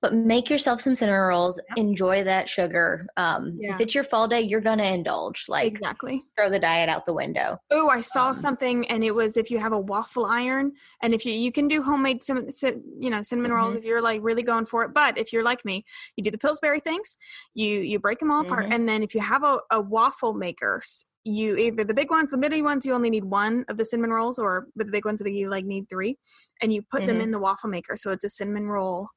But 0.00 0.14
make 0.14 0.48
yourself 0.48 0.80
some 0.80 0.94
cinnamon 0.94 1.20
rolls. 1.22 1.58
Enjoy 1.76 2.22
that 2.22 2.48
sugar. 2.48 3.06
Um, 3.16 3.56
Yeah. 3.60 3.74
If 3.74 3.80
it's 3.80 3.94
your 3.96 4.04
fall 4.04 4.28
day, 4.28 4.40
you're 4.40 4.60
gonna 4.60 4.84
indulge. 4.84 5.46
Like 5.48 5.66
exactly. 5.72 6.22
throw 6.36 6.48
the 6.48 6.58
diet 6.60 6.88
out 6.88 7.04
the 7.04 7.12
window. 7.12 7.58
Oh, 7.72 7.88
I 7.88 8.00
saw 8.02 8.28
Um, 8.28 8.34
something, 8.34 8.86
and 8.88 9.02
it 9.02 9.10
was 9.10 9.36
if 9.36 9.50
you 9.50 9.58
have 9.58 9.72
a 9.72 9.78
waffle 9.78 10.24
iron, 10.26 10.72
and 11.02 11.14
if 11.14 11.26
you 11.26 11.32
you 11.32 11.50
can 11.50 11.66
do 11.66 11.82
homemade 11.82 12.22
cinnamon, 12.22 12.52
you 13.00 13.10
know, 13.10 13.22
cinnamon 13.22 13.52
rolls 13.52 13.74
Mhm. 13.74 13.78
if 13.78 13.84
you're 13.84 14.00
like 14.02 14.20
really 14.22 14.42
going 14.44 14.66
for 14.66 14.84
it. 14.84 14.94
But 14.94 15.18
if 15.18 15.32
you're 15.32 15.42
like 15.42 15.64
me, 15.64 15.84
you 16.16 16.22
do 16.22 16.30
the 16.30 16.38
Pillsbury 16.38 16.78
things. 16.80 17.16
You 17.54 17.80
you 17.80 17.98
break 17.98 18.20
them 18.20 18.30
all 18.30 18.42
apart, 18.42 18.66
Mhm. 18.66 18.74
and 18.74 18.88
then 18.88 19.02
if 19.02 19.14
you 19.16 19.20
have 19.20 19.42
a, 19.42 19.58
a 19.72 19.80
waffle 19.80 20.34
maker, 20.34 20.80
you 21.24 21.56
either 21.56 21.82
the 21.84 21.92
big 21.92 22.10
ones, 22.10 22.30
the 22.30 22.36
mini 22.36 22.62
ones, 22.62 22.86
you 22.86 22.94
only 22.94 23.10
need 23.10 23.24
one 23.24 23.64
of 23.68 23.76
the 23.76 23.84
cinnamon 23.84 24.12
rolls, 24.12 24.38
or 24.38 24.68
with 24.76 24.86
the 24.86 24.92
big 24.92 25.04
ones, 25.04 25.18
that 25.20 25.32
you 25.32 25.48
like 25.50 25.64
need 25.64 25.88
three, 25.88 26.16
and 26.62 26.72
you 26.72 26.82
put 26.82 27.04
them 27.06 27.18
Mhm. 27.18 27.22
in 27.24 27.30
the 27.32 27.38
waffle 27.40 27.68
maker, 27.68 27.96
so 27.96 28.12
it's 28.12 28.24
a 28.24 28.28
cinnamon 28.28 28.68
roll 28.68 29.08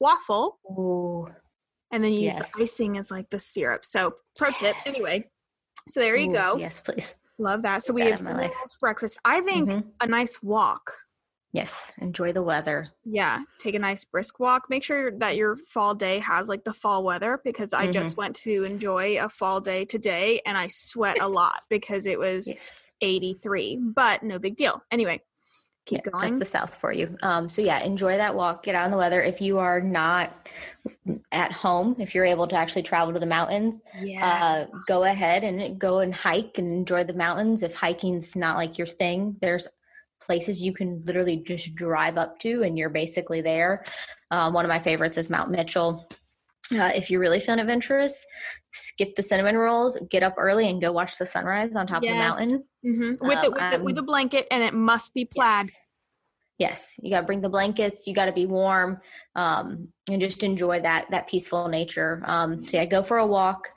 waffle, 0.00 0.58
Ooh. 0.70 1.28
and 1.90 2.02
then 2.04 2.12
you 2.12 2.20
use 2.22 2.34
the 2.34 2.46
icing 2.62 2.98
as 2.98 3.10
like 3.10 3.28
the 3.30 3.40
syrup. 3.40 3.84
So 3.84 4.14
pro 4.36 4.50
tip, 4.52 4.76
anyway. 4.86 5.24
So 5.88 6.00
there 6.00 6.16
you 6.16 6.30
Ooh, 6.30 6.34
go. 6.34 6.56
Yes, 6.58 6.80
please. 6.80 7.14
Love 7.38 7.62
that. 7.62 7.84
So 7.84 7.92
Put 7.92 7.96
we 7.96 8.02
that 8.02 8.10
have 8.10 8.20
in 8.20 8.24
my 8.26 8.32
life. 8.34 8.52
breakfast. 8.80 9.18
I 9.24 9.40
think 9.40 9.70
Mhm. 9.70 9.84
a 10.00 10.06
nice 10.06 10.42
walk. 10.42 10.92
Yes, 11.52 11.92
enjoy 11.98 12.32
the 12.32 12.42
weather. 12.42 12.90
Yeah, 13.04 13.42
take 13.58 13.74
a 13.74 13.78
nice 13.78 14.04
brisk 14.04 14.38
walk. 14.38 14.68
Make 14.68 14.84
sure 14.84 15.10
that 15.18 15.36
your 15.36 15.56
fall 15.56 15.94
day 15.94 16.18
has 16.18 16.46
like 16.48 16.62
the 16.64 16.74
fall 16.74 17.02
weather 17.02 17.40
because 17.42 17.72
I 17.72 17.84
Mm-hmm. 17.84 17.92
just 17.92 18.16
went 18.18 18.36
to 18.36 18.64
enjoy 18.64 19.18
a 19.18 19.30
fall 19.30 19.60
day 19.60 19.86
today 19.86 20.42
and 20.44 20.58
I 20.58 20.66
sweat 20.66 21.16
a 21.20 21.28
lot 21.28 21.62
because 21.70 22.06
it 22.06 22.18
was 22.18 22.48
Yes. 22.48 22.86
83, 23.00 23.76
but 23.80 24.22
no 24.22 24.38
big 24.38 24.56
deal. 24.56 24.82
Anyway, 24.90 25.22
keep 25.88 26.02
Yeah, 26.04 26.10
going. 26.12 26.38
That's 26.38 26.50
the 26.50 26.58
South 26.58 26.76
for 26.76 26.92
you. 26.92 27.16
Um, 27.22 27.48
so 27.48 27.62
yeah, 27.62 27.80
enjoy 27.80 28.16
that 28.16 28.34
walk. 28.34 28.62
Get 28.62 28.74
out 28.74 28.84
in 28.84 28.90
the 28.90 28.96
weather. 28.96 29.22
If 29.22 29.40
you 29.40 29.58
are 29.58 29.80
not 29.80 30.48
at 31.32 31.52
home, 31.52 31.96
if 31.98 32.14
you're 32.14 32.24
able 32.24 32.46
to 32.48 32.56
actually 32.56 32.82
travel 32.82 33.12
to 33.12 33.20
the 33.20 33.26
mountains, 33.26 33.80
yeah. 34.00 34.66
uh, 34.70 34.76
go 34.86 35.04
ahead 35.04 35.44
and 35.44 35.78
go 35.78 36.00
and 36.00 36.14
hike 36.14 36.58
and 36.58 36.72
enjoy 36.72 37.04
the 37.04 37.14
mountains. 37.14 37.62
If 37.62 37.74
hiking's 37.74 38.36
not 38.36 38.56
like 38.56 38.78
your 38.78 38.86
thing, 38.86 39.36
there's 39.40 39.66
places 40.20 40.60
you 40.60 40.72
can 40.72 41.02
literally 41.04 41.36
just 41.36 41.74
drive 41.74 42.18
up 42.18 42.38
to, 42.40 42.62
and 42.62 42.76
you're 42.76 42.90
basically 42.90 43.40
there. 43.40 43.84
Um, 44.30 44.52
one 44.52 44.64
of 44.64 44.68
my 44.68 44.78
favorites 44.78 45.16
is 45.16 45.30
Mount 45.30 45.50
Mitchell. 45.50 46.08
Uh, 46.74 46.90
if 46.94 47.10
you're 47.10 47.20
really 47.20 47.40
feeling 47.40 47.60
adventurous, 47.60 48.26
skip 48.72 49.14
the 49.14 49.22
cinnamon 49.22 49.56
rolls, 49.56 49.98
get 50.10 50.22
up 50.22 50.34
early, 50.38 50.68
and 50.68 50.80
go 50.80 50.92
watch 50.92 51.18
the 51.18 51.26
sunrise 51.26 51.74
on 51.74 51.86
top 51.86 52.02
Yes. 52.02 52.12
of 52.12 52.16
the 52.16 52.24
mountain. 52.24 52.64
Mhm. 52.84 53.20
With, 53.20 53.38
um, 53.38 53.52
with, 53.52 53.70
the, 53.70 53.84
with 53.84 53.92
um, 53.92 53.94
the 53.94 54.02
blanket 54.02 54.46
and 54.50 54.62
it 54.62 54.74
must 54.74 55.14
be 55.14 55.24
plaid. 55.24 55.66
Yes. 55.66 55.76
Yes, 56.58 56.94
you 57.00 57.10
got 57.10 57.20
to 57.20 57.26
bring 57.26 57.40
the 57.40 57.48
blankets. 57.48 58.08
You 58.08 58.14
got 58.14 58.26
to 58.26 58.32
be 58.32 58.44
warm, 58.44 59.00
um, 59.36 59.92
and 60.08 60.20
just 60.20 60.42
enjoy 60.42 60.80
that 60.80 61.06
that 61.12 61.28
peaceful 61.28 61.68
nature. 61.68 62.20
Um, 62.26 62.66
so 62.66 62.78
yeah, 62.78 62.84
go 62.84 63.04
for 63.04 63.18
a 63.18 63.26
walk. 63.26 63.70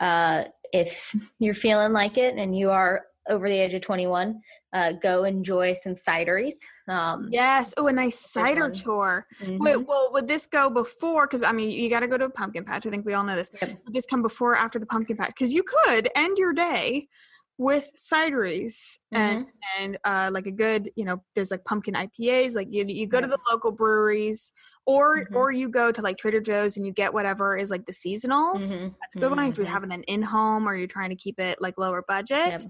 Uh, 0.00 0.46
if 0.72 1.14
you're 1.38 1.54
feeling 1.54 1.92
like 1.92 2.18
it 2.18 2.34
and 2.34 2.58
you 2.58 2.70
are 2.70 3.06
over 3.28 3.48
the 3.48 3.54
age 3.58 3.74
of 3.74 3.80
21, 3.82 4.40
uh, 4.72 4.92
go 5.02 5.24
enjoy 5.24 5.72
some 5.74 5.94
cideries. 5.94 6.56
Um, 6.88 7.28
Yes. 7.30 7.72
Oh, 7.76 7.86
a 7.86 7.92
nice 7.92 8.18
cider 8.18 8.70
tour. 8.70 9.26
mhm. 9.42 9.58
Wait, 9.60 9.76
well, 9.86 10.10
would 10.12 10.28
this 10.28 10.46
go 10.46 10.68
before? 10.70 11.26
Because 11.26 11.42
I 11.42 11.52
mean, 11.52 11.70
you 11.70 11.88
got 11.88 12.00
to 12.00 12.08
go 12.08 12.18
to 12.18 12.24
a 12.26 12.30
pumpkin 12.30 12.64
patch. 12.64 12.86
I 12.86 12.90
think 12.90 13.06
we 13.06 13.14
all 13.14 13.24
know 13.24 13.36
this. 13.36 13.50
Yep. 13.60 13.78
Would 13.84 13.94
this 13.94 14.06
come 14.06 14.22
before 14.22 14.52
or 14.52 14.56
after 14.56 14.78
the 14.78 14.86
pumpkin 14.86 15.16
patch? 15.16 15.28
Because 15.38 15.52
you 15.54 15.62
could 15.62 16.08
end 16.14 16.38
your 16.38 16.52
day 16.52 17.08
with 17.56 17.88
cideries 17.96 18.98
and 19.12 19.46
and 19.78 19.96
uh, 20.04 20.28
like 20.32 20.46
a 20.46 20.50
good, 20.50 20.90
you 20.96 21.04
know, 21.04 21.22
there's 21.36 21.50
like 21.52 21.64
pumpkin 21.64 21.94
IPAs. 21.94 22.54
Like 22.54 22.68
you 22.70 22.84
you 22.86 23.06
go 23.06 23.20
to 23.20 23.26
the 23.28 23.38
local 23.50 23.70
breweries, 23.70 24.52
or 24.86 25.20
Mhm. 25.26 25.36
or 25.36 25.52
you 25.52 25.68
go 25.68 25.92
to 25.92 26.02
like 26.02 26.18
Trader 26.18 26.40
Joe's 26.40 26.76
and 26.76 26.84
you 26.84 26.92
get 26.92 27.14
whatever 27.14 27.56
is 27.56 27.70
like 27.70 27.86
the 27.86 27.92
seasonals. 27.92 28.72
Mhm, 28.72 28.94
That's 29.00 29.14
a 29.14 29.18
good 29.20 29.30
one 29.30 29.38
if 29.48 29.56
you're 29.56 29.66
mhm. 29.66 29.70
having 29.70 29.92
an 29.92 30.02
in 30.02 30.20
home 30.22 30.68
or 30.68 30.74
you're 30.74 30.88
trying 30.88 31.10
to 31.10 31.16
keep 31.16 31.38
it 31.38 31.60
like 31.62 31.78
lower 31.78 32.02
budget. 32.06 32.60
Yep. 32.60 32.62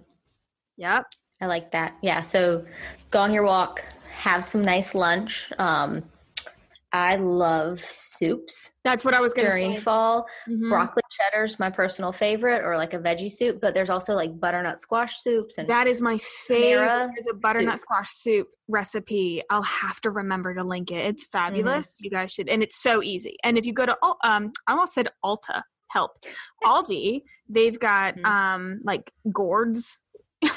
Yep. 0.76 1.04
I 1.40 1.46
like 1.46 1.70
that. 1.72 1.96
Yeah. 2.02 2.20
So 2.20 2.64
go 3.10 3.20
on 3.20 3.32
your 3.32 3.42
walk, 3.44 3.84
have 4.12 4.44
some 4.44 4.64
nice 4.64 4.94
lunch. 4.94 5.52
Um, 5.58 6.02
I 6.92 7.16
love 7.16 7.80
soups 7.88 8.70
That's 8.84 9.04
what 9.04 9.14
I 9.14 9.20
was 9.20 9.34
gonna 9.34 9.50
say. 9.50 9.58
during 9.58 9.78
say. 9.78 9.82
fall. 9.82 10.26
Mhm. 10.48 10.68
Broccoli 10.68 11.02
cheddar 11.10 11.42
is 11.44 11.58
my 11.58 11.68
personal 11.68 12.12
favorite, 12.12 12.62
or 12.64 12.76
like 12.76 12.94
a 12.94 12.98
veggie 13.00 13.32
soup. 13.32 13.58
But 13.60 13.74
there's 13.74 13.90
also 13.90 14.14
like 14.14 14.38
butternut 14.38 14.80
squash 14.80 15.20
soups 15.20 15.58
and 15.58 15.68
That 15.68 15.88
is 15.88 16.00
my 16.00 16.18
favorite. 16.46 17.10
There's 17.16 17.26
a 17.28 17.34
butternut 17.34 17.74
soup. 17.74 17.80
squash 17.80 18.10
soup 18.12 18.48
recipe. 18.68 19.42
I'll 19.50 19.64
have 19.64 20.00
to 20.02 20.10
remember 20.12 20.54
to 20.54 20.62
link 20.62 20.92
it. 20.92 21.04
It's 21.06 21.24
Mm-hmm. 21.24 21.32
fabulous. 21.38 21.96
You 21.98 22.10
guys 22.10 22.30
should, 22.32 22.48
and 22.48 22.62
it's 22.62 22.80
so 22.80 23.02
easy. 23.02 23.37
And 23.42 23.58
if 23.58 23.66
you 23.66 23.72
go 23.72 23.87
to, 23.87 23.96
um, 24.22 24.52
I 24.68 24.72
almost 24.72 24.94
said 24.94 25.08
Alta. 25.24 25.64
Help, 25.90 26.12
Aldi. 26.64 27.22
They've 27.48 27.78
got 27.78 28.16
Mhm. 28.16 28.24
um 28.26 28.80
like 28.84 29.12
gourds. 29.32 29.98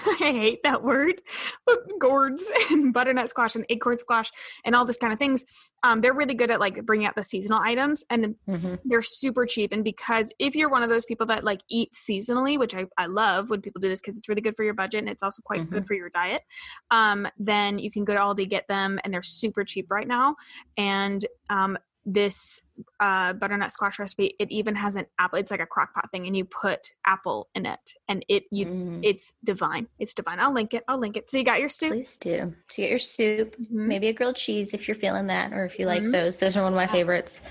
I 0.22 0.32
hate 0.32 0.64
that 0.64 0.84
word, 0.84 1.22
but 1.66 1.78
gourds 2.00 2.50
and 2.72 2.94
butternut 2.94 3.30
squash 3.30 3.56
and 3.56 3.66
acorn 3.70 4.00
squash 4.00 4.32
and 4.66 4.76
all 4.76 4.86
this 4.86 4.98
kind 4.98 5.14
of 5.14 5.20
things. 5.20 5.46
Um, 5.84 6.02
they're 6.02 6.14
really 6.14 6.34
good 6.34 6.50
at 6.52 6.60
like 6.60 6.86
bringing 6.86 7.08
out 7.08 7.16
the 7.16 7.24
seasonal 7.24 7.60
items, 7.60 8.04
and 8.10 8.36
Mhm. 8.48 8.80
they're 8.86 9.02
super 9.02 9.46
cheap 9.46 9.72
and 9.74 9.84
because 9.84 10.32
if 10.40 10.56
you're 10.56 10.70
one 10.70 10.84
of 10.84 10.90
those 10.90 11.06
people 11.06 11.26
that 11.28 11.44
like 11.44 11.62
eat 11.70 11.92
seasonally 11.94 12.58
which 12.58 12.74
i, 12.76 12.86
I 12.98 13.08
love 13.08 13.50
when 13.50 13.62
people 13.62 13.82
do 13.82 13.90
this 13.90 14.00
because 14.02 14.18
it's 14.18 14.30
really 14.30 14.42
good 14.42 14.56
for 14.56 14.64
your 14.64 14.74
budget 14.74 15.00
and 15.00 15.10
it's 15.10 15.22
also 15.24 15.42
quite 15.44 15.70
good 15.70 15.86
for 15.86 15.94
your 15.94 16.10
diet 16.10 16.44
um, 16.92 17.28
then 17.38 17.78
you 17.80 17.92
can 17.92 18.06
go 18.06 18.14
to 18.14 18.20
aldi 18.20 18.50
get 18.50 18.68
them 18.68 19.00
and 19.04 19.14
they're 19.14 19.24
super 19.24 19.64
cheap 19.64 19.88
right 19.92 20.08
now 20.08 20.36
and 20.78 21.26
um, 21.50 21.78
this 22.10 22.62
uh, 23.02 23.34
butternut 23.34 23.70
squash 23.70 24.00
recipe 24.00 24.34
it 24.40 24.50
even 24.50 24.74
has 24.76 24.96
an 24.96 25.06
apple 25.20 25.38
it's 25.38 25.52
like 25.52 25.60
a 25.60 25.66
crock 25.66 25.94
pot 25.94 26.10
thing 26.10 26.26
and 26.26 26.38
you 26.38 26.46
put 26.46 26.94
apple 27.06 27.50
in 27.54 27.66
it 27.66 27.94
and 28.08 28.24
it 28.30 28.46
you 28.50 28.66
Mm, 28.66 29.00
it's 29.04 29.34
divine 29.44 29.88
it's 30.00 30.14
divine 30.14 30.40
i'll 30.40 30.54
link 30.54 30.74
it 30.74 30.84
i'll 30.88 30.98
link 30.98 31.18
it 31.18 31.30
so 31.30 31.38
you 31.38 31.44
got 31.44 31.60
your 31.60 31.68
soup 31.70 31.92
please 31.92 32.16
do. 32.18 32.54
So 32.70 32.82
you 32.82 32.84
get 32.86 32.90
your 32.90 33.00
soup, 33.00 33.58
Mhm. 33.60 33.88
maybe 33.88 34.08
a 34.08 34.14
grilled 34.14 34.38
cheese 34.38 34.74
if 34.74 34.88
you're 34.88 34.96
feeling 34.96 35.28
that, 35.28 35.52
or 35.52 35.66
if 35.66 35.78
you 35.78 35.86
like 35.86 36.02
Mhm. 36.04 36.14
those. 36.14 36.40
Those 36.40 36.56
are 36.56 36.64
one 36.64 36.74
of 36.74 36.78
my 36.78 36.88
favorites. 36.88 37.42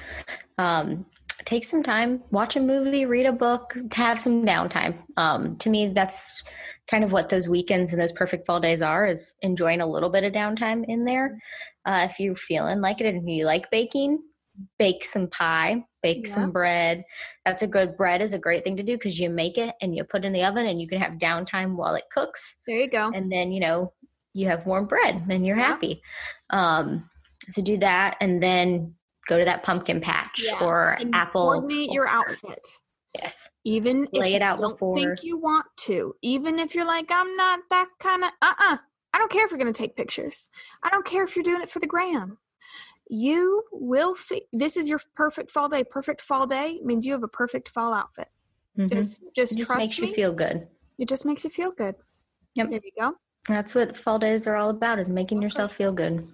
Um, 0.58 1.04
take 1.44 1.64
some 1.64 1.82
time, 1.82 2.22
watch 2.30 2.56
a 2.56 2.60
movie, 2.60 3.04
read 3.04 3.26
a 3.26 3.32
book, 3.32 3.76
have 3.92 4.18
some 4.18 4.44
downtime. 4.44 4.94
Um, 5.16 5.56
to 5.58 5.68
me, 5.70 5.88
that's 5.88 6.42
kind 6.88 7.04
of 7.04 7.12
what 7.12 7.28
those 7.28 7.48
weekends 7.48 7.92
and 7.92 8.00
those 8.00 8.12
perfect 8.12 8.46
fall 8.46 8.60
days 8.60 8.80
are: 8.82 9.06
is 9.06 9.34
enjoying 9.42 9.80
a 9.80 9.86
little 9.86 10.10
bit 10.10 10.24
of 10.24 10.32
downtime 10.32 10.84
in 10.88 11.04
there. 11.04 11.38
Uh, 11.84 12.06
if 12.10 12.18
you're 12.18 12.36
feeling 12.36 12.80
like 12.80 13.00
it 13.00 13.06
and 13.06 13.30
you 13.30 13.44
like 13.44 13.70
baking, 13.70 14.18
bake 14.78 15.04
some 15.04 15.28
pie, 15.28 15.84
bake 16.02 16.26
Yeah. 16.26 16.34
some 16.34 16.50
bread. 16.52 17.04
That's 17.44 17.62
a 17.62 17.66
good 17.66 17.96
bread 17.96 18.20
is 18.22 18.32
a 18.32 18.38
great 18.38 18.64
thing 18.64 18.76
to 18.76 18.82
do 18.82 18.96
because 18.96 19.18
you 19.18 19.30
make 19.30 19.58
it 19.58 19.74
and 19.80 19.94
you 19.94 20.04
put 20.04 20.24
it 20.24 20.26
in 20.26 20.32
the 20.32 20.44
oven 20.44 20.66
and 20.66 20.80
you 20.80 20.88
can 20.88 21.00
have 21.00 21.14
downtime 21.14 21.76
while 21.76 21.94
it 21.94 22.04
cooks 22.10 22.58
there 22.66 22.76
you 22.78 22.88
go 22.90 23.10
and 23.14 23.30
then 23.30 23.52
you 23.52 23.60
know 23.60 23.92
you 24.34 24.46
have 24.48 24.66
warm 24.66 24.86
bread 24.86 25.24
and 25.30 25.46
you're 25.46 25.56
Yeah. 25.56 25.66
happy 25.66 26.02
um 26.50 27.08
so 27.50 27.62
do 27.62 27.76
that 27.78 28.16
and 28.20 28.42
then 28.42 28.94
go 29.28 29.38
to 29.38 29.44
that 29.44 29.62
pumpkin 29.62 30.00
patch 30.00 30.42
Yeah. 30.44 30.58
or 30.64 30.90
and 31.00 31.14
apple 31.14 31.42
coordinate 31.52 31.90
your 31.92 32.06
outfit 32.08 32.66
Yes. 33.14 33.48
Even 33.64 34.06
Lay 34.12 34.32
if 34.34 34.36
it 34.36 34.42
out 34.42 34.60
before. 34.60 34.94
think 34.94 35.22
you 35.22 35.38
want 35.38 35.64
to. 35.86 36.14
Even 36.20 36.58
if 36.58 36.74
you're 36.74 36.84
like, 36.84 37.06
I'm 37.10 37.34
not 37.34 37.60
that 37.70 37.88
kind 37.98 38.22
of 38.24 38.30
uh 38.42 38.52
uh 38.58 38.76
I 39.14 39.18
don't 39.18 39.30
care 39.30 39.42
if 39.46 39.50
you're 39.50 39.56
gonna 39.58 39.72
take 39.72 39.96
pictures. 39.96 40.50
I 40.82 40.90
don't 40.90 41.06
care 41.06 41.24
if 41.24 41.34
you're 41.34 41.42
doing 41.42 41.62
it 41.62 41.70
for 41.70 41.78
the 41.80 41.86
gram. 41.86 42.36
You 43.08 43.62
will 43.72 44.14
fe- 44.14 44.46
this 44.52 44.76
is 44.76 44.88
your 44.88 45.00
perfect 45.14 45.50
fall 45.50 45.68
day. 45.68 45.84
Perfect 45.84 46.22
fall 46.22 46.46
day 46.46 46.80
means 46.82 47.06
you 47.06 47.12
have 47.12 47.22
a 47.22 47.28
perfect 47.28 47.68
fall 47.68 47.92
outfit. 47.92 48.28
Mhm. 48.76 48.90
Just 48.92 49.20
just, 49.34 49.52
it 49.52 49.58
just 49.58 49.68
trust 49.68 49.86
makes 49.86 50.00
me. 50.00 50.08
you 50.08 50.14
feel 50.14 50.32
good. 50.32 50.68
it 50.98 51.08
just 51.08 51.24
makes 51.26 51.44
you 51.44 51.50
feel 51.50 51.70
good. 51.72 51.94
Yep. 52.54 52.70
There 52.70 52.80
you 52.82 52.90
go. 52.98 53.12
That's 53.48 53.74
what 53.74 53.96
fall 53.96 54.18
days 54.18 54.46
are 54.48 54.56
all 54.56 54.70
about 54.70 54.98
is 54.98 55.08
making 55.08 55.38
Okay. 55.38 55.44
yourself 55.44 55.74
feel 55.74 55.92
good. 55.92 56.26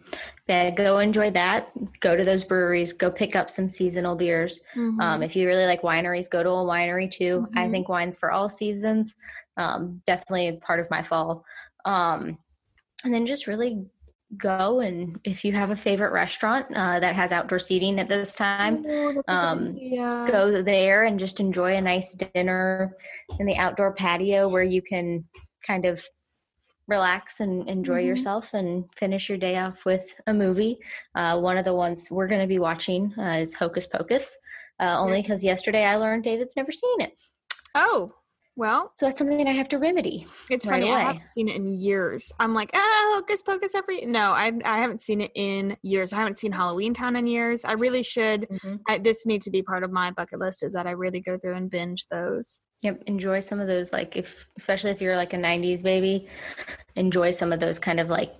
Yeah, 0.49 0.70
go 0.70 0.99
enjoy 0.99 1.31
that. 1.33 1.70
Go 2.01 2.16
to 2.16 2.25
those 2.25 2.43
breweries. 2.45 2.93
Go 2.95 3.11
pick 3.11 3.37
up 3.37 3.51
some 3.51 3.68
seasonal 3.68 4.14
beers. 4.16 4.61
Mhm. 4.75 5.03
Um, 5.03 5.23
if 5.23 5.37
you 5.37 5.47
really 5.47 5.66
like 5.66 5.83
wineries, 5.83 6.31
go 6.31 6.43
to 6.43 6.49
a 6.49 6.64
winery 6.64 7.11
too. 7.11 7.47
I 7.55 7.66
Mhm. 7.66 7.70
think 7.70 7.89
wines 7.91 8.16
for 8.16 8.31
all 8.31 8.49
seasons. 8.49 9.14
Um, 9.59 10.01
definitely 10.07 10.59
part 10.62 10.81
of 10.81 10.89
my 10.91 11.03
fall. 11.03 11.45
Um, 11.85 12.39
and 13.05 13.12
then 13.12 13.27
just 13.27 13.47
really 13.47 13.85
go 14.37 14.80
and 14.80 15.20
if 15.24 15.45
you 15.45 15.53
have 15.53 15.70
a 15.70 15.76
favorite 15.76 16.12
restaurant 16.12 16.66
uh, 16.74 16.99
that 17.01 17.14
has 17.14 17.33
outdoor 17.33 17.59
seating 17.59 17.99
at 18.01 18.09
this 18.09 18.33
time, 18.33 18.85
Oh, 18.87 19.12
that's 19.14 19.33
a 19.33 19.33
good 19.33 19.35
um, 19.35 19.80
go 20.26 20.62
there 20.62 21.05
and 21.05 21.18
just 21.18 21.41
enjoy 21.41 21.76
a 21.76 21.80
nice 21.80 22.14
dinner 22.14 22.97
in 23.39 23.47
the 23.47 23.57
outdoor 23.57 23.93
patio 23.95 24.49
where 24.49 24.62
you 24.62 24.80
can 24.83 25.24
kind 25.66 25.85
of 25.87 26.05
relax 26.89 27.41
and 27.41 27.68
enjoy 27.68 28.03
Mhm. 28.03 28.07
yourself 28.07 28.55
and 28.55 28.85
finish 28.97 29.28
your 29.28 29.39
day 29.39 29.57
off 29.59 29.85
with 29.85 30.05
a 30.26 30.35
movie. 30.35 30.78
Uh, 31.14 31.39
one 31.41 31.57
of 31.57 31.64
the 31.64 31.74
ones 31.74 32.09
we're 32.11 32.26
going 32.28 32.41
to 32.41 32.47
be 32.47 32.59
watching 32.59 33.14
uh, 33.18 33.39
is 33.41 33.55
Hocus 33.55 33.87
Pocus, 33.87 34.37
uh, 34.80 34.97
only 34.99 35.22
because 35.22 35.45
yesterday 35.45 35.85
I 35.85 35.97
learned 35.97 36.24
David's 36.24 36.57
never 36.57 36.72
seen 36.72 37.01
it. 37.01 37.12
Oh, 37.74 38.14
well, 38.55 38.93
So 38.97 39.07
that's 39.07 39.19
something 39.19 39.49
I 39.49 39.53
have 39.53 39.69
to 39.71 39.79
remedy. 39.79 40.27
it's 40.51 40.67
Right 40.67 40.83
funny. 40.83 40.93
I 40.93 41.01
haven't 41.01 41.29
seen 41.29 41.49
it 41.49 41.57
in 41.57 41.67
years. 41.67 42.33
I'm 42.39 42.53
like, 42.53 42.71
oh, 42.75 43.13
Hocus 43.17 43.43
Pocus 43.43 43.75
every. 43.75 44.05
No, 44.05 44.33
I 44.33 44.53
I 44.65 44.79
haven't 44.79 45.01
seen 45.01 45.23
it 45.23 45.33
in 45.35 45.77
years. 45.83 46.13
I 46.13 46.17
haven't 46.17 46.39
seen 46.39 46.53
Halloween 46.53 46.93
Town 46.93 47.17
in 47.17 47.27
years. 47.27 47.65
I 47.65 47.73
really 47.73 48.03
should. 48.03 48.43
Mm-hmm. 48.43 48.77
I, 48.89 48.99
this 48.99 49.25
needs 49.25 49.47
to 49.47 49.51
be 49.51 49.63
part 49.63 49.85
of 49.85 49.91
my 49.91 50.11
bucket 50.11 50.39
list. 50.39 50.63
Is 50.63 50.75
that 50.75 50.87
I 50.87 50.91
really 50.91 51.21
go 51.21 51.39
through 51.39 51.55
and 51.55 51.71
binge 51.71 52.07
those. 52.11 52.61
Yep, 52.83 53.05
enjoy 53.07 53.41
some 53.41 53.59
of 53.61 53.69
those 53.69 53.93
like 53.93 54.17
if 54.17 54.47
especially 54.59 54.91
if 54.91 55.01
you're 55.01 55.17
like 55.17 55.33
a 55.33 55.39
90s 55.39 55.83
baby, 55.83 56.29
enjoy 56.97 57.31
some 57.31 57.53
of 57.53 57.61
those 57.61 57.79
kind 57.79 58.01
of 58.01 58.09
like 58.09 58.35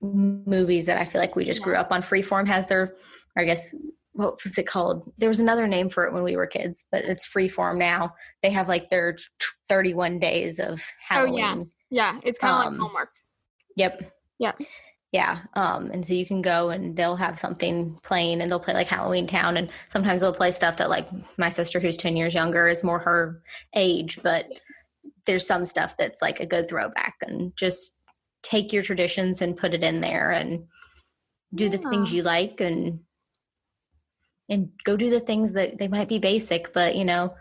movies 0.00 0.86
that 0.86 0.98
I 0.98 1.04
feel 1.04 1.20
like 1.20 1.36
we 1.36 1.44
just 1.44 1.62
grew 1.62 1.74
up 1.74 1.92
on. 1.92 2.02
Freeform 2.02 2.48
has 2.48 2.66
their 2.66 2.94
I 3.36 3.44
guess 3.44 3.74
what 4.12 4.42
was 4.42 4.58
it 4.58 4.66
called? 4.66 5.12
There 5.18 5.28
was 5.28 5.40
another 5.40 5.66
name 5.66 5.88
for 5.88 6.04
it 6.04 6.12
when 6.12 6.22
we 6.22 6.36
were 6.36 6.46
kids, 6.46 6.84
but 6.90 7.04
it's 7.04 7.28
Freeform 7.28 7.78
now. 7.78 8.14
They 8.42 8.50
have 8.50 8.68
like 8.68 8.90
their 8.90 9.16
31 9.68 10.18
days 10.18 10.58
of 10.58 10.82
Halloween. 11.08 11.44
Oh, 11.44 11.48
yeah. 11.48 11.64
Yeah, 11.92 12.20
it's 12.22 12.38
kind 12.38 12.54
of 12.54 12.66
Um, 12.66 12.72
like 12.74 12.80
Hallmark. 12.80 13.10
Yep. 13.76 14.12
Yeah. 14.38 14.52
Yeah. 15.12 15.40
Um, 15.54 15.90
and 15.90 16.06
so 16.06 16.14
you 16.14 16.24
can 16.24 16.40
go 16.40 16.70
and 16.70 16.96
they'll 16.96 17.16
have 17.16 17.38
something 17.38 17.98
playing 18.02 18.40
and 18.40 18.50
they'll 18.50 18.60
play 18.60 18.74
like 18.74 18.86
Halloween 18.86 19.26
Town 19.26 19.56
and 19.56 19.68
sometimes 19.90 20.20
they'll 20.20 20.32
play 20.32 20.52
stuff 20.52 20.76
that 20.76 20.88
like 20.90 21.08
my 21.36 21.48
sister 21.48 21.80
who's 21.80 21.96
10 21.96 22.16
years 22.16 22.34
younger 22.34 22.68
is 22.68 22.84
more 22.84 23.00
her 23.00 23.42
age, 23.74 24.20
but 24.22 24.46
there's 25.26 25.46
some 25.46 25.64
stuff 25.64 25.96
that's 25.96 26.22
like 26.22 26.38
a 26.40 26.46
good 26.46 26.68
throwback 26.68 27.14
and 27.22 27.52
just 27.56 27.98
take 28.42 28.72
your 28.72 28.82
traditions 28.82 29.42
and 29.42 29.56
put 29.56 29.74
it 29.74 29.82
in 29.82 30.00
there 30.00 30.30
and 30.30 30.64
do 31.54 31.68
the 31.68 31.78
things 31.78 32.12
you 32.12 32.22
like 32.22 32.60
and 32.60 33.00
and 34.50 34.70
go 34.84 34.96
do 34.96 35.08
the 35.08 35.20
things 35.20 35.52
that 35.52 35.78
they 35.78 35.88
might 35.88 36.08
be 36.08 36.18
basic, 36.18 36.72
but 36.74 36.96
you 36.96 37.04
know, 37.04 37.34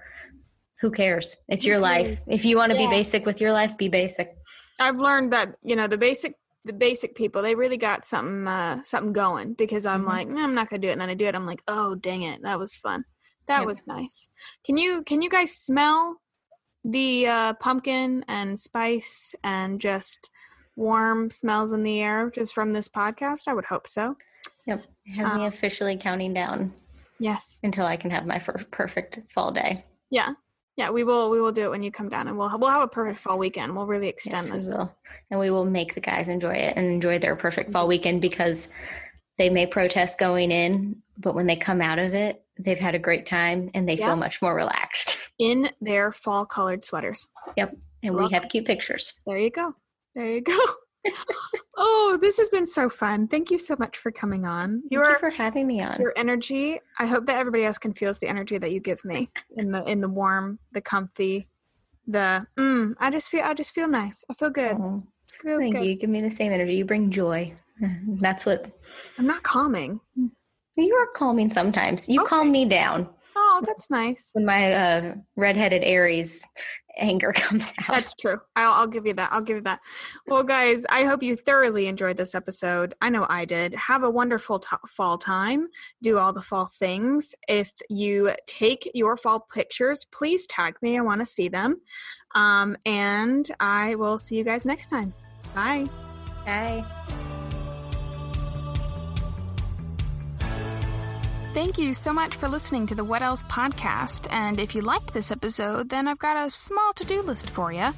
who 0.79 0.91
cares? 0.91 1.35
It's 1.49 1.65
Who 1.65 1.71
your 1.71 1.79
life. 1.79 2.21
If 2.27 2.45
you 2.45 2.55
want 2.55 2.71
to 2.71 2.77
Yeah. 2.77 2.87
be 2.87 2.95
basic 2.95 3.25
with 3.25 3.41
your 3.41 3.51
life, 3.51 3.75
be 3.77 3.89
basic. 3.89 4.37
I've 4.79 4.95
learned 4.97 5.33
that 5.33 5.55
you 5.61 5.75
know 5.75 5.87
the 5.87 5.97
basic 5.97 6.35
the 6.65 6.73
basic 6.73 7.15
people 7.15 7.41
they 7.41 7.55
really 7.55 7.77
got 7.77 8.05
something 8.05 8.47
uh 8.47 8.83
something 8.83 9.11
going 9.13 9.53
because 9.53 9.85
I'm 9.85 10.03
Mhm. 10.03 10.07
like 10.07 10.27
"Nah, 10.27 10.43
I'm 10.43 10.53
not 10.53 10.69
gonna 10.69 10.81
do 10.81 10.89
it 10.89 10.91
and 10.93 11.01
then 11.01 11.09
I 11.09 11.13
do 11.15 11.25
it 11.25 11.35
I'm 11.35 11.45
like 11.45 11.63
oh 11.67 11.95
dang 11.95 12.21
it 12.23 12.41
that 12.43 12.59
was 12.59 12.77
fun 12.77 13.03
that 13.47 13.59
Yep. 13.59 13.65
was 13.67 13.83
nice 13.87 14.29
can 14.65 14.77
you 14.77 15.03
can 15.03 15.21
you 15.21 15.29
guys 15.29 15.55
smell 15.55 16.21
the 16.85 17.27
uh 17.27 17.53
pumpkin 17.53 18.23
and 18.27 18.59
spice 18.59 19.35
and 19.43 19.81
just 19.81 20.29
warm 20.75 21.29
smells 21.29 21.71
in 21.73 21.83
the 21.83 22.01
air 22.01 22.29
just 22.29 22.53
from 22.53 22.71
this 22.73 22.87
podcast 22.87 23.47
I 23.47 23.53
would 23.53 23.65
hope 23.65 23.87
so 23.87 24.15
Yep. 24.65 24.83
It 25.05 25.11
has 25.13 25.25
me 25.33 25.45
Um, 25.45 25.47
officially 25.47 25.97
counting 25.97 26.33
down 26.33 26.73
yes 27.19 27.59
until 27.63 27.85
I 27.85 27.97
can 27.97 28.11
have 28.11 28.25
my 28.25 28.39
fir- 28.39 28.65
perfect 28.71 29.19
fall 29.33 29.51
day. 29.51 29.85
yeah 30.09 30.33
yeah 30.77 30.89
we 30.89 31.03
will 31.03 31.29
we 31.29 31.41
will 31.41 31.51
do 31.51 31.65
it 31.65 31.69
when 31.69 31.83
you 31.83 31.91
come 31.91 32.09
down 32.09 32.27
and 32.27 32.37
we'll 32.37 32.57
we'll 32.59 32.69
have 32.69 32.81
a 32.81 32.87
perfect 32.87 33.19
fall 33.19 33.37
weekend 33.37 33.75
we'll 33.75 33.87
really 33.87 34.07
extend 34.07 34.47
Yes, 34.47 34.51
we 34.51 34.57
this 34.59 34.69
will. 34.69 34.95
And 35.31 35.39
we 35.39 35.49
will 35.51 35.65
make 35.65 35.93
the 35.93 36.01
guys 36.01 36.29
enjoy 36.29 36.53
it 36.55 36.75
and 36.77 36.85
enjoy 36.91 37.19
their 37.19 37.35
perfect 37.35 37.71
fall 37.71 37.83
mm-hmm. 37.83 37.89
weekend 37.89 38.21
because 38.21 38.67
they 39.37 39.49
may 39.49 39.65
protest 39.65 40.19
going 40.19 40.51
in, 40.51 40.97
but 41.17 41.33
when 41.35 41.47
they 41.47 41.55
come 41.55 41.81
out 41.81 41.97
of 41.99 42.13
it, 42.13 42.43
they've 42.57 42.79
had 42.79 42.93
a 42.95 42.99
great 42.99 43.25
time 43.25 43.69
and 43.73 43.87
they 43.87 43.95
Yeah. 43.97 44.07
feel 44.07 44.15
much 44.17 44.41
more 44.41 44.53
relaxed. 44.55 45.17
in 45.39 45.69
their 45.81 46.11
fall 46.11 46.45
colored 46.45 46.83
sweaters 46.83 47.25
Yep. 47.55 47.77
And 48.03 48.13
we 48.15 48.19
Welcome. 48.21 48.33
have 48.41 48.49
cute 48.49 48.65
pictures. 48.65 49.13
There 49.25 49.37
you 49.37 49.49
go. 49.49 49.75
There 50.15 50.31
you 50.31 50.41
go. 50.41 50.57
oh, 51.77 52.17
this 52.21 52.37
has 52.37 52.49
been 52.49 52.67
so 52.67 52.89
fun. 52.89 53.27
Thank 53.27 53.51
you 53.51 53.57
so 53.57 53.75
much 53.79 53.97
for 53.97 54.11
coming 54.11 54.45
on. 54.45 54.83
Thank 54.91 55.07
you 55.07 55.17
for 55.19 55.29
having 55.29 55.67
me 55.67 55.81
on. 55.81 55.99
your 55.99 56.13
energy. 56.15 56.79
I 56.99 57.05
hope 57.05 57.25
that 57.27 57.37
everybody 57.37 57.65
else 57.65 57.77
can 57.77 57.93
feel 57.93 58.13
the 58.13 58.27
energy 58.27 58.57
that 58.57 58.71
you 58.71 58.79
give 58.79 59.03
me 59.05 59.29
in 59.57 59.71
the 59.71 59.83
in 59.85 60.01
the 60.01 60.09
warm, 60.09 60.59
the 60.71 60.81
comfy, 60.81 61.47
the 62.07 62.45
mm, 62.57 62.93
I 62.99 63.09
just 63.11 63.29
feel 63.29 63.43
I 63.43 63.53
just 63.53 63.73
feel 63.73 63.87
nice. 63.87 64.23
I 64.29 64.33
feel 64.33 64.49
good. 64.49 64.77
Oh, 64.79 65.03
Feel 65.43 65.59
thank 65.59 65.75
good. 65.75 65.85
you. 65.85 65.95
Give 65.95 66.09
me 66.09 66.21
the 66.21 66.31
same 66.31 66.51
energy. 66.51 66.75
You 66.75 66.85
bring 66.85 67.11
joy. 67.11 67.53
That's 68.19 68.45
what 68.45 68.65
I'm 69.17 69.27
not 69.27 69.43
calming. 69.43 69.99
you 70.75 70.95
are 70.95 71.07
calming 71.15 71.53
sometimes. 71.53 72.09
You 72.09 72.21
Okay. 72.21 72.29
calm 72.29 72.51
me 72.51 72.65
down 72.65 73.09
Oh, 73.35 73.61
that's 73.65 73.89
nice. 73.89 74.29
when 74.33 74.45
my 74.45 74.73
uh, 74.73 75.15
redheaded 75.37 75.83
Aries 75.83 76.43
anger 76.99 77.33
comes 77.35 77.71
out. 77.79 77.87
That's 77.87 78.13
true. 78.13 78.39
I'll, 78.55 78.73
I'll 78.73 78.87
give 78.87 79.05
you 79.05 79.13
that. 79.15 79.29
I'll 79.31 79.41
give 79.41 79.57
you 79.57 79.63
that. 79.63 79.79
Well, 80.27 80.43
guys, 80.43 80.85
I 80.89 81.05
hope 81.05 81.23
you 81.23 81.35
thoroughly 81.35 81.87
enjoyed 81.87 82.17
this 82.17 82.35
episode. 82.35 82.93
I 83.01 83.09
know 83.09 83.25
I 83.29 83.45
did. 83.45 83.73
Have 83.75 84.03
a 84.03 84.09
wonderful 84.09 84.59
t- 84.59 84.75
fall 84.87 85.17
time. 85.17 85.67
Do 86.01 86.17
all 86.17 86.33
the 86.33 86.41
fall 86.41 86.67
things. 86.79 87.33
If 87.47 87.71
you 87.89 88.33
take 88.47 88.89
your 88.93 89.17
fall 89.17 89.47
pictures, 89.53 90.05
please 90.11 90.45
tag 90.47 90.75
me. 90.81 90.97
I 90.97 91.01
want 91.01 91.21
to 91.21 91.25
see 91.25 91.49
them. 91.49 91.81
Um, 92.35 92.77
and 92.85 93.49
I 93.59 93.95
will 93.95 94.17
see 94.17 94.35
you 94.35 94.43
guys 94.43 94.65
next 94.65 94.87
time. 94.87 95.13
Bye. 95.55 95.85
Bye. 96.45 96.85
Thank 101.51 101.79
you 101.79 101.93
so 101.93 102.13
much 102.13 102.35
for 102.35 102.47
listening 102.47 102.85
to 102.87 102.95
the 102.95 103.03
What 103.03 103.23
Else 103.23 103.41
podcast. 103.41 104.27
And 104.29 104.59
if 104.59 104.75
you 104.75 104.81
liked 104.81 105.13
this 105.13 105.31
episode, 105.31 105.89
then 105.89 106.07
I've 106.07 106.19
got 106.19 106.47
a 106.47 106.51
small 106.51 106.93
to 106.93 107.03
do 107.03 107.23
list 107.23 107.49
for 107.49 107.73
you. 107.73 107.89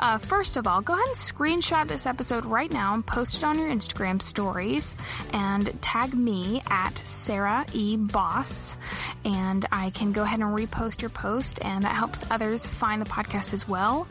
Uh, 0.00 0.16
first 0.16 0.56
of 0.56 0.66
all, 0.66 0.80
go 0.80 0.94
ahead 0.94 1.06
and 1.06 1.16
screenshot 1.16 1.86
this 1.86 2.06
episode 2.06 2.46
right 2.46 2.72
now 2.72 2.94
and 2.94 3.04
post 3.04 3.36
it 3.36 3.44
on 3.44 3.58
your 3.58 3.68
Instagram 3.68 4.22
stories 4.22 4.96
and 5.34 5.70
tag 5.82 6.14
me 6.14 6.62
at 6.70 7.06
Sarah 7.06 7.66
E. 7.74 7.98
Boss. 7.98 8.74
And 9.26 9.66
I 9.70 9.90
can 9.90 10.12
go 10.12 10.22
ahead 10.22 10.40
and 10.40 10.56
repost 10.56 11.02
your 11.02 11.10
post, 11.10 11.58
and 11.62 11.84
that 11.84 11.94
helps 11.94 12.24
others 12.30 12.64
find 12.64 13.02
the 13.02 13.10
podcast 13.10 13.52
as 13.52 13.68
well. 13.68 14.08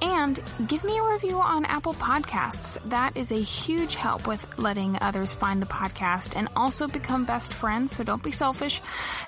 And 0.00 0.40
give 0.68 0.84
me 0.84 0.96
a 0.96 1.02
review 1.02 1.38
on 1.38 1.64
Apple 1.64 1.94
Podcasts. 1.94 2.78
That 2.88 3.16
is 3.16 3.32
a 3.32 3.40
huge 3.40 3.96
help 3.96 4.28
with 4.28 4.58
letting 4.58 4.96
others 5.00 5.34
find 5.34 5.60
the 5.60 5.66
podcast 5.66 6.36
and 6.36 6.48
also 6.54 6.86
become 6.86 7.24
best 7.24 7.52
friends. 7.52 7.96
So 7.96 8.04
don't 8.04 8.22
be 8.28 8.32
selfish. 8.32 8.80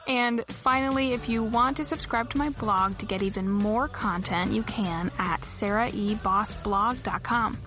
And 0.06 0.44
finally, 0.48 1.12
if 1.12 1.28
you 1.28 1.42
want 1.42 1.76
to 1.78 1.84
subscribe 1.84 2.30
to 2.30 2.38
my 2.38 2.50
blog 2.50 2.98
to 2.98 3.06
get 3.06 3.22
even 3.22 3.48
more 3.48 3.88
content, 3.88 4.52
you 4.52 4.62
can 4.62 5.10
at 5.18 5.40
sarahibossblog.com. 5.40 7.58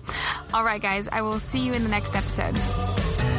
All 0.52 0.64
right, 0.64 0.80
guys, 0.80 1.08
I 1.10 1.22
will 1.22 1.40
see 1.40 1.58
you 1.60 1.72
in 1.72 1.82
the 1.82 1.88
next 1.88 2.14
episode. 2.14 3.33